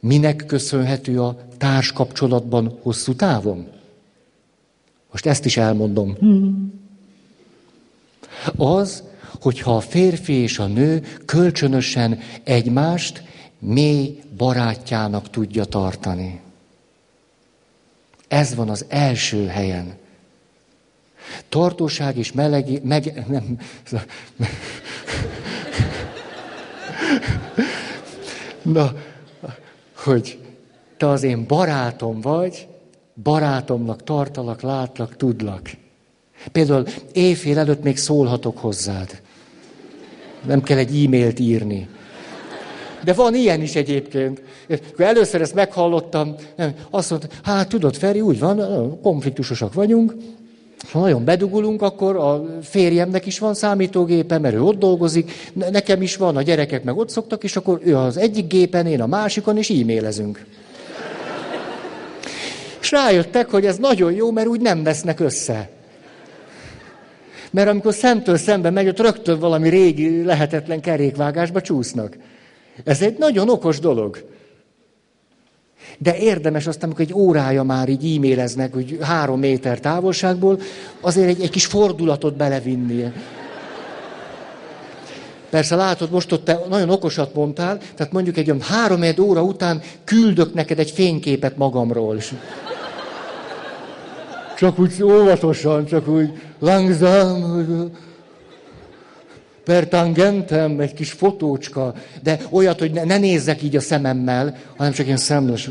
minek 0.00 0.44
köszönhető 0.46 1.22
a 1.22 1.38
társkapcsolatban 1.58 2.78
hosszú 2.82 3.14
távon? 3.14 3.66
Most 5.10 5.26
ezt 5.26 5.44
is 5.44 5.56
elmondom. 5.56 6.16
Az, 8.56 9.02
hogyha 9.40 9.76
a 9.76 9.80
férfi 9.80 10.32
és 10.32 10.58
a 10.58 10.66
nő 10.66 11.02
kölcsönösen 11.24 12.18
egymást 12.44 13.22
mély 13.58 14.20
barátjának 14.36 15.30
tudja 15.30 15.64
tartani. 15.64 16.40
Ez 18.28 18.54
van 18.54 18.68
az 18.68 18.84
első 18.88 19.46
helyen. 19.46 19.99
Tartóság 21.48 22.16
és 22.16 22.32
melegi, 22.32 22.80
meg, 22.84 23.24
nem, 23.28 23.58
Na, 28.62 28.92
hogy 29.94 30.38
te 30.96 31.08
az 31.08 31.22
én 31.22 31.46
barátom 31.46 32.20
vagy, 32.20 32.68
barátomnak 33.22 34.04
tartalak, 34.04 34.60
látlak, 34.60 35.16
tudlak. 35.16 35.70
Például 36.52 36.84
éjfél 37.12 37.58
előtt 37.58 37.82
még 37.82 37.96
szólhatok 37.96 38.58
hozzád. 38.58 39.20
Nem 40.46 40.62
kell 40.62 40.78
egy 40.78 41.04
e-mailt 41.04 41.38
írni. 41.38 41.88
De 43.04 43.12
van 43.12 43.34
ilyen 43.34 43.62
is 43.62 43.74
egyébként. 43.74 44.42
Akkor 44.68 45.04
először 45.04 45.40
ezt 45.40 45.54
meghallottam, 45.54 46.34
azt 46.90 47.10
mondta, 47.10 47.28
hát 47.42 47.68
tudod, 47.68 47.96
Feri, 47.96 48.20
úgy 48.20 48.38
van, 48.38 49.00
konfliktusosak 49.00 49.74
vagyunk, 49.74 50.14
ha 50.88 51.00
nagyon 51.00 51.24
bedugulunk, 51.24 51.82
akkor 51.82 52.16
a 52.16 52.44
férjemnek 52.62 53.26
is 53.26 53.38
van 53.38 53.54
számítógépe, 53.54 54.38
mert 54.38 54.54
ő 54.54 54.62
ott 54.62 54.78
dolgozik, 54.78 55.50
nekem 55.52 56.02
is 56.02 56.16
van, 56.16 56.36
a 56.36 56.42
gyerekek 56.42 56.84
meg 56.84 56.96
ott 56.96 57.10
szoktak, 57.10 57.44
és 57.44 57.56
akkor 57.56 57.80
ő 57.84 57.96
az 57.96 58.16
egyik 58.16 58.46
gépen, 58.46 58.86
én 58.86 59.00
a 59.00 59.06
másikon, 59.06 59.56
és 59.56 59.70
e-mailezünk. 59.70 60.46
És 62.80 62.90
rájöttek, 62.90 63.50
hogy 63.50 63.66
ez 63.66 63.76
nagyon 63.76 64.12
jó, 64.12 64.30
mert 64.30 64.46
úgy 64.46 64.60
nem 64.60 64.82
vesznek 64.82 65.20
össze. 65.20 65.70
Mert 67.50 67.68
amikor 67.68 67.94
szemtől 67.94 68.36
szembe 68.36 68.70
megy, 68.70 68.88
ott 68.88 69.00
rögtön 69.00 69.38
valami 69.38 69.68
régi, 69.68 70.24
lehetetlen 70.24 70.80
kerékvágásba 70.80 71.60
csúsznak. 71.60 72.16
Ez 72.84 73.02
egy 73.02 73.18
nagyon 73.18 73.48
okos 73.48 73.78
dolog. 73.78 74.24
De 75.98 76.16
érdemes 76.16 76.66
azt, 76.66 76.82
amikor 76.82 77.00
egy 77.00 77.14
órája 77.14 77.62
már 77.62 77.88
így 77.88 78.16
e-maileznek, 78.16 78.72
hogy 78.72 78.98
három 79.00 79.38
méter 79.38 79.80
távolságból, 79.80 80.60
azért 81.00 81.28
egy, 81.28 81.40
egy 81.40 81.50
kis 81.50 81.66
fordulatot 81.66 82.36
belevinni. 82.36 83.12
Persze 85.50 85.76
látod, 85.76 86.10
most 86.10 86.32
ott 86.32 86.44
te 86.44 86.60
nagyon 86.68 86.90
okosat 86.90 87.34
mondtál, 87.34 87.78
tehát 87.94 88.12
mondjuk 88.12 88.36
egy 88.36 88.50
olyan 88.50 88.62
három 88.62 89.02
óra 89.20 89.42
után 89.42 89.82
küldök 90.04 90.54
neked 90.54 90.78
egy 90.78 90.90
fényképet 90.90 91.56
magamról. 91.56 92.16
Csak 94.56 94.78
úgy 94.78 95.02
óvatosan, 95.02 95.86
csak 95.86 96.08
úgy 96.08 96.32
langsam, 96.58 97.66
per 99.70 99.88
tangentem, 99.88 100.80
egy 100.80 100.94
kis 100.94 101.12
fotócska, 101.12 101.94
de 102.22 102.38
olyat, 102.50 102.78
hogy 102.78 102.90
ne, 102.92 103.04
ne 103.04 103.18
nézzek 103.18 103.62
így 103.62 103.76
a 103.76 103.80
szememmel, 103.80 104.56
hanem 104.76 104.92
csak 104.92 105.06
ilyen 105.06 105.18
szemles. 105.18 105.70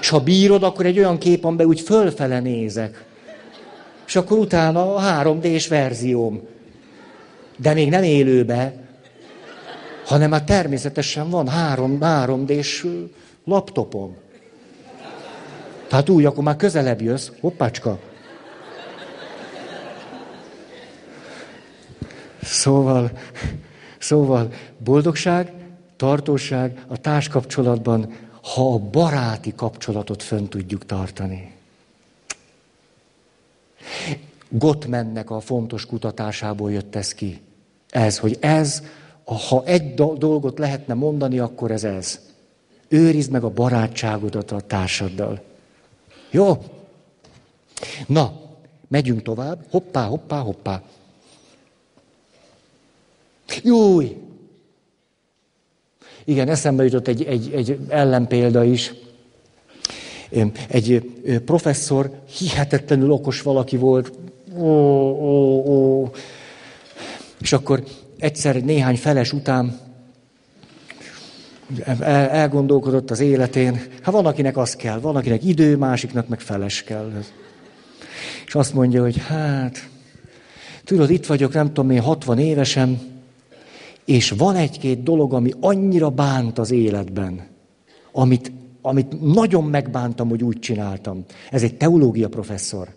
És 0.00 0.08
ha 0.08 0.20
bírod, 0.20 0.62
akkor 0.62 0.86
egy 0.86 0.98
olyan 0.98 1.18
kép, 1.18 1.44
amiben 1.44 1.66
úgy 1.66 1.80
fölfele 1.80 2.40
nézek. 2.40 3.04
És 4.06 4.16
akkor 4.16 4.38
utána 4.38 4.94
a 4.94 5.22
3D-s 5.22 5.68
verzióm. 5.68 6.40
De 7.56 7.72
még 7.72 7.88
nem 7.88 8.02
élőbe, 8.02 8.74
hanem 10.04 10.30
már 10.30 10.42
természetesen 10.42 11.30
van 11.30 11.48
3, 11.48 11.98
3D-s 12.00 12.86
laptopom. 13.44 14.16
Tehát 15.88 16.08
úgy, 16.08 16.24
akkor 16.24 16.44
már 16.44 16.56
közelebb 16.56 17.00
jössz. 17.00 17.28
Hoppácska. 17.40 17.98
Szóval, 22.42 23.10
szóval 23.98 24.52
boldogság, 24.78 25.52
tartóság 25.96 26.84
a 26.88 26.96
társkapcsolatban, 26.96 28.12
ha 28.42 28.72
a 28.72 28.78
baráti 28.78 29.52
kapcsolatot 29.56 30.22
fönn 30.22 30.46
tudjuk 30.46 30.86
tartani. 30.86 31.54
Gottmennek 34.48 35.30
a 35.30 35.40
fontos 35.40 35.86
kutatásából 35.86 36.72
jött 36.72 36.94
ez 36.96 37.14
ki. 37.14 37.40
Ez, 37.90 38.18
hogy 38.18 38.36
ez, 38.40 38.82
ha 39.24 39.62
egy 39.64 39.94
dolgot 39.94 40.58
lehetne 40.58 40.94
mondani, 40.94 41.38
akkor 41.38 41.70
ez 41.70 41.84
ez. 41.84 42.20
Őrizd 42.88 43.30
meg 43.30 43.44
a 43.44 43.50
barátságodat 43.50 44.50
a 44.50 44.60
társaddal. 44.60 45.42
Jó? 46.30 46.64
Na, 48.06 48.32
megyünk 48.88 49.22
tovább. 49.22 49.64
Hoppá, 49.70 50.06
hoppá, 50.06 50.38
hoppá. 50.38 50.82
Júj! 53.62 54.16
Igen, 56.24 56.48
eszembe 56.48 56.84
jutott 56.84 57.08
egy, 57.08 57.24
egy, 57.24 57.52
egy 57.54 57.78
ellenpélda 57.88 58.64
is. 58.64 58.92
Egy 60.68 61.10
professzor, 61.44 62.10
hihetetlenül 62.38 63.10
okos 63.10 63.42
valaki 63.42 63.76
volt. 63.76 64.12
Ó, 64.58 64.66
ó, 65.20 65.64
ó. 65.66 66.10
És 67.40 67.52
akkor 67.52 67.84
egyszer 68.18 68.62
néhány 68.62 68.96
feles 68.96 69.32
után 69.32 69.80
elgondolkodott 72.30 73.10
az 73.10 73.20
életén. 73.20 73.80
Hát 74.02 74.14
van, 74.14 74.26
akinek 74.26 74.56
az 74.56 74.76
kell, 74.76 74.98
van, 74.98 75.16
akinek 75.16 75.44
idő, 75.44 75.76
másiknak 75.76 76.28
meg 76.28 76.40
feles 76.40 76.82
kell. 76.82 77.10
És 78.46 78.54
azt 78.54 78.74
mondja, 78.74 79.02
hogy 79.02 79.16
hát, 79.16 79.88
tudod, 80.84 81.10
itt 81.10 81.26
vagyok, 81.26 81.52
nem 81.52 81.66
tudom 81.66 81.90
én, 81.90 82.00
60 82.00 82.38
évesen, 82.38 83.11
és 84.12 84.30
van 84.30 84.56
egy-két 84.56 85.02
dolog, 85.02 85.32
ami 85.34 85.52
annyira 85.60 86.10
bánt 86.10 86.58
az 86.58 86.70
életben, 86.70 87.46
amit, 88.12 88.52
amit 88.82 89.20
nagyon 89.32 89.64
megbántam, 89.64 90.28
hogy 90.28 90.42
úgy 90.42 90.58
csináltam. 90.58 91.24
Ez 91.50 91.62
egy 91.62 91.76
teológia 91.76 92.28
professzor. 92.28 92.94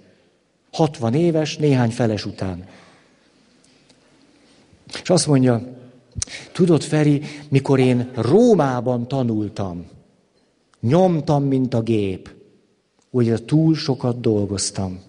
60 0.71 1.13
éves, 1.13 1.57
néhány 1.57 1.89
feles 1.89 2.25
után. 2.25 2.65
És 5.01 5.09
azt 5.09 5.27
mondja, 5.27 5.61
tudod, 6.51 6.83
Feri, 6.83 7.21
mikor 7.49 7.79
én 7.79 8.09
Rómában 8.15 9.07
tanultam, 9.07 9.85
nyomtam, 10.79 11.43
mint 11.43 11.73
a 11.73 11.81
gép, 11.81 12.29
ugye 13.09 13.45
túl 13.45 13.75
sokat 13.75 14.19
dolgoztam. 14.19 15.01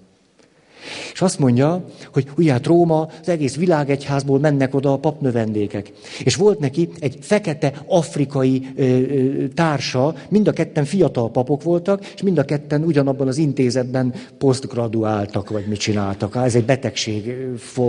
És 1.12 1.20
azt 1.20 1.38
mondja, 1.38 1.84
hogy 2.12 2.26
ugye 2.36 2.52
hát 2.52 2.66
Róma, 2.66 3.08
az 3.20 3.28
egész 3.28 3.56
világegyházból 3.56 4.38
mennek 4.38 4.74
oda 4.74 4.92
a 4.92 4.98
papnövendékek. 4.98 5.92
És 6.24 6.36
volt 6.36 6.58
neki 6.58 6.88
egy 6.98 7.18
fekete 7.20 7.72
afrikai 7.86 8.66
ö, 8.76 8.82
ö, 8.82 9.48
társa, 9.48 10.14
mind 10.28 10.48
a 10.48 10.52
ketten 10.52 10.84
fiatal 10.84 11.30
papok 11.30 11.62
voltak, 11.62 12.06
és 12.14 12.22
mind 12.22 12.38
a 12.38 12.44
ketten 12.44 12.82
ugyanabban 12.82 13.28
az 13.28 13.36
intézetben 13.36 14.14
posztgraduáltak, 14.38 15.50
vagy 15.50 15.66
mit 15.66 15.78
csináltak. 15.78 16.36
Ez 16.36 16.54
egy 16.54 16.64
betegség 16.64 17.34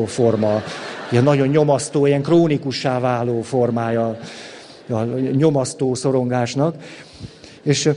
forma, 0.05 0.61
ilyen 1.11 1.23
nagyon 1.23 1.47
nyomasztó, 1.47 2.05
ilyen 2.05 2.21
krónikussá 2.21 2.99
váló 2.99 3.41
formája 3.41 4.19
a 4.89 5.03
nyomasztó 5.31 5.93
szorongásnak. 5.93 6.75
És 7.63 7.89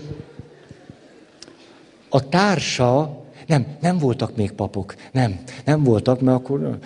a 2.09 2.29
társa 2.29 3.20
nem, 3.51 3.67
nem 3.81 3.99
voltak 3.99 4.37
még 4.37 4.53
papok. 4.53 4.95
Nem, 5.13 5.41
nem 5.65 5.83
voltak, 5.83 6.21
mert 6.21 6.39
akkor 6.39 6.79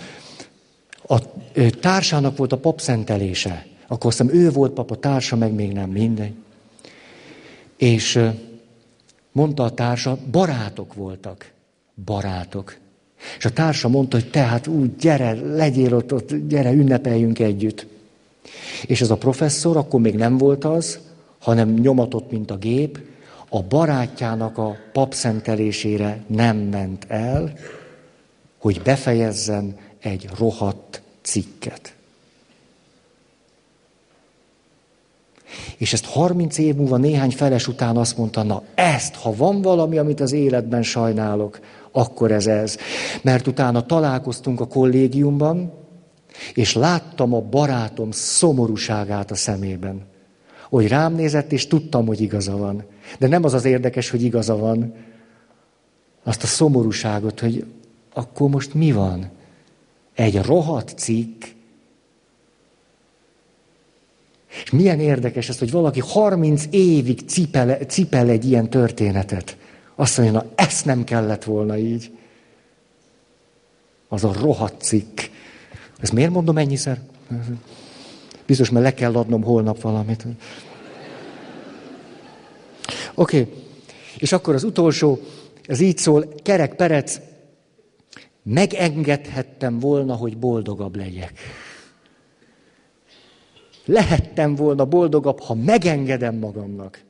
a 1.07 1.19
társának 1.81 2.37
volt 2.37 2.53
a 2.53 2.59
papszentelése. 2.59 3.67
Akkor 3.87 4.07
azt 4.07 4.33
ő 4.33 4.51
volt 4.51 4.73
pap, 4.73 4.91
a 4.91 4.97
társa 4.97 5.37
meg 5.37 5.53
még 5.53 5.73
nem, 5.73 5.91
mindegy. 5.91 6.33
És 7.77 8.21
mondta 9.33 9.63
a 9.63 9.75
társa, 9.75 10.19
barátok 10.31 10.95
voltak. 10.95 11.53
Barátok. 12.05 12.77
És 13.39 13.45
a 13.45 13.53
társa 13.53 13.89
mondta, 13.89 14.17
hogy 14.17 14.31
tehát 14.31 14.67
úgy, 14.67 14.97
gyere, 14.97 15.33
legyél 15.33 15.95
ott, 15.95 16.13
ott, 16.13 16.35
gyere, 16.35 16.73
ünnepeljünk 16.73 17.39
együtt. 17.39 17.87
És 18.87 19.01
ez 19.01 19.11
a 19.11 19.17
professzor 19.17 19.77
akkor 19.77 20.01
még 20.01 20.15
nem 20.15 20.39
volt 20.39 20.65
az, 20.65 20.99
hanem 21.39 21.75
nyomatott, 21.75 22.31
mint 22.31 22.51
a 22.51 22.57
gép, 22.57 23.01
a 23.55 23.63
barátjának 23.63 24.59
a 24.59 24.77
papszentelésére 24.93 26.23
nem 26.27 26.57
ment 26.57 27.05
el, 27.09 27.53
hogy 28.59 28.81
befejezzen 28.83 29.77
egy 30.01 30.29
rohadt 30.39 31.03
cikket. 31.23 31.95
És 35.77 35.93
ezt 35.93 36.05
30 36.05 36.59
év 36.59 36.75
múlva 36.75 36.97
néhány 36.97 37.31
feles 37.31 37.69
után 37.69 37.97
azt 37.97 38.17
mondta, 38.17 38.43
na 38.43 38.63
ezt, 38.75 39.15
ha 39.15 39.35
van 39.37 39.63
valami, 39.63 39.99
amit 39.99 40.21
az 40.21 40.33
életben 40.33 40.83
sajnálok, 40.83 41.61
akkor 41.93 42.33
ez 42.33 42.47
ez. 42.47 42.77
Mert 43.23 43.47
utána 43.47 43.87
találkoztunk 43.87 44.61
a 44.61 44.67
kollégiumban, 44.67 45.73
és 46.55 46.75
láttam 46.75 47.35
a 47.35 47.41
barátom 47.41 48.11
szomorúságát 48.11 49.31
a 49.31 49.35
szemében. 49.35 50.03
Hogy 50.69 50.89
rám 50.89 51.15
nézett, 51.15 51.53
és 51.53 51.67
tudtam, 51.67 52.07
hogy 52.07 52.21
igaza 52.21 52.57
van. 52.57 52.93
De 53.19 53.27
nem 53.27 53.45
az 53.45 53.55
az 53.55 53.65
érdekes, 53.65 54.11
hogy 54.11 54.23
igaza 54.23 54.57
van, 54.57 54.95
azt 56.23 56.43
a 56.43 56.47
szomorúságot, 56.47 57.41
hogy 57.41 57.65
akkor 58.15 58.51
most 58.51 58.75
mi 58.75 58.93
van? 58.93 59.31
Egy 60.15 60.43
rohadt 60.43 60.99
cikk. 60.99 61.45
És 64.65 64.71
milyen 64.71 65.01
érdekes 65.01 65.49
ez, 65.49 65.59
hogy 65.59 65.71
valaki 65.71 66.01
30 66.01 66.65
évig 66.71 67.21
cipel, 67.27 67.79
cipel 67.79 68.29
egy 68.29 68.45
ilyen 68.45 68.71
történetet. 68.71 69.57
Azt 69.95 70.19
mondja, 70.19 70.39
na 70.39 70.47
ezt 70.55 70.85
nem 70.85 71.05
kellett 71.05 71.45
volna 71.45 71.77
így. 71.77 72.11
Az 74.09 74.25
a 74.25 74.33
rohadt 74.41 74.83
cikk. 74.83 75.21
Ezt 76.01 76.13
miért 76.13 76.31
mondom 76.31 76.59
ennyiszer? 76.59 77.01
Biztos, 78.47 78.71
mert 78.71 78.85
le 78.85 78.95
kell 78.95 79.15
adnom 79.15 79.43
holnap 79.43 79.81
valamit. 79.81 80.27
Oké, 83.15 83.41
okay. 83.41 83.55
és 84.19 84.33
akkor 84.33 84.55
az 84.55 84.65
utolsó, 84.65 85.21
ez 85.67 85.81
így 85.81 85.99
szól, 85.99 86.35
Kerek 86.43 86.75
Perec, 86.75 87.21
megengedhettem 88.43 89.79
volna, 89.79 90.15
hogy 90.15 90.37
boldogabb 90.37 90.97
legyek. 90.97 91.33
Lehettem 93.85 94.55
volna 94.55 94.85
boldogabb, 94.85 95.41
ha 95.41 95.55
megengedem 95.55 96.35
magamnak. 96.35 97.03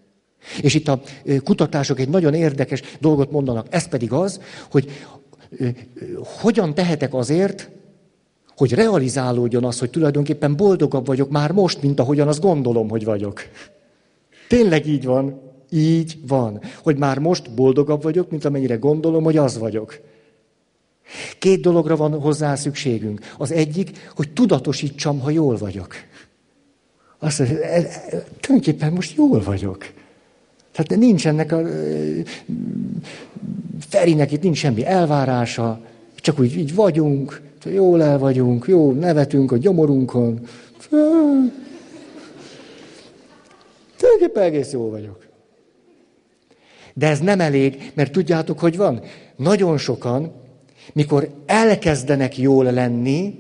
És 0.61 0.75
itt 0.75 0.89
a 0.89 1.01
kutatások 1.45 2.01
egy 2.01 2.09
nagyon 2.09 2.35
érdekes 2.35 2.83
dolgot 3.01 3.31
mondanak, 3.31 3.67
ez 3.71 3.89
pedig 3.89 4.13
az, 4.13 4.41
hogy 4.71 4.91
hogyan 6.41 6.75
tehetek 6.75 7.15
azért, 7.15 7.71
hogy 8.57 8.73
realizálódjon 8.73 9.65
az, 9.65 9.79
hogy 9.79 9.91
tulajdonképpen 9.91 10.57
boldogabb 10.57 11.07
vagyok 11.07 11.31
már 11.31 11.53
most, 11.53 11.83
mint 11.83 12.01
ahogyan 12.01 12.29
azt 12.29 12.41
gondolom, 12.41 12.89
hogy 12.89 13.05
vagyok. 13.05 13.41
Tényleg 14.49 14.87
így 14.87 15.05
van. 15.05 15.54
Így 15.75 16.19
van. 16.27 16.61
Hogy 16.83 16.97
már 16.97 17.19
most 17.19 17.55
boldogabb 17.55 18.03
vagyok, 18.03 18.31
mint 18.31 18.45
amennyire 18.45 18.77
gondolom, 18.77 19.25
hogy 19.25 19.37
az 19.37 19.59
vagyok. 19.59 20.01
Két 21.39 21.61
dologra 21.61 21.97
van 21.97 22.21
hozzá 22.21 22.55
szükségünk. 22.55 23.21
Az 23.39 23.53
egyik, 23.53 24.11
hogy 24.15 24.33
tudatosítsam, 24.33 25.21
ha 25.21 25.31
jól 25.31 25.57
vagyok. 25.57 25.95
Azt 27.19 27.39
mondja, 27.39 27.59
e, 27.59 27.77
e, 27.77 27.89
tulajdonképpen 28.41 28.93
most 28.93 29.17
jól 29.17 29.41
vagyok. 29.41 29.87
Tehát 30.73 31.03
nincs 31.03 31.27
ennek 31.27 31.53
a... 31.53 31.63
Ferinek 33.81 34.33
itt 34.33 34.43
nincs 34.43 34.59
semmi 34.59 34.87
elvárása, 34.87 35.81
csak 36.17 36.39
úgy 36.39 36.57
így 36.57 36.75
vagyunk, 36.75 37.43
jól 37.65 38.03
el 38.03 38.19
vagyunk, 38.19 38.67
jó, 38.67 38.93
nevetünk 38.93 39.53
a 39.53 39.57
gyomorunkon. 39.57 40.41
Tulajdonképpen 43.97 44.43
egész 44.43 44.73
jó 44.73 44.91
vagyok. 44.91 45.25
De 46.95 47.09
ez 47.09 47.21
nem 47.21 47.41
elég, 47.41 47.93
mert 47.95 48.13
tudjátok, 48.13 48.59
hogy 48.59 48.77
van? 48.77 49.01
Nagyon 49.37 49.79
sokan, 49.79 50.33
mikor 50.93 51.29
elkezdenek 51.47 52.39
jól 52.39 52.65
lenni, 52.65 53.39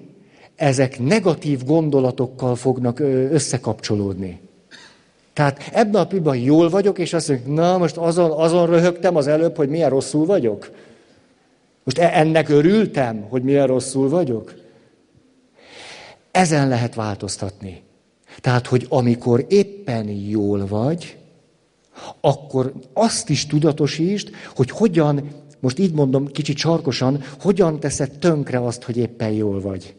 ezek 0.57 0.99
negatív 0.99 1.65
gondolatokkal 1.65 2.57
fognak 2.57 3.01
összekapcsolódni. 3.31 4.41
Tehát 5.33 5.71
ebben 5.73 6.01
a 6.01 6.07
pillanatban 6.07 6.37
jól 6.37 6.69
vagyok, 6.69 6.99
és 6.99 7.13
azt 7.13 7.29
mondjuk, 7.29 7.55
na 7.55 7.79
most 7.79 7.97
azon, 7.97 8.31
azon 8.31 8.67
röhögtem 8.67 9.17
az 9.17 9.27
előbb, 9.27 9.57
hogy 9.57 9.69
milyen 9.69 9.91
rosszul 9.91 10.27
vagyok. 10.27 10.71
Most 11.85 11.99
e- 11.99 12.11
ennek 12.15 12.49
örültem, 12.49 13.27
hogy 13.29 13.43
milyen 13.43 13.67
rosszul 13.67 14.09
vagyok. 14.09 14.55
Ezen 16.31 16.69
lehet 16.69 16.95
változtatni. 16.95 17.83
Tehát, 18.41 18.67
hogy 18.67 18.87
amikor 18.89 19.45
éppen 19.49 20.09
jól 20.09 20.67
vagy, 20.67 21.17
akkor 22.21 22.73
azt 22.93 23.29
is 23.29 23.47
tudatosítsd, 23.47 24.31
hogy 24.55 24.71
hogyan, 24.71 25.29
most 25.61 25.79
így 25.79 25.93
mondom 25.93 26.27
kicsit 26.27 26.57
sarkosan, 26.57 27.23
hogyan 27.41 27.81
teszed 27.81 28.11
tönkre 28.19 28.65
azt, 28.65 28.83
hogy 28.83 28.97
éppen 28.97 29.31
jól 29.31 29.61
vagy. 29.61 29.95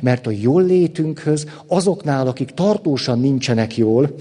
Mert 0.00 0.26
a 0.26 0.30
jól 0.30 0.62
létünkhöz 0.62 1.46
azoknál, 1.66 2.26
akik 2.26 2.50
tartósan 2.50 3.20
nincsenek 3.20 3.76
jól, 3.76 4.14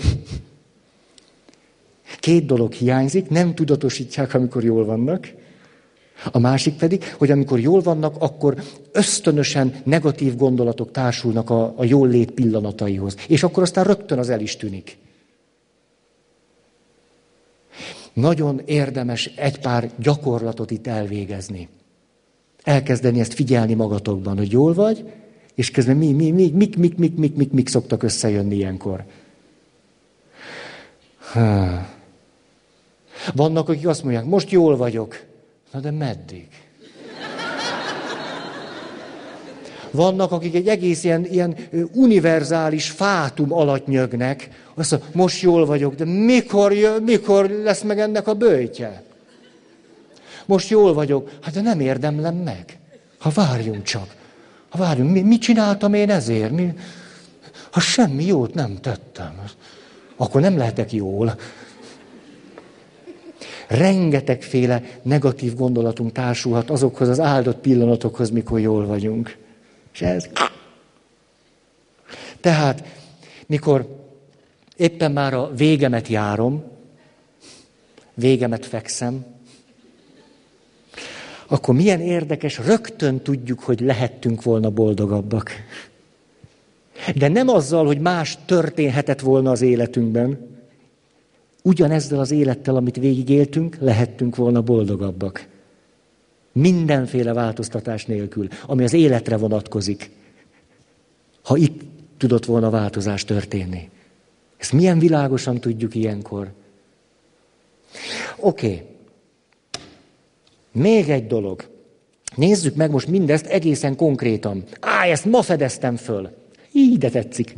két 2.20 2.46
dolog 2.46 2.74
hiányzik, 2.74 3.30
nem 3.30 3.56
tudatosítják, 3.56 4.34
amikor 4.34 4.64
jól 4.64 4.86
vannak. 4.86 5.28
A 6.32 6.40
másik 6.40 6.76
pedig, 6.76 7.04
hogy 7.18 7.32
amikor 7.32 7.60
jól 7.60 7.82
vannak, 7.82 8.16
akkor 8.20 8.64
ösztönösen 8.92 9.82
negatív 9.84 10.36
gondolatok 10.36 10.92
társulnak 10.92 11.50
a, 11.50 11.74
a 11.78 11.84
jól 11.84 12.08
lét 12.08 12.32
pillanataihoz. 12.32 13.16
És 13.28 13.44
akkor 13.44 13.64
aztán 13.64 13.84
rögtön 13.84 14.20
az 14.20 14.30
el 14.30 14.40
is 14.42 14.58
tűnik. 14.58 14.98
Nagyon 18.14 18.62
érdemes 18.66 19.26
egy 19.26 19.60
pár 19.60 19.92
gyakorlatot 19.98 20.72
itt 20.72 20.88
elvégezni. 20.88 21.70
Elkezdeni 22.64 23.20
ezt 23.20 23.34
figyelni 23.34 23.74
magatokban, 23.74 24.38
hogy 24.38 24.52
jól 24.52 24.74
vagy, 24.74 25.12
és 25.56 25.72
közben 25.72 25.98
mi, 25.98 26.12
mi, 26.12 26.32
mi, 26.32 26.52
mik, 26.56 26.78
mik, 26.78 26.98
mik, 26.98 27.16
mik, 27.16 27.36
mik, 27.36 27.52
mik 27.52 27.68
szoktak 27.68 28.04
összejönni 28.04 28.56
ilyenkor. 28.56 29.04
Ha. 31.18 31.88
Vannak, 33.34 33.70
akik 33.70 33.88
azt 33.88 34.04
mondják, 34.04 34.26
most 34.26 34.50
jól 34.52 34.78
vagyok. 34.78 35.24
Na 35.72 35.80
de 35.80 35.92
meddig? 35.92 36.48
Vannak, 39.94 40.32
akik 40.32 40.56
egy 40.56 40.68
egész 40.68 41.04
ilyen, 41.04 41.26
ilyen 41.26 41.56
univerzális 41.94 42.90
fátum 42.90 43.54
alatt 43.54 43.88
nyögnek. 43.88 44.50
Azt 44.76 44.92
mondja, 44.92 45.10
most 45.14 45.42
jól 45.42 45.66
vagyok, 45.66 45.96
de 45.96 46.06
mikor, 46.06 46.74
jön, 46.74 47.04
mikor 47.04 47.50
lesz 47.50 47.82
meg 47.82 48.00
ennek 48.00 48.28
a 48.28 48.34
bőjtje? 48.34 49.04
Most 50.46 50.70
jól 50.70 50.94
vagyok, 50.94 51.30
hát 51.42 51.54
de 51.54 51.62
nem 51.62 51.80
érdemlem 51.80 52.36
meg. 52.36 52.80
Ha 53.20 53.30
várjunk 53.30 53.84
csak. 53.84 54.16
Ha 54.70 54.78
várjunk, 54.78 55.12
mi, 55.12 55.22
mit 55.22 55.42
csináltam 55.42 55.94
én 55.94 56.10
ezért? 56.10 56.52
Mi, 56.52 56.74
ha 57.72 57.80
semmi 57.80 58.26
jót 58.26 58.54
nem 58.54 58.78
tettem, 58.82 59.42
akkor 60.16 60.42
nem 60.42 60.58
lehetek 60.58 60.92
jól. 60.94 61.36
Rengetegféle 63.68 64.84
negatív 65.02 65.56
gondolatunk 65.56 66.12
társulhat 66.12 66.70
azokhoz 66.70 67.10
az 67.10 67.20
áldott 67.20 67.58
pillanatokhoz, 67.58 68.30
mikor 68.30 68.60
jól 68.60 68.86
vagyunk. 68.86 69.38
És 69.94 70.02
ez... 70.02 70.30
Tehát, 72.40 72.84
mikor 73.46 74.06
éppen 74.78 75.12
már 75.12 75.34
a 75.34 75.52
végemet 75.56 76.08
járom, 76.08 76.64
végemet 78.14 78.66
fekszem, 78.66 79.26
akkor 81.48 81.76
milyen 81.76 82.02
érdekes, 82.02 82.58
rögtön 82.58 83.22
tudjuk, 83.22 83.60
hogy 83.60 83.80
lehettünk 83.80 84.44
volna 84.44 84.70
boldogabbak. 84.70 85.52
De 87.16 87.28
nem 87.28 87.48
azzal, 87.48 87.86
hogy 87.86 88.00
más 88.00 88.38
történhetett 88.46 89.20
volna 89.20 89.52
az 89.52 89.62
életünkben. 89.62 90.52
Ugyanezzel 91.62 92.20
az 92.20 92.32
élettel, 92.32 92.76
amit 92.76 92.96
végigéltünk, 92.96 93.78
lehettünk 93.80 94.36
volna 94.36 94.62
boldogabbak. 94.62 95.48
Mindenféle 96.54 97.34
változtatás 97.34 98.06
nélkül, 98.06 98.48
ami 98.66 98.84
az 98.84 98.94
életre 98.94 99.38
vonatkozik. 99.38 100.10
Ha 101.42 101.58
itt 101.58 101.82
tudott 102.18 102.46
volna 102.46 102.70
változás 102.70 103.26
történni. 103.26 103.90
Ezt 104.58 104.74
milyen 104.74 105.00
világosan 105.00 105.60
tudjuk 105.60 105.96
ilyenkor? 105.96 106.52
Oké. 108.38 108.66
Okay. 108.68 108.86
Még 110.72 111.10
egy 111.10 111.28
dolog. 111.28 111.70
Nézzük 112.36 112.76
meg 112.76 112.92
most 112.92 113.08
mindezt 113.08 113.46
egészen 113.46 113.96
konkrétan. 113.96 114.64
Á, 114.80 115.06
ezt 115.06 115.26
ma 115.26 115.42
fedeztem 115.42 115.96
föl. 115.96 116.30
Így 116.72 116.98
de 116.98 117.10
tetszik. 117.10 117.56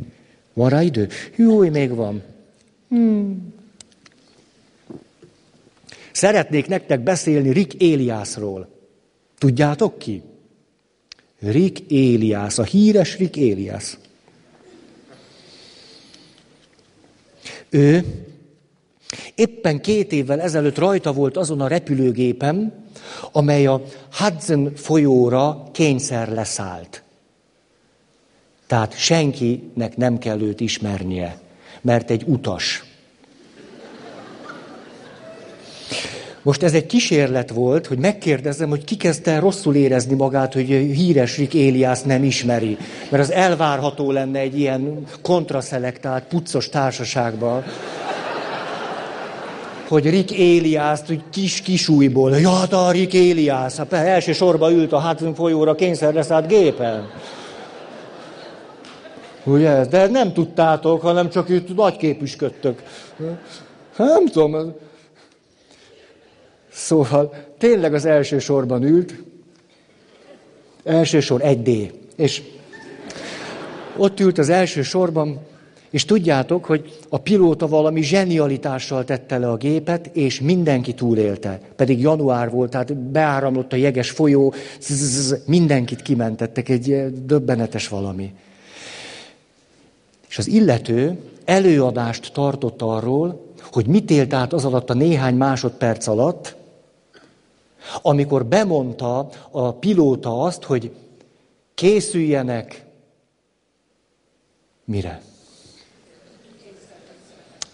Van 0.52 0.68
rá 0.68 0.82
idő? 0.82 1.08
Jó, 1.36 1.58
még 1.58 1.94
van. 1.94 2.22
Hmm. 2.88 3.54
Szeretnék 6.12 6.66
nektek 6.66 7.00
beszélni 7.00 7.52
Rick 7.52 7.74
Éliászról. 7.74 8.75
Tudjátok 9.38 9.98
ki? 9.98 10.22
Rick 11.38 11.90
Éliász, 11.90 12.58
a 12.58 12.64
híres 12.64 13.18
Rick 13.18 13.36
Éliász. 13.36 13.98
Ő 17.70 18.04
éppen 19.34 19.80
két 19.80 20.12
évvel 20.12 20.40
ezelőtt 20.40 20.78
rajta 20.78 21.12
volt 21.12 21.36
azon 21.36 21.60
a 21.60 21.68
repülőgépen, 21.68 22.84
amely 23.32 23.66
a 23.66 23.82
Hudson 24.10 24.74
folyóra 24.74 25.68
kényszer 25.72 26.28
leszállt. 26.28 27.02
Tehát 28.66 28.98
senkinek 28.98 29.96
nem 29.96 30.18
kell 30.18 30.40
őt 30.40 30.60
ismernie, 30.60 31.40
mert 31.80 32.10
egy 32.10 32.22
utas. 32.26 32.84
Most 36.46 36.62
ez 36.62 36.72
egy 36.72 36.86
kísérlet 36.86 37.50
volt, 37.50 37.86
hogy 37.86 37.98
megkérdezzem, 37.98 38.68
hogy 38.68 38.84
ki 38.84 38.96
kezdte 38.96 39.38
rosszul 39.38 39.74
érezni 39.74 40.14
magát, 40.14 40.52
hogy 40.52 40.66
híres 40.66 41.36
Rick 41.36 41.54
Éliász 41.54 42.02
nem 42.02 42.24
ismeri. 42.24 42.76
Mert 43.08 43.22
az 43.22 43.32
elvárható 43.32 44.10
lenne 44.10 44.38
egy 44.38 44.58
ilyen 44.58 45.04
kontraszelektált, 45.22 46.24
puccos 46.24 46.68
társaságban. 46.68 47.64
hogy 49.88 50.10
Rick 50.10 50.30
Éliászt, 50.30 51.06
hogy 51.06 51.22
kis 51.30 51.60
kisújból, 51.60 52.36
ja, 52.36 52.62
a 52.62 52.90
Rick 52.90 53.12
Éliász, 53.12 53.76
hát 53.76 53.92
első 53.92 54.32
sorba 54.32 54.72
ült 54.72 54.92
a 54.92 54.98
hátunk 54.98 55.36
folyóra 55.36 55.74
kényszerleszállt 55.74 56.46
gépen. 56.46 57.10
Ugye? 59.44 59.84
De 59.84 60.06
nem 60.06 60.32
tudtátok, 60.32 61.00
hanem 61.00 61.30
csak 61.30 61.48
itt 61.48 61.76
nagyképüsködtök. 61.76 62.82
Nem 63.96 64.26
tudom. 64.26 64.74
Szóval 66.76 67.34
tényleg 67.58 67.94
az 67.94 68.04
első 68.04 68.38
sorban 68.38 68.82
ült, 68.82 69.14
első 70.84 71.20
sor 71.20 71.40
1D, 71.44 71.90
és 72.16 72.42
ott 73.96 74.20
ült 74.20 74.38
az 74.38 74.48
első 74.48 74.82
sorban, 74.82 75.40
és 75.90 76.04
tudjátok, 76.04 76.64
hogy 76.64 76.98
a 77.08 77.18
pilóta 77.18 77.68
valami 77.68 78.02
zsenialitással 78.02 79.04
tette 79.04 79.38
le 79.38 79.50
a 79.50 79.56
gépet, 79.56 80.10
és 80.12 80.40
mindenki 80.40 80.94
túlélte. 80.94 81.60
Pedig 81.76 82.00
január 82.00 82.50
volt, 82.50 82.70
tehát 82.70 82.96
beáramlott 82.96 83.72
a 83.72 83.76
jeges 83.76 84.10
folyó, 84.10 84.54
mindenkit 85.46 86.02
kimentettek, 86.02 86.68
egy 86.68 87.04
döbbenetes 87.24 87.88
valami. 87.88 88.32
És 90.28 90.38
az 90.38 90.46
illető 90.46 91.18
előadást 91.44 92.32
tartott 92.32 92.82
arról, 92.82 93.44
hogy 93.72 93.86
mit 93.86 94.10
élt 94.10 94.32
át 94.32 94.52
az 94.52 94.64
alatt 94.64 94.90
a 94.90 94.94
néhány 94.94 95.34
másodperc 95.34 96.06
alatt, 96.06 96.56
amikor 98.02 98.46
bemondta 98.46 99.28
a 99.50 99.72
pilóta 99.72 100.42
azt, 100.42 100.62
hogy 100.62 100.94
készüljenek 101.74 102.84
mire? 104.84 105.22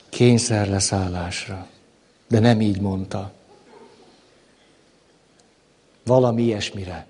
Kényszerleszállásra. 0.09 1.67
De 2.29 2.39
nem 2.39 2.61
így 2.61 2.81
mondta. 2.81 3.33
Valami 6.05 6.43
ilyesmire. 6.43 7.07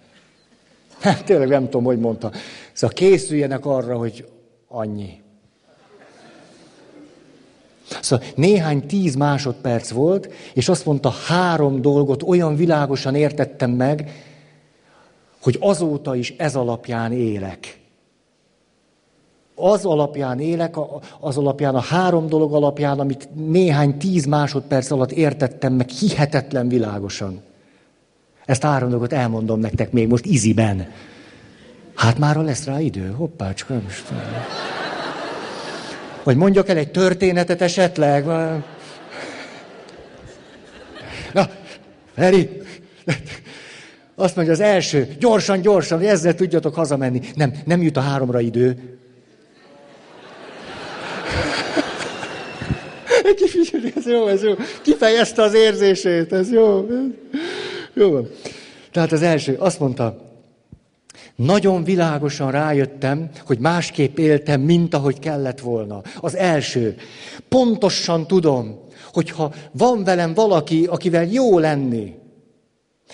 Hát 1.01 1.25
tényleg 1.27 1.49
nem 1.49 1.65
tudom, 1.65 1.85
hogy 1.85 1.99
mondta. 1.99 2.33
Szóval 2.73 2.97
készüljenek 2.97 3.67
arra, 3.67 3.97
hogy 3.97 4.29
annyi. 4.69 5.22
Szóval 8.01 8.27
néhány 8.35 8.87
tíz 8.87 9.15
másodperc 9.15 9.91
volt, 9.91 10.33
és 10.55 10.69
azt 10.69 10.87
mondta, 10.87 11.11
három 11.27 11.81
dolgot 11.81 12.23
olyan 12.23 12.57
világosan 12.57 13.15
értettem 13.15 13.71
meg, 13.71 14.11
hogy 15.43 15.57
azóta 15.61 16.15
is 16.15 16.35
ez 16.37 16.55
alapján 16.55 17.13
élek. 17.13 17.81
Az 19.55 19.85
alapján 19.85 20.41
élek, 20.41 20.75
az 21.21 21.39
alapján, 21.39 21.75
a 21.75 21.81
három 21.81 22.27
dolog 22.27 22.55
alapján, 22.55 23.01
amit 23.01 23.29
néhány 23.35 23.99
tíz 23.99 24.25
másodperc 24.25 24.91
alatt 24.91 25.13
értettem 25.13 25.73
meg 25.73 25.89
hihetetlen 25.89 26.69
világosan. 26.69 27.41
Ezt 28.45 28.63
három 28.63 28.91
dolgot 28.91 29.13
elmondom 29.13 29.61
nektek 29.61 29.93
még 29.93 30.09
most 30.09 30.25
iziben. 30.25 30.89
Hát 31.95 32.19
már 32.19 32.37
lesz 32.37 32.65
rá 32.65 32.81
idő, 32.81 33.11
hoppácska, 33.17 33.75
most. 33.75 34.13
Vagy 36.23 36.37
mondjak 36.37 36.69
el 36.69 36.77
egy 36.77 36.91
történetet 36.91 37.63
esetleg? 37.63 38.25
Na, 41.33 41.49
Feri, 42.15 42.49
azt 44.15 44.37
mondja 44.37 44.53
az 44.53 44.61
első, 44.61 45.09
gyorsan, 45.19 45.61
gyorsan, 45.61 45.99
hogy 45.99 46.07
ezzel 46.07 46.35
tudjatok 46.35 46.75
hazamenni. 46.75 47.21
Nem, 47.35 47.53
nem 47.65 47.83
jut 47.83 47.97
a 47.97 48.01
háromra 48.01 48.41
idő. 48.41 48.97
ez 53.97 54.07
jó, 54.07 54.27
ez 54.27 54.43
jó. 54.43 54.55
Kifejezte 54.83 55.43
az 55.43 55.55
érzését, 55.55 56.33
ez 56.33 56.53
jó. 56.53 56.89
Jó 57.95 58.21
Tehát 58.93 59.13
az 59.13 59.23
első, 59.23 59.55
azt 59.59 59.81
mondta, 59.81 60.32
nagyon 61.45 61.85
világosan 61.85 62.51
rájöttem, 62.51 63.31
hogy 63.47 63.59
másképp 63.59 64.19
éltem, 64.19 64.61
mint 64.61 64.95
ahogy 64.95 65.19
kellett 65.19 65.61
volna. 65.61 66.03
Az 66.21 66.37
első. 66.37 66.97
Pontosan 67.49 68.27
tudom, 68.27 68.81
hogyha 69.13 69.53
van 69.73 70.05
velem 70.05 70.35
valaki, 70.35 70.85
akivel 70.85 71.25
jó 71.25 71.59
lenni, 71.59 72.15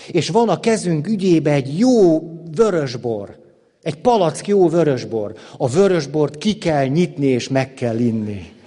és 0.07 0.29
van 0.29 0.49
a 0.49 0.59
kezünk 0.59 1.07
ügyébe 1.07 1.51
egy 1.51 1.79
jó 1.79 2.19
vörösbor, 2.55 3.39
egy 3.81 3.95
palack 3.95 4.47
jó 4.47 4.69
vörösbor, 4.69 5.33
a 5.57 5.67
vörösbort 5.67 6.37
ki 6.37 6.57
kell 6.57 6.85
nyitni 6.85 7.25
és 7.25 7.47
meg 7.47 7.73
kell 7.73 7.99
inni. 7.99 8.57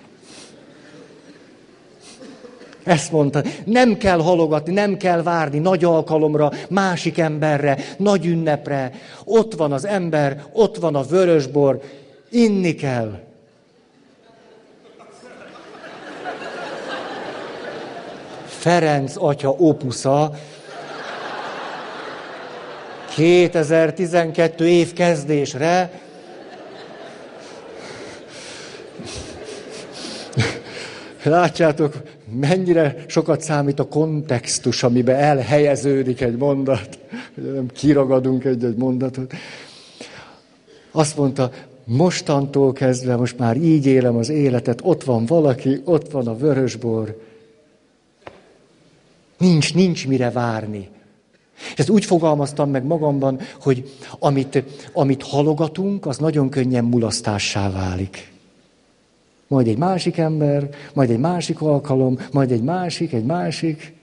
Ezt 2.85 3.13
mondta, 3.13 3.43
nem 3.65 3.97
kell 3.97 4.19
halogatni, 4.19 4.73
nem 4.73 4.97
kell 4.97 5.23
várni 5.23 5.59
nagy 5.59 5.85
alkalomra, 5.85 6.51
másik 6.69 7.19
emberre, 7.19 7.79
nagy 7.97 8.27
ünnepre. 8.27 8.93
Ott 9.25 9.55
van 9.55 9.73
az 9.73 9.85
ember, 9.85 10.45
ott 10.53 10.77
van 10.77 10.95
a 10.95 11.03
vörösbor, 11.03 11.81
inni 12.31 12.75
kell. 12.75 13.19
Ferenc 18.47 19.15
atya 19.17 19.51
opusza 19.51 20.33
2012 23.15 24.69
év 24.69 24.93
kezdésre 24.93 25.91
Látjátok, 31.23 31.95
mennyire 32.41 33.05
sokat 33.07 33.41
számít 33.41 33.79
a 33.79 33.89
kontextus, 33.89 34.83
amiben 34.83 35.17
elhelyeződik 35.17 36.21
egy 36.21 36.37
mondat. 36.37 36.99
Nem 37.35 37.67
kiragadunk 37.67 38.45
egy-egy 38.45 38.77
mondatot. 38.77 39.33
Azt 40.91 41.17
mondta, 41.17 41.51
mostantól 41.85 42.73
kezdve 42.73 43.17
most 43.17 43.39
már 43.39 43.57
így 43.57 43.87
élem 43.87 44.17
az 44.17 44.29
életet, 44.29 44.81
ott 44.83 45.05
van 45.05 45.27
valaki, 45.27 45.81
ott 45.85 46.11
van 46.11 46.27
a 46.27 46.37
vörösbor. 46.37 47.21
Nincs, 49.39 49.75
nincs 49.75 50.07
mire 50.07 50.31
várni. 50.31 50.89
És 51.73 51.79
ezt 51.79 51.91
úgy 51.91 52.05
fogalmaztam 52.05 52.71
meg 52.71 52.85
magamban, 52.85 53.41
hogy 53.61 53.91
amit, 54.19 54.65
amit 54.93 55.23
halogatunk, 55.23 56.07
az 56.07 56.19
nagyon 56.19 56.49
könnyen 56.49 56.85
mulasztássá 56.85 57.71
válik 57.71 58.32
majd 59.53 59.67
egy 59.67 59.79
másik 59.79 60.19
ember, 60.19 60.69
majd 60.95 61.11
egy 61.11 61.19
másik 61.19 61.61
alkalom, 61.61 62.19
majd 62.31 62.51
egy 62.51 62.63
másik, 62.63 63.13
egy 63.13 63.25
másik, 63.25 63.95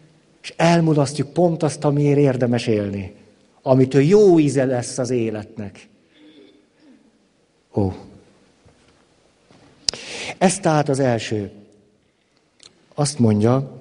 és 0.41 0.53
elmulasztjuk 0.57 1.33
pont 1.33 1.63
azt, 1.63 1.83
amiért 1.83 2.17
érdemes 2.17 2.67
élni. 2.67 3.15
Amitől 3.61 4.01
jó 4.01 4.39
íze 4.39 4.65
lesz 4.65 4.97
az 4.97 5.09
életnek. 5.09 5.87
Ó. 7.75 7.91
Ez 10.37 10.59
tehát 10.59 10.89
az 10.89 10.99
első. 10.99 11.51
Azt 12.95 13.19
mondja, 13.19 13.71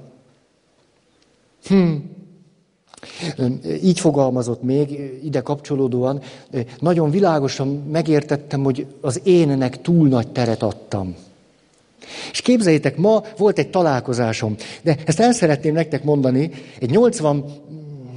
hm, 1.65 1.95
így 3.83 4.01
fogalmazott 4.01 4.63
még, 4.63 5.19
ide 5.25 5.41
kapcsolódóan, 5.41 6.21
nagyon 6.81 7.11
világosan 7.11 7.69
megértettem, 7.69 8.63
hogy 8.65 8.87
az 9.01 9.21
énnek 9.25 9.81
túl 9.81 10.09
nagy 10.09 10.29
teret 10.29 10.63
adtam. 10.63 11.17
És 12.31 12.41
képzeljétek, 12.41 12.97
ma 12.97 13.23
volt 13.37 13.59
egy 13.59 13.71
találkozásom, 13.71 14.55
de 14.83 14.97
ezt 15.05 15.21
el 15.21 15.33
szeretném 15.33 15.75
nektek 15.75 16.05
mondani, 16.05 16.51
egy 16.81 16.91
80, 16.91 17.45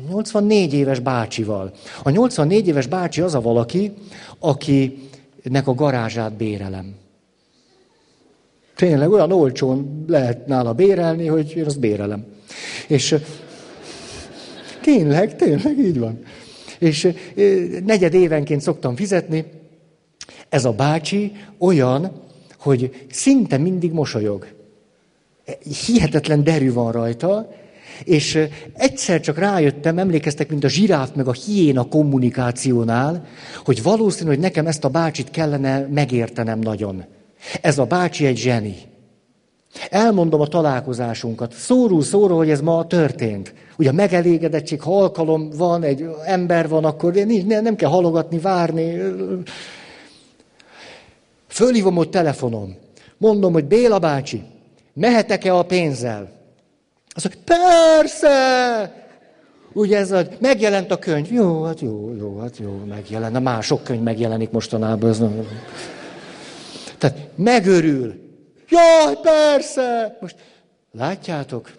84 0.09 0.73
éves 0.73 0.99
bácsival. 0.99 1.71
A 2.03 2.09
84 2.09 2.67
éves 2.67 2.87
bácsi 2.87 3.21
az 3.21 3.35
a 3.35 3.41
valaki, 3.41 3.93
akinek 4.39 5.67
a 5.67 5.73
garázsát 5.73 6.33
bérelem. 6.33 6.95
Tényleg 8.75 9.11
olyan 9.11 9.31
olcsón 9.31 10.05
lehet 10.07 10.47
nála 10.47 10.73
bérelni, 10.73 11.27
hogy 11.27 11.53
én 11.55 11.65
azt 11.65 11.79
bérelem. 11.79 12.25
És 12.87 13.15
tényleg, 14.81 15.35
tényleg 15.35 15.79
így 15.79 15.99
van. 15.99 16.23
És 16.79 17.13
negyed 17.85 18.13
évenként 18.13 18.61
szoktam 18.61 18.95
fizetni. 18.95 19.45
Ez 20.49 20.65
a 20.65 20.71
bácsi 20.71 21.31
olyan, 21.57 22.11
hogy 22.61 23.05
szinte 23.11 23.57
mindig 23.57 23.91
mosolyog. 23.91 24.47
Hihetetlen 25.85 26.43
derű 26.43 26.73
van 26.73 26.91
rajta, 26.91 27.49
és 28.03 28.47
egyszer 28.73 29.19
csak 29.19 29.37
rájöttem, 29.37 29.97
emlékeztek, 29.97 30.49
mint 30.49 30.63
a 30.63 30.69
zsiráf 30.69 31.09
meg 31.15 31.27
a 31.27 31.31
hiéna 31.31 31.83
kommunikációnál, 31.83 33.25
hogy 33.63 33.83
valószínű, 33.83 34.29
hogy 34.29 34.39
nekem 34.39 34.67
ezt 34.67 34.83
a 34.83 34.89
bácsit 34.89 35.31
kellene 35.31 35.87
megértenem 35.93 36.59
nagyon. 36.59 37.05
Ez 37.61 37.77
a 37.77 37.85
bácsi 37.85 38.25
egy 38.25 38.37
zseni. 38.37 38.75
Elmondom 39.89 40.41
a 40.41 40.47
találkozásunkat. 40.47 41.53
Szórul 41.53 42.03
szóró, 42.03 42.37
hogy 42.37 42.49
ez 42.49 42.61
ma 42.61 42.87
történt. 42.87 43.53
Ugye 43.77 43.89
a 43.89 43.93
megelégedettség, 43.93 44.81
ha 44.81 45.01
alkalom 45.01 45.49
van, 45.49 45.83
egy 45.83 46.05
ember 46.25 46.67
van, 46.67 46.85
akkor 46.85 47.13
nem 47.47 47.75
kell 47.75 47.89
halogatni, 47.89 48.39
várni. 48.39 48.97
Fölhívom 51.51 51.97
ott 51.97 52.11
telefonon. 52.11 52.75
Mondom, 53.17 53.53
hogy 53.53 53.65
Béla 53.65 53.99
bácsi, 53.99 54.43
mehetek-e 54.93 55.55
a 55.55 55.63
pénzzel? 55.63 56.31
Azt 57.09 57.25
mondja, 57.25 57.55
persze! 57.55 58.95
Ugye 59.73 59.97
ez 59.97 60.11
a, 60.11 60.23
megjelent 60.39 60.91
a 60.91 60.99
könyv. 60.99 61.31
Jó, 61.31 61.63
hát 61.63 61.79
jó, 61.79 62.13
jó, 62.17 62.39
hát 62.39 62.57
jó, 62.57 62.83
megjelent. 62.87 63.33
Na 63.33 63.39
már 63.39 63.63
sok 63.63 63.83
könyv 63.83 64.01
megjelenik 64.01 64.51
mostanában. 64.51 65.09
Ez 65.09 65.19
nem... 65.19 65.47
Tehát 66.97 67.17
megörül. 67.35 68.13
Jaj, 68.69 69.17
persze! 69.21 70.17
Most 70.21 70.35
látjátok, 70.91 71.71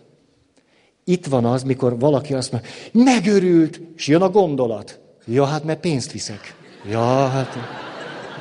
itt 1.04 1.26
van 1.26 1.44
az, 1.44 1.62
mikor 1.62 1.98
valaki 1.98 2.34
azt 2.34 2.52
mondja, 2.52 2.70
megörült, 2.92 3.80
és 3.96 4.06
jön 4.06 4.22
a 4.22 4.30
gondolat. 4.30 5.00
Ja, 5.26 5.44
hát 5.44 5.64
mert 5.64 5.80
pénzt 5.80 6.12
viszek. 6.12 6.54
Ja, 6.90 7.26
hát... 7.26 7.56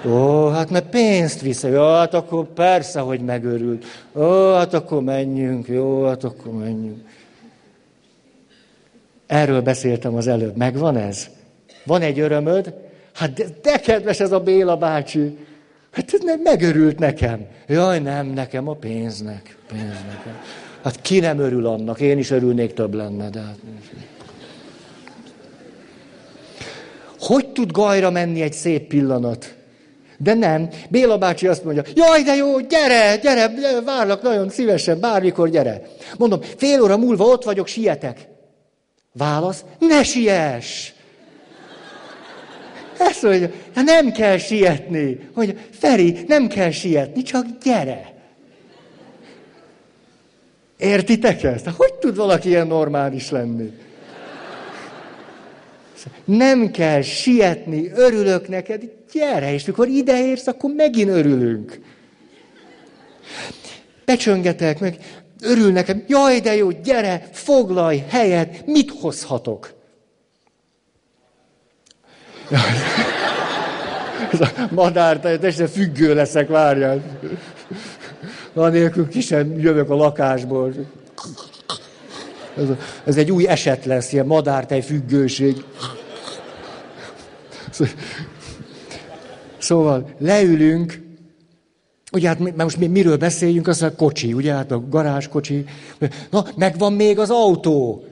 Ó, 0.05 0.47
hát 0.47 0.69
mert 0.69 0.89
pénzt 0.89 1.41
viszek. 1.41 1.71
Ja, 1.71 1.95
hát 1.95 2.13
akkor 2.13 2.45
persze, 2.45 2.99
hogy 2.99 3.19
megörült. 3.19 3.85
Ó, 4.15 4.53
hát 4.53 4.73
akkor 4.73 5.01
menjünk. 5.01 5.67
Jó, 5.67 6.05
hát 6.05 6.23
akkor 6.23 6.53
menjünk. 6.53 6.99
Erről 9.27 9.61
beszéltem 9.61 10.15
az 10.15 10.27
előbb. 10.27 10.55
Megvan 10.55 10.97
ez? 10.97 11.29
Van 11.85 12.01
egy 12.01 12.19
örömöd? 12.19 12.73
Hát 13.13 13.33
de, 13.33 13.45
de 13.61 13.77
kedves 13.77 14.19
ez 14.19 14.31
a 14.31 14.39
Béla 14.39 14.77
bácsi. 14.77 15.37
Hát 15.91 16.13
ez 16.13 16.19
megörült 16.43 16.99
nekem. 16.99 17.45
Jaj, 17.67 17.99
nem, 17.99 18.27
nekem 18.27 18.67
a 18.67 18.73
pénznek. 18.73 19.57
Pénz 19.67 19.97
nekem. 20.07 20.39
Hát 20.83 21.01
ki 21.01 21.19
nem 21.19 21.39
örül 21.39 21.65
annak? 21.65 21.99
Én 21.99 22.17
is 22.17 22.31
örülnék 22.31 22.73
több 22.73 22.93
lenne, 22.93 23.29
de 23.29 23.39
hát... 23.39 23.57
Hogy 27.19 27.47
tud 27.49 27.71
gajra 27.71 28.09
menni 28.09 28.41
egy 28.41 28.53
szép 28.53 28.87
pillanat? 28.87 29.55
De 30.23 30.33
nem. 30.33 30.69
Béla 30.89 31.17
bácsi 31.17 31.47
azt 31.47 31.63
mondja, 31.63 31.83
jaj, 31.93 32.23
de 32.23 32.35
jó, 32.35 32.59
gyere, 32.59 33.15
gyere, 33.15 33.51
várlak 33.85 34.21
nagyon 34.21 34.49
szívesen, 34.49 34.99
bármikor 34.99 35.49
gyere. 35.49 35.81
Mondom, 36.17 36.41
fél 36.57 36.81
óra 36.81 36.97
múlva 36.97 37.25
ott 37.25 37.43
vagyok, 37.43 37.67
sietek. 37.67 38.27
Válasz, 39.13 39.63
ne 39.79 40.03
siess! 40.03 40.91
Ezt 42.97 43.23
mondja, 43.23 43.49
hát 43.75 43.85
nem 43.85 44.11
kell 44.11 44.37
sietni. 44.37 45.29
Mondja, 45.33 45.55
Feri, 45.71 46.23
nem 46.27 46.47
kell 46.47 46.71
sietni, 46.71 47.21
csak 47.21 47.45
gyere. 47.63 48.13
Értitek 50.77 51.43
ezt? 51.43 51.69
Hogy 51.77 51.93
tud 51.93 52.15
valaki 52.15 52.49
ilyen 52.49 52.67
normális 52.67 53.29
lenni? 53.29 53.71
Nem 56.25 56.71
kell 56.71 57.01
sietni, 57.01 57.91
örülök 57.91 58.47
neked, 58.47 58.81
gyere, 59.13 59.53
és 59.53 59.65
mikor 59.65 59.87
ideérsz, 59.87 60.47
akkor 60.47 60.71
megint 60.75 61.09
örülünk. 61.09 61.79
Becsöngetek 64.05 64.79
meg, 64.79 64.97
örül 65.41 65.71
nekem, 65.71 66.03
jaj, 66.07 66.39
de 66.39 66.55
jó, 66.55 66.71
gyere, 66.71 67.29
foglalj 67.31 68.03
helyet, 68.09 68.65
mit 68.65 68.91
hozhatok? 68.91 69.73
Ez 74.31 74.41
a 74.41 74.49
madár, 74.71 75.19
teljesen 75.19 75.67
függő 75.67 76.13
leszek, 76.13 76.47
várjál. 76.47 77.01
Anélkül 78.53 79.07
ki 79.07 79.21
sem 79.21 79.59
jövök 79.59 79.89
a 79.89 79.95
lakásból. 79.95 80.73
Ez, 82.61 82.67
ez 83.03 83.17
egy 83.17 83.31
új 83.31 83.47
eset 83.47 83.85
lesz, 83.85 84.13
ilyen 84.13 84.25
madártej 84.25 84.81
függőség. 84.81 85.63
Szóval 89.57 90.09
leülünk, 90.19 91.01
ugye 92.11 92.27
hát 92.27 92.39
mert 92.39 92.55
most 92.57 92.77
miről 92.77 93.17
beszéljünk, 93.17 93.67
az 93.67 93.81
a 93.81 93.95
kocsi, 93.95 94.33
ugye 94.33 94.53
hát 94.53 94.71
a 94.71 94.87
garázskocsi. 94.89 95.65
Na, 96.29 96.45
megvan 96.55 96.93
még 96.93 97.19
az 97.19 97.29
autó. 97.29 98.05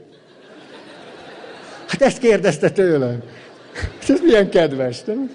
Hát 1.87 2.01
ezt 2.01 2.17
kérdezte 2.17 2.69
tőlem. 2.69 3.21
Ez 4.07 4.19
milyen 4.21 4.49
kedves, 4.49 5.03
nem? 5.03 5.31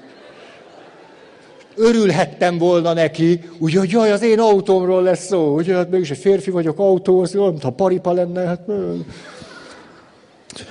Örülhettem 1.77 2.59
volna 2.59 2.93
neki, 2.93 3.41
ugye, 3.59 3.79
hogy 3.79 3.91
jaj, 3.91 4.13
az 4.13 4.23
én 4.23 4.41
autómról 4.41 5.03
lesz 5.03 5.27
szó, 5.27 5.55
ugye, 5.55 5.75
hát 5.75 5.91
mégis 5.91 6.11
egy 6.11 6.19
férfi 6.19 6.51
vagyok, 6.51 6.79
autó, 6.79 7.27
jó, 7.33 7.55
ha 7.63 7.71
paripa 7.71 8.13
lenne, 8.13 8.45
hát... 8.45 8.61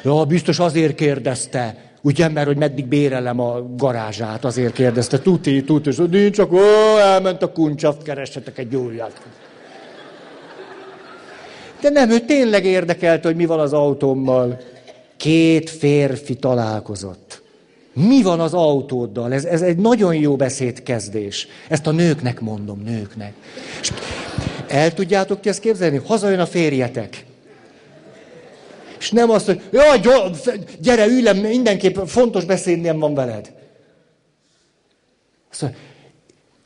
Ja, 0.04 0.24
biztos 0.24 0.60
azért 0.60 0.96
kérdezte, 0.96 1.76
ugye, 2.02 2.30
mert 2.30 2.48
hogy 2.48 2.58
meddig 2.58 2.86
bérelem 2.86 3.40
a 3.40 3.76
garázsát, 3.78 4.46
azért 4.46 4.74
kérdezte, 4.74 5.20
tuti, 5.20 5.64
tuti, 5.64 5.90
és 5.90 6.02
nincs, 6.10 6.36
csak, 6.36 6.52
ó, 6.52 6.98
elment 6.98 7.44
a 7.44 7.52
kuncsaft, 7.52 8.04
keressetek 8.04 8.58
egy 8.58 8.76
újat. 8.76 9.22
De 11.82 11.90
nem, 11.90 12.10
ő 12.10 12.20
tényleg 12.20 12.66
érdekelte, 12.66 13.28
hogy 13.28 13.36
mi 13.36 13.46
van 13.46 13.60
az 13.60 13.74
autómmal. 13.74 14.62
Két 15.18 15.70
férfi 15.70 16.36
találkozott. 16.36 17.43
Mi 17.94 18.22
van 18.22 18.40
az 18.40 18.54
autóddal? 18.54 19.34
Ez, 19.34 19.46
ez 19.46 19.62
egy 19.62 19.78
nagyon 19.78 20.16
jó 20.16 20.36
beszédkezdés. 20.36 21.48
Ezt 21.68 21.88
a 21.88 21.92
nőknek 21.92 22.40
mondom, 22.40 22.82
nőknek. 22.86 23.34
És 23.82 23.92
el 24.68 24.94
tudjátok 24.94 25.40
ti 25.40 25.50
ezt 25.50 25.60
képzelni? 25.60 26.02
Hazajön 26.06 26.40
a 26.40 26.46
férjetek. 26.46 27.26
És 29.00 29.12
nem 29.12 29.30
azt, 29.30 29.46
hogy 29.46 29.62
jaj, 29.72 30.02
gyere, 30.80 31.06
le, 31.22 31.34
mindenképp 31.34 31.98
fontos 32.06 32.46
beszédnem 32.46 33.00
van 33.00 33.14
veled. 33.14 33.54
Azt 35.52 35.62
mondja, 35.62 35.80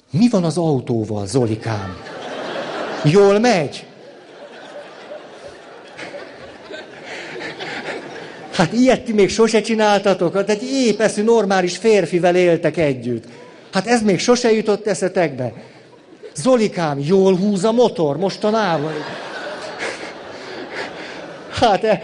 mi 0.09 0.30
van 0.30 0.43
az 0.43 0.57
autóval, 0.57 1.28
Zolikám? 1.28 1.97
Jól 3.03 3.39
megy? 3.39 3.86
Hát 8.58 8.74
ilyet 8.74 9.01
ti 9.01 9.14
még 9.14 9.30
sose 9.30 9.62
csináltatok? 9.62 10.36
Hát 10.36 10.49
egy 10.49 10.64
épeszű, 10.64 11.24
normális 11.24 11.78
férfivel 11.78 12.36
éltek 12.36 12.78
együtt. 12.78 13.24
Hát 13.72 13.88
ez 13.88 14.01
még 14.01 14.20
sose 14.20 14.51
jutott 14.51 14.88
eszetekbe. 14.88 15.53
Zolikám, 16.36 16.99
jól 16.99 17.36
húz 17.36 17.64
a 17.64 17.72
motor 17.72 18.18
mostanában. 18.18 18.93
Hát, 21.49 21.84
e, 21.84 22.01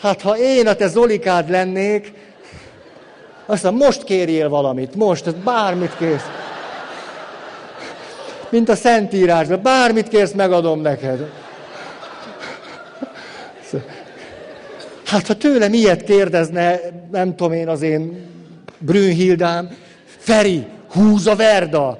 hát 0.00 0.20
ha 0.20 0.38
én 0.38 0.66
a 0.66 0.74
te 0.74 0.88
Zolikád 0.88 1.50
lennék, 1.50 2.12
aztán 3.46 3.74
most 3.74 4.04
kérjél 4.04 4.48
valamit, 4.48 4.94
most, 4.94 5.36
bármit 5.36 5.96
kérsz. 5.96 6.26
Mint 8.48 8.68
a 8.68 8.76
Szentírásban, 8.76 9.62
bármit 9.62 10.08
kérsz, 10.08 10.32
megadom 10.32 10.80
neked. 10.80 11.30
Hát 15.06 15.26
ha 15.26 15.34
tőlem 15.34 15.72
ilyet 15.72 16.04
kérdezne, 16.04 16.80
nem 17.10 17.36
tudom 17.36 17.52
én, 17.52 17.68
az 17.68 17.82
én 17.82 18.26
Brünnhildám, 18.78 19.76
Feri, 20.18 20.66
húz 20.88 21.26
a 21.26 21.36
Verda. 21.36 21.98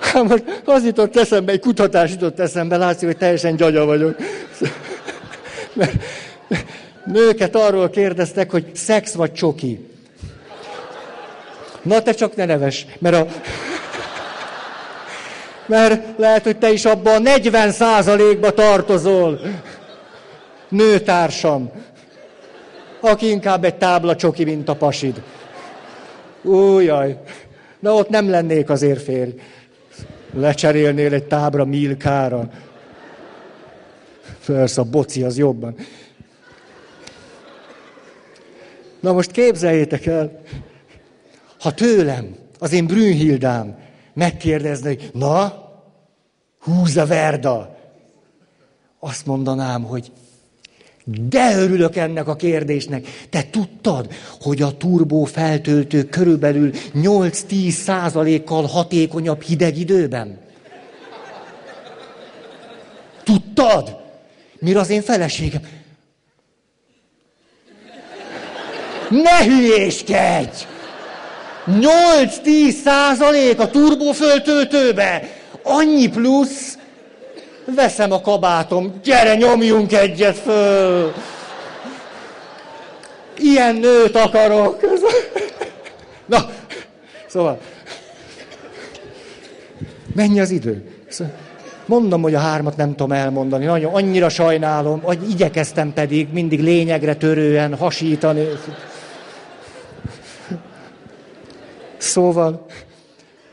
Hát 0.00 0.44
az 0.64 0.84
jutott 0.84 1.16
eszembe, 1.16 1.52
egy 1.52 1.60
kutatás 1.60 2.10
jutott 2.10 2.38
eszembe, 2.38 2.76
látszik, 2.76 3.06
hogy 3.08 3.16
teljesen 3.16 3.56
gyagya 3.56 3.84
vagyok. 3.84 4.16
Mert 5.72 5.92
nőket 7.04 7.56
arról 7.56 7.90
kérdeztek, 7.90 8.50
hogy 8.50 8.64
szex 8.74 9.12
vagy 9.12 9.32
csoki. 9.32 9.86
Na 11.82 12.02
te 12.02 12.12
csak 12.12 12.36
ne 12.36 12.44
neves, 12.44 12.86
mert 12.98 13.16
a... 13.16 13.26
Mert 15.68 16.18
lehet, 16.18 16.42
hogy 16.42 16.58
te 16.58 16.70
is 16.70 16.84
abban 16.84 17.14
a 17.14 17.18
40 17.18 17.70
százalékba 17.70 18.50
tartozol. 18.50 19.40
Nőtársam. 20.68 21.70
Aki 23.00 23.30
inkább 23.30 23.64
egy 23.64 23.74
tábla 23.74 24.16
csoki, 24.16 24.44
mint 24.44 24.68
a 24.68 24.76
pasid. 24.76 25.22
Újjaj. 26.42 27.18
Na 27.80 27.94
ott 27.94 28.08
nem 28.08 28.30
lennék 28.30 28.70
azért 28.70 29.02
férj. 29.02 29.30
Lecserélnél 30.34 31.14
egy 31.14 31.24
tábra 31.24 31.64
milkára. 31.64 32.50
Persze, 34.46 34.80
a 34.80 34.84
boci 34.84 35.22
az 35.22 35.38
jobban. 35.38 35.74
Na 39.00 39.12
most 39.12 39.30
képzeljétek 39.30 40.06
el, 40.06 40.40
ha 41.60 41.72
tőlem, 41.72 42.36
az 42.58 42.72
én 42.72 42.86
Brünnhildám, 42.86 43.76
megkérdezni, 44.18 44.86
hogy 44.86 45.10
na, 45.14 45.66
húzza 46.60 47.06
Verda. 47.06 47.76
Azt 48.98 49.26
mondanám, 49.26 49.82
hogy 49.82 50.12
de 51.04 51.56
örülök 51.56 51.96
ennek 51.96 52.28
a 52.28 52.36
kérdésnek. 52.36 53.06
Te 53.30 53.44
tudtad, 53.50 54.12
hogy 54.40 54.62
a 54.62 54.76
turbó 54.76 55.24
feltöltő 55.24 56.04
körülbelül 56.04 56.70
8-10 56.94 57.70
százalékkal 57.70 58.66
hatékonyabb 58.66 59.42
hideg 59.42 59.76
időben? 59.76 60.38
Tudtad? 63.24 63.96
Mire 64.58 64.80
az 64.80 64.90
én 64.90 65.02
feleségem? 65.02 65.62
Ne 69.10 69.44
hülyéskedj! 69.44 70.64
8-10 71.68 72.70
százalék 72.84 73.60
a 73.60 73.70
turbóföltöltőbe. 73.70 75.28
annyi 75.62 76.08
plusz, 76.08 76.78
veszem 77.74 78.12
a 78.12 78.20
kabátom, 78.20 79.00
gyere, 79.04 79.34
nyomjunk 79.34 79.92
egyet 79.92 80.38
föl. 80.38 81.12
Ilyen 83.38 83.74
nőt 83.74 84.16
akarok. 84.16 84.80
Na, 86.26 86.50
szóval, 87.26 87.58
mennyi 90.14 90.40
az 90.40 90.50
idő? 90.50 90.84
Szóval, 91.08 91.32
mondom, 91.86 92.22
hogy 92.22 92.34
a 92.34 92.38
hármat 92.38 92.76
nem 92.76 92.90
tudom 92.90 93.12
elmondani, 93.12 93.64
nagyon 93.64 93.94
annyira 93.94 94.28
sajnálom, 94.28 95.00
hogy 95.02 95.30
igyekeztem 95.30 95.92
pedig 95.92 96.28
mindig 96.32 96.60
lényegre 96.62 97.14
törően 97.14 97.76
hasítani. 97.76 98.48
Szóval, 101.98 102.66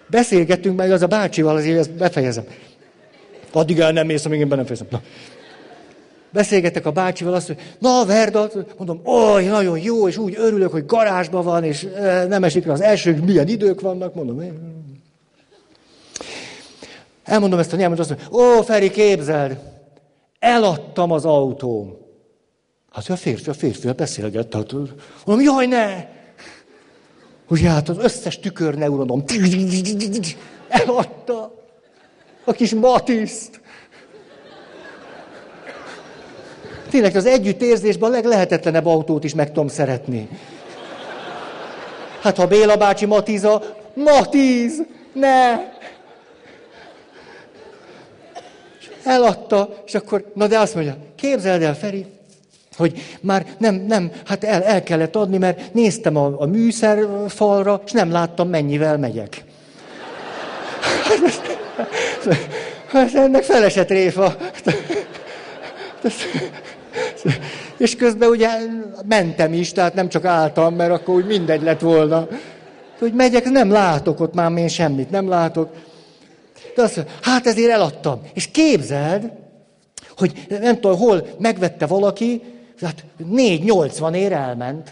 beszélgettünk 0.10 0.78
meg 0.78 0.92
az 0.92 1.02
a 1.02 1.08
bácsival, 1.08 1.56
azért 1.56 1.78
ezt 1.78 1.92
befejezem. 1.92 2.44
Addig 3.52 3.80
el 3.80 3.92
nem 3.92 4.06
mész, 4.06 4.26
amíg 4.26 4.40
én 4.40 4.48
be 4.48 4.56
nem 4.56 4.66
fejezem. 4.66 4.88
Na. 4.90 5.02
Beszélgetek 6.30 6.86
a 6.86 6.92
bácsival, 6.92 7.34
azt 7.34 7.48
mondja, 7.48 7.66
na 7.80 8.06
Verda, 8.06 8.50
mondom, 8.78 9.02
oj, 9.04 9.46
nagyon 9.46 9.80
jó, 9.80 10.08
és 10.08 10.18
úgy 10.18 10.36
örülök, 10.38 10.72
hogy 10.72 10.86
garázsban 10.86 11.44
van, 11.44 11.64
és 11.64 11.88
nem 12.28 12.44
esik 12.44 12.66
rá 12.66 12.74
az 12.74 12.82
első, 12.82 13.22
milyen 13.26 13.48
idők 13.48 13.82
vannak, 13.82 14.14
mondom. 14.16 14.42
Én. 14.42 14.74
Elmondom 17.24 17.60
ezt 17.60 17.74
a 17.74 17.76
nyelmet, 17.76 18.00
azt 18.00 18.10
mondja, 18.10 18.28
ó, 18.32 18.62
Feri, 18.62 18.90
képzeld, 18.90 19.58
eladtam 20.40 21.12
az 21.12 21.26
autóm. 21.26 21.98
Hát 22.92 23.10
a 23.10 23.16
férfi, 23.16 23.50
a 23.50 23.54
férfi 23.54 23.92
beszélgett. 23.92 24.54
Hát, 24.54 24.72
mondom, 25.26 25.46
jaj, 25.46 25.66
ne! 25.66 26.14
Ugye 27.48 27.70
hát 27.70 27.90
az 27.90 27.98
összes 27.98 28.40
tükörneuronom 28.40 29.24
eladta 30.68 31.54
a 32.44 32.52
kis 32.52 32.74
Matiszt. 32.74 33.60
Tényleg 36.90 37.16
az 37.16 37.26
együttérzésben 37.26 38.10
a 38.10 38.14
leglehetetlenebb 38.14 38.86
autót 38.86 39.24
is 39.24 39.34
meg 39.34 39.48
tudom 39.48 39.68
szeretni. 39.68 40.30
Hát 42.22 42.38
ha 42.38 42.48
Béla 42.48 42.76
bácsi 42.76 43.06
Matiza, 43.06 43.64
Matiz, 43.94 44.82
ne! 45.14 45.74
Eladta, 49.04 49.84
és 49.86 49.96
akkor, 49.96 50.32
na 50.34 50.48
de 50.48 50.60
azt 50.60 50.76
mondja, 50.76 50.98
képzeld 51.16 51.62
el, 51.62 51.76
Feri, 51.76 52.06
hogy 52.78 53.18
már 53.22 53.46
nem, 53.58 53.76
nem, 53.88 54.12
hát 54.26 54.44
el, 54.44 54.64
el 54.64 54.84
kellett 54.84 55.16
adni, 55.16 55.38
mert 55.38 55.74
néztem 55.74 56.16
a, 56.16 56.42
a 56.42 56.46
műszerfalra, 56.46 57.82
és 57.86 57.92
nem 57.92 58.12
láttam, 58.12 58.50
mennyivel 58.50 58.98
megyek. 58.98 59.44
Hát 62.88 63.16
ennek 63.26 63.44
felesett 63.44 63.90
réfa. 63.90 64.36
És 67.78 67.96
közben 67.96 68.30
ugye 68.30 68.50
mentem 69.08 69.54
is, 69.54 69.72
tehát 69.72 69.94
nem 69.94 70.10
csak 70.10 70.26
álltam, 70.26 70.76
mert 70.76 70.92
akkor 70.92 71.16
úgy 71.16 71.26
mindegy 71.26 71.62
lett 71.62 71.80
volna. 71.80 72.28
Hogy 73.00 73.14
megyek, 73.14 73.50
nem 73.50 73.72
látok 73.72 74.20
ott 74.20 74.34
már 74.34 74.52
én 74.52 74.68
semmit, 74.68 75.10
nem 75.10 75.30
látok. 75.30 75.70
De 76.76 76.82
azt 76.82 76.96
mondja, 76.96 77.14
hát 77.22 77.48
ezért 77.48 77.72
eladtam. 77.72 78.22
És 78.34 78.48
képzeld, 78.52 79.32
hogy 80.18 80.46
nem 80.48 80.80
tudom, 80.80 80.98
hol 80.98 81.28
megvette 81.40 81.86
valaki, 81.86 82.42
hát 82.82 83.06
négy, 83.18 83.64
nyolcvan 83.64 84.14
ér 84.14 84.32
elment. 84.32 84.88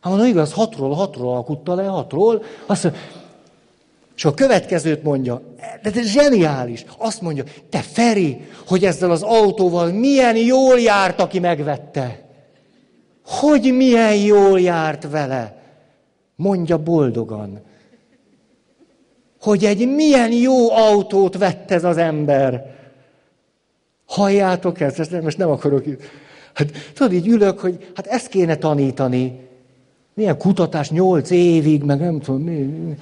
Hát 0.00 0.12
mondom, 0.12 0.28
igaz, 0.28 0.52
hatról, 0.52 0.94
hatról 0.94 1.34
alkutta 1.34 1.74
le, 1.74 1.84
hatról. 1.84 2.42
Azt 2.66 2.82
mondja, 2.82 3.00
és 4.20 4.26
a 4.26 4.34
következőt 4.34 5.02
mondja, 5.02 5.42
de 5.82 5.90
ez 5.94 6.06
zseniális. 6.06 6.84
Azt 6.98 7.20
mondja, 7.20 7.44
te 7.70 7.78
Feri, 7.78 8.40
hogy 8.66 8.84
ezzel 8.84 9.10
az 9.10 9.22
autóval 9.22 9.92
milyen 9.92 10.36
jól 10.36 10.80
járt, 10.80 11.20
aki 11.20 11.38
megvette. 11.38 12.20
Hogy 13.26 13.74
milyen 13.74 14.14
jól 14.14 14.60
járt 14.60 15.10
vele. 15.10 15.62
Mondja 16.36 16.78
boldogan. 16.78 17.60
Hogy 19.40 19.64
egy 19.64 19.88
milyen 19.88 20.32
jó 20.32 20.70
autót 20.70 21.38
vett 21.38 21.70
ez 21.70 21.84
az 21.84 21.96
ember. 21.96 22.74
Halljátok 24.06 24.80
ezt? 24.80 24.98
ezt 24.98 25.22
most 25.22 25.38
nem 25.38 25.50
akarok 25.50 25.86
itt. 25.86 26.02
Hát 26.60 26.92
tudod, 26.94 27.12
így 27.12 27.26
ülök, 27.26 27.58
hogy 27.58 27.90
hát 27.94 28.06
ezt 28.06 28.28
kéne 28.28 28.56
tanítani. 28.56 29.38
Milyen 30.14 30.38
kutatás 30.38 30.90
nyolc 30.90 31.30
évig, 31.30 31.82
meg 31.82 32.00
nem 32.00 32.20
tudom 32.20 32.40
mi. 32.42 32.94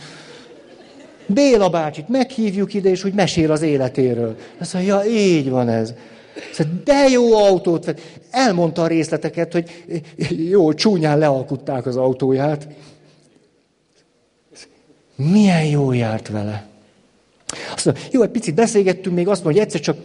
Béla 1.26 1.68
bácsit 1.68 2.08
meghívjuk 2.08 2.74
ide, 2.74 2.90
és 2.90 3.04
úgy 3.04 3.14
mesél 3.14 3.50
az 3.50 3.62
életéről. 3.62 4.36
Azt 4.58 4.74
mondja, 4.74 5.02
ja, 5.02 5.10
így 5.10 5.50
van 5.50 5.68
ez. 5.68 5.94
Szóval, 6.52 6.72
de 6.84 7.08
jó 7.08 7.36
autót 7.36 7.84
vett. 7.84 8.00
Elmondta 8.30 8.82
a 8.82 8.86
részleteket, 8.86 9.52
hogy 9.52 9.84
jó, 10.50 10.72
csúnyán 10.72 11.18
lealkutták 11.18 11.86
az 11.86 11.96
autóját. 11.96 12.68
Milyen 15.16 15.64
jó 15.64 15.92
járt 15.92 16.28
vele. 16.28 16.66
Azt 17.74 17.84
mondja, 17.84 18.04
jó, 18.10 18.22
egy 18.22 18.30
picit 18.30 18.54
beszélgettünk, 18.54 19.16
még 19.16 19.28
azt 19.28 19.44
mondja, 19.44 19.62
hogy 19.62 19.70
egyszer 19.70 19.94
csak 19.94 19.96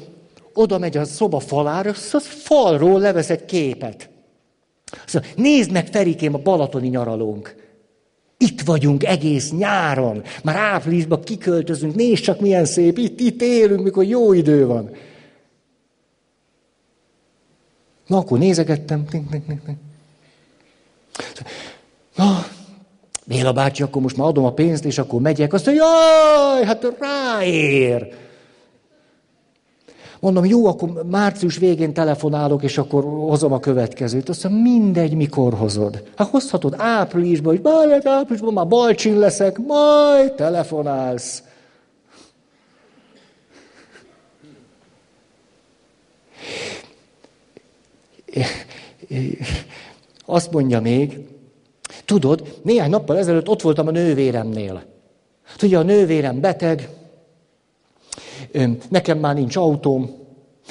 oda 0.54 0.78
megy 0.78 0.98
a 0.98 1.06
szoba 1.06 1.40
falára, 1.40 1.90
az 1.90 2.28
falról 2.28 3.00
levesz 3.00 3.30
egy 3.30 3.46
képet. 3.46 4.10
Mondja, 5.14 5.32
nézd 5.36 5.72
meg, 5.72 5.88
Ferikém, 5.88 6.34
a 6.34 6.38
balatoni 6.38 6.88
nyaralónk. 6.88 7.56
Itt 8.38 8.62
vagyunk 8.62 9.04
egész 9.04 9.52
nyáron. 9.52 10.24
Már 10.44 10.56
áprilisban 10.56 11.22
kiköltözünk. 11.24 11.96
Nézd 11.96 12.24
csak, 12.24 12.40
milyen 12.40 12.66
szép. 12.66 12.98
Itt, 12.98 13.20
itt 13.20 13.42
élünk, 13.42 13.84
mikor 13.84 14.04
jó 14.04 14.34
idő 14.34 14.66
van. 14.66 14.90
Na, 18.08 18.18
akkor 18.18 18.38
nézegettem. 18.38 19.06
Na, 22.16 22.46
Béla 23.26 23.52
bácsi, 23.52 23.84
akkor 23.84 24.02
most 24.02 24.18
már 24.18 24.28
adom 24.28 24.46
a 24.46 24.54
pénzt, 24.54 24.86
és 24.86 24.98
akkor 24.98 25.22
megyek. 25.22 25.54
Azt 25.54 25.66
mondja, 25.66 25.84
jaj, 25.84 26.64
hát 26.66 26.96
ráér. 27.00 28.14
Mondom, 30.24 30.46
jó, 30.46 30.66
akkor 30.66 31.04
március 31.10 31.58
végén 31.58 31.94
telefonálok, 31.94 32.64
és 32.64 32.78
akkor 32.78 33.04
hozom 33.04 33.54
a 33.54 33.60
következőt. 33.60 34.30
Azt 34.30 34.44
mondja, 34.44 34.72
mindegy, 34.72 35.16
mikor 35.16 35.54
hozod. 35.54 36.04
Hát 36.16 36.28
hozhatod 36.28 36.76
áprilisban, 36.78 37.54
és 37.54 37.60
már 37.62 38.02
áprilisban 38.04 38.54
már 38.54 38.68
balcsin 38.68 39.18
leszek, 39.18 39.58
majd 39.58 40.34
telefonálsz. 40.34 41.44
Azt 50.26 50.52
mondja 50.52 50.82
még, 50.82 51.20
tudod, 52.06 52.60
néhány 52.62 52.90
nappal 52.90 53.18
ezelőtt 53.18 53.50
ott 53.50 53.62
voltam 53.62 53.88
a 53.88 53.92
nővéremnél. 53.92 54.84
Tudja, 55.58 55.80
a 55.80 55.84
nővérem 55.84 56.40
beteg, 56.40 56.90
Nekem 58.90 59.18
már 59.18 59.36
nincs 59.36 59.56
autóm, 59.56 60.12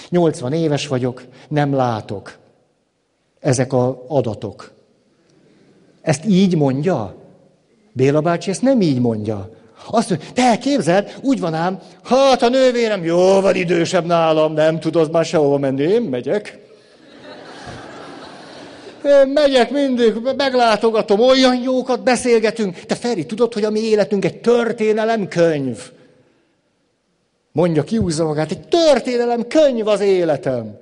80 0.08 0.52
éves 0.52 0.86
vagyok, 0.86 1.24
nem 1.48 1.74
látok. 1.74 2.38
Ezek 3.40 3.72
az 3.72 3.94
adatok. 4.08 4.72
Ezt 6.02 6.24
így 6.26 6.56
mondja? 6.56 7.14
Béla 7.92 8.20
bácsi 8.20 8.50
ezt 8.50 8.62
nem 8.62 8.80
így 8.80 9.00
mondja. 9.00 9.50
Azt 9.90 10.10
mondja, 10.10 10.28
te 10.34 10.58
képzeld, 10.58 11.14
úgy 11.22 11.40
van 11.40 11.54
ám, 11.54 11.78
hát 12.02 12.42
a 12.42 12.48
nővérem 12.48 13.04
jóval 13.04 13.54
idősebb 13.54 14.04
nálam, 14.04 14.52
nem 14.52 14.80
tudod 14.80 15.10
már 15.10 15.24
sehova 15.24 15.58
menni, 15.58 15.82
én 15.82 16.02
megyek. 16.02 16.58
Én 19.04 19.28
megyek 19.28 19.70
mindig, 19.70 20.14
meglátogatom, 20.36 21.20
olyan 21.20 21.56
jókat 21.62 22.02
beszélgetünk. 22.02 22.78
Te 22.78 22.94
Feri, 22.94 23.26
tudod, 23.26 23.52
hogy 23.52 23.64
a 23.64 23.70
mi 23.70 23.80
életünk 23.80 24.24
egy 24.24 24.40
történelemkönyv. 24.40 25.78
Mondja, 27.52 27.84
kiúzza 27.84 28.24
magát, 28.24 28.50
egy 28.50 28.68
történelem 28.68 29.46
könyv 29.46 29.88
az 29.88 30.00
életem. 30.00 30.76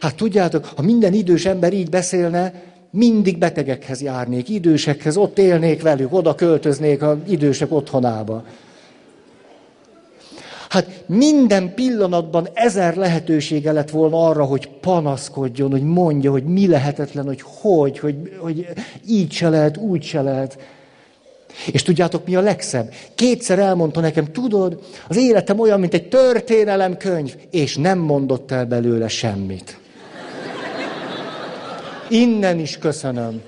Hát 0.00 0.14
tudjátok, 0.16 0.64
ha 0.64 0.82
minden 0.82 1.12
idős 1.12 1.46
ember 1.46 1.72
így 1.72 1.90
beszélne, 1.90 2.62
mindig 2.90 3.38
betegekhez 3.38 4.02
járnék, 4.02 4.48
idősekhez, 4.48 5.16
ott 5.16 5.38
élnék 5.38 5.82
velük, 5.82 6.12
oda 6.12 6.34
költöznék 6.34 7.02
az 7.02 7.16
idősek 7.28 7.72
otthonába. 7.72 8.44
Hát 10.68 11.04
minden 11.06 11.74
pillanatban 11.74 12.48
ezer 12.52 12.96
lehetősége 12.96 13.72
lett 13.72 13.90
volna 13.90 14.28
arra, 14.28 14.44
hogy 14.44 14.68
panaszkodjon, 14.68 15.70
hogy 15.70 15.82
mondja, 15.82 16.30
hogy 16.30 16.44
mi 16.44 16.66
lehetetlen, 16.66 17.24
hogy 17.24 17.42
hogy, 17.42 17.98
hogy, 17.98 18.36
hogy 18.38 18.66
így 19.08 19.32
se 19.32 19.48
lehet, 19.48 19.76
úgy 19.76 20.02
se 20.02 20.22
lehet. 20.22 20.58
És 21.72 21.82
tudjátok, 21.82 22.26
mi 22.26 22.36
a 22.36 22.40
legszebb? 22.40 22.92
Kétszer 23.14 23.58
elmondta 23.58 24.00
nekem, 24.00 24.32
tudod, 24.32 24.78
az 25.08 25.16
életem 25.16 25.58
olyan, 25.58 25.80
mint 25.80 25.94
egy 25.94 26.08
történelemkönyv, 26.08 27.36
és 27.50 27.76
nem 27.76 27.98
mondott 27.98 28.50
el 28.50 28.64
belőle 28.64 29.08
semmit. 29.08 29.78
Innen 32.08 32.58
is 32.58 32.78
köszönöm. 32.78 33.42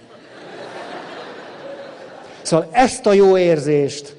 Szóval 2.43 2.69
ezt 2.73 3.07
a 3.07 3.13
jó 3.13 3.39
érzést 3.39 4.17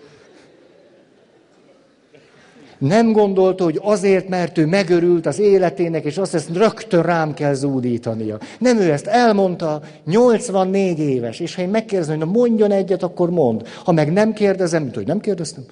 Nem 2.79 3.11
gondolta, 3.11 3.63
hogy 3.63 3.79
azért, 3.81 4.29
mert 4.29 4.57
ő 4.57 4.65
megörült 4.65 5.25
az 5.25 5.39
életének, 5.39 6.03
és 6.03 6.17
azt 6.17 6.33
ezt 6.33 6.49
rögtön 6.53 7.01
rám 7.01 7.33
kell 7.33 7.53
zúdítania. 7.53 8.37
Nem 8.59 8.77
ő 8.77 8.91
ezt 8.91 9.07
elmondta, 9.07 9.81
84 10.05 10.99
éves, 10.99 11.39
és 11.39 11.55
ha 11.55 11.61
én 11.61 11.69
megkérdezem, 11.69 12.17
hogy 12.17 12.25
na 12.25 12.31
mondjon 12.31 12.71
egyet, 12.71 13.03
akkor 13.03 13.29
mond. 13.29 13.67
Ha 13.67 13.91
meg 13.91 14.13
nem 14.13 14.33
kérdezem, 14.33 14.83
mint 14.83 14.95
hogy 14.95 15.07
nem 15.07 15.19
kérdeztem. 15.19 15.63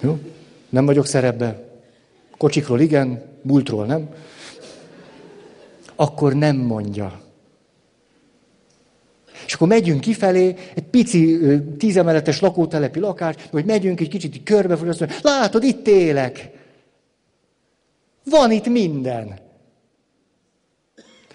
Jó? 0.00 0.18
Nem 0.68 0.86
vagyok 0.86 1.06
szerepbe. 1.06 1.62
Kocsikról 2.36 2.80
igen, 2.80 3.22
múltról 3.42 3.86
nem. 3.86 4.08
Akkor 5.96 6.34
nem 6.34 6.56
mondja. 6.56 7.21
És 9.52 9.58
akkor 9.58 9.70
megyünk 9.70 10.00
kifelé, 10.00 10.54
egy 10.74 10.82
pici 10.82 11.38
tízemeletes 11.78 12.40
lakótelepi 12.40 12.98
lakás, 12.98 13.34
hogy 13.50 13.64
megyünk 13.64 14.00
egy 14.00 14.08
kicsit 14.08 14.34
így 14.34 14.42
körbe, 14.42 14.76
hogy 14.76 14.88
azt 14.88 15.00
mondja, 15.00 15.18
látod, 15.22 15.62
itt 15.62 15.86
élek. 15.86 16.50
Van 18.24 18.50
itt 18.50 18.66
minden. 18.66 19.38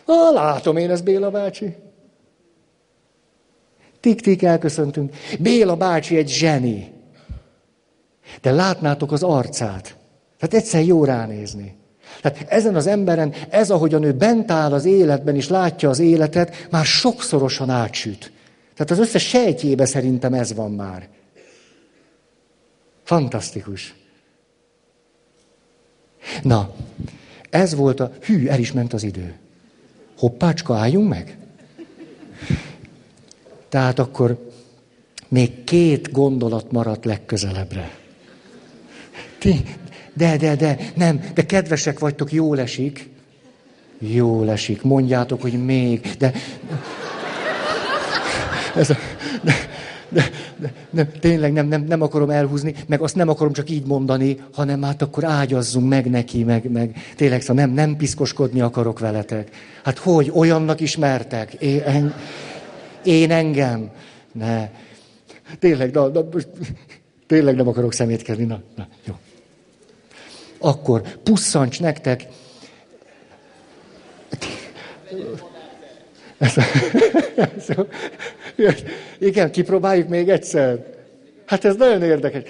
Ah, 0.06 0.34
látom 0.34 0.78
én 0.78 0.90
ezt, 0.90 1.04
Béla 1.04 1.30
bácsi. 1.30 1.76
Tik-tik, 4.00 4.44
elköszöntünk. 4.44 5.16
Béla 5.40 5.76
bácsi 5.76 6.18
egy 6.18 6.30
zseni. 6.30 6.92
De 8.42 8.52
látnátok 8.52 9.12
az 9.12 9.24
arcát. 9.24 9.98
Tehát 10.38 10.54
egyszer 10.56 10.84
jó 10.84 11.04
ránézni. 11.04 11.76
Tehát 12.22 12.46
ezen 12.48 12.76
az 12.76 12.88
emberen, 12.88 13.34
ez 13.50 13.72
ahogyan 13.72 14.04
ő 14.04 14.14
bent 14.14 14.52
áll 14.52 14.74
az 14.74 14.86
életben 14.86 15.36
és 15.36 15.50
látja 15.50 15.90
az 15.90 16.00
életet, 16.00 16.68
már 16.72 16.86
sokszorosan 16.86 17.70
átsüt. 17.70 18.32
Tehát 18.74 18.92
az 18.92 19.00
összes 19.00 19.28
sejtjébe 19.28 19.86
szerintem 19.86 20.34
ez 20.34 20.54
van 20.54 20.72
már. 20.72 21.08
Fantasztikus. 23.04 23.96
Na, 26.44 26.74
ez 27.50 27.76
volt 27.76 28.00
a... 28.00 28.12
Hű, 28.22 28.48
el 28.48 28.60
is 28.60 28.72
ment 28.72 28.94
az 28.94 29.04
idő. 29.04 29.36
Hoppácska, 30.18 30.76
álljunk 30.76 31.10
meg? 31.10 31.38
Tehát 33.70 34.00
akkor 34.00 34.52
még 35.28 35.64
két 35.64 36.12
gondolat 36.12 36.72
maradt 36.72 37.06
legközelebbre. 37.06 37.98
Ti, 39.40 39.64
de, 40.18 40.38
de, 40.38 40.56
de, 40.56 40.78
nem, 40.96 41.20
de 41.34 41.46
kedvesek 41.46 42.00
vagytok, 42.00 42.32
jól 42.32 42.60
esik. 42.60 43.10
Jól 44.00 44.50
esik, 44.52 44.82
mondjátok, 44.82 45.42
hogy 45.42 45.66
még, 45.66 46.16
de... 46.18 46.32
Ez 48.76 48.90
a, 48.90 48.96
de, 49.42 49.54
de, 50.10 50.30
de, 50.58 50.74
de, 50.90 51.06
tényleg 51.06 51.54
nem, 51.54 51.68
nem, 51.68 51.82
nem 51.84 52.02
akarom 52.02 52.30
elhúzni, 52.30 52.74
meg 52.88 53.02
azt 53.02 53.16
nem 53.16 53.30
akarom 53.30 53.54
csak 53.54 53.70
így 53.70 53.86
mondani, 53.86 54.40
hanem 54.54 54.82
hát 54.82 55.02
akkor 55.02 55.24
ágyazzunk 55.24 55.90
meg 55.90 56.10
neki, 56.10 56.44
meg, 56.44 56.72
meg 56.72 56.96
tényleg 57.16 57.42
szóval 57.42 57.66
nem, 57.66 57.74
nem 57.74 57.96
piszkoskodni 57.96 58.62
akarok 58.62 59.00
veletek. 59.00 59.50
Hát 59.84 59.98
hogy, 59.98 60.32
olyannak 60.34 60.80
ismertek? 60.80 61.54
Én, 61.54 61.82
en, 61.82 62.14
én 63.04 63.32
engem? 63.32 63.90
Ne. 64.32 64.70
Tényleg, 65.60 65.94
na, 65.94 66.08
na, 66.08 66.26
tényleg 67.28 67.56
nem 67.56 67.68
akarok 67.68 67.94
szemétkezni. 67.94 68.44
Na, 68.44 68.62
na, 68.76 68.88
jó 69.06 69.14
akkor 70.60 71.02
pusszancs 71.24 71.80
nektek. 71.80 72.28
Igen, 79.20 79.52
kipróbáljuk 79.52 80.08
még 80.08 80.30
egyszer. 80.30 80.86
Hát 81.46 81.66
ez 81.66 81.76
nagyon 81.76 82.04
érdekes. 82.04 82.42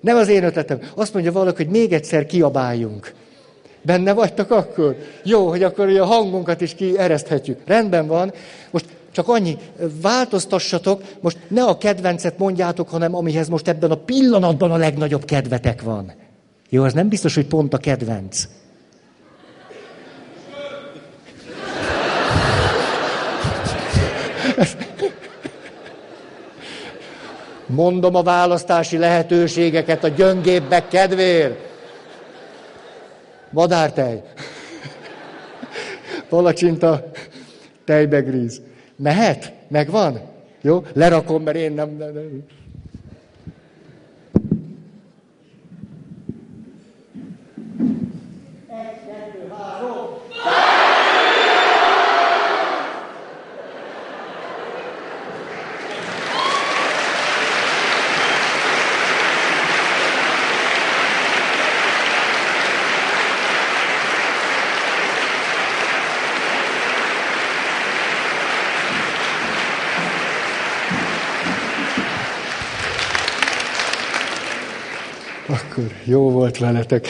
Nem 0.00 0.16
az 0.16 0.28
én 0.28 0.44
ötletem. 0.44 0.80
Azt 0.94 1.12
mondja 1.12 1.32
valaki, 1.32 1.64
hogy 1.64 1.72
még 1.72 1.92
egyszer 1.92 2.26
kiabáljunk. 2.26 3.14
Benne 3.82 4.12
vagytok 4.12 4.50
akkor? 4.50 4.96
Jó, 5.24 5.48
hogy 5.48 5.62
akkor 5.62 5.88
a 5.88 6.04
hangunkat 6.04 6.60
is 6.60 6.74
kiereszthetjük. 6.74 7.60
Rendben 7.66 8.06
van. 8.06 8.32
Most 8.70 8.86
csak 9.12 9.28
annyi, 9.28 9.56
változtassatok, 10.02 11.02
most 11.20 11.38
ne 11.48 11.64
a 11.64 11.78
kedvencet 11.78 12.38
mondjátok, 12.38 12.88
hanem 12.88 13.14
amihez 13.14 13.48
most 13.48 13.68
ebben 13.68 13.90
a 13.90 13.94
pillanatban 13.94 14.70
a 14.70 14.76
legnagyobb 14.76 15.24
kedvetek 15.24 15.82
van. 15.82 16.12
Jó, 16.68 16.82
az 16.84 16.92
nem 16.92 17.08
biztos, 17.08 17.34
hogy 17.34 17.46
pont 17.46 17.74
a 17.74 17.78
kedvenc. 17.78 18.48
Mondom 27.66 28.14
a 28.14 28.22
választási 28.22 28.98
lehetőségeket 28.98 30.04
a 30.04 30.08
gyöngébbek 30.08 30.88
kedvér. 30.88 31.56
Madártej. 33.50 34.22
Palacsinta, 36.28 37.10
tejbegríz. 37.84 38.60
Mehet? 38.96 39.52
Megvan? 39.68 40.20
Jó? 40.60 40.84
Lerakom, 40.92 41.42
mert 41.42 41.56
én 41.56 41.72
nem... 41.72 41.96
nem, 41.98 42.12
nem. 42.12 42.44
Akkor 75.76 75.92
jó 76.04 76.30
volt 76.30 76.58
veletek. 76.58 77.08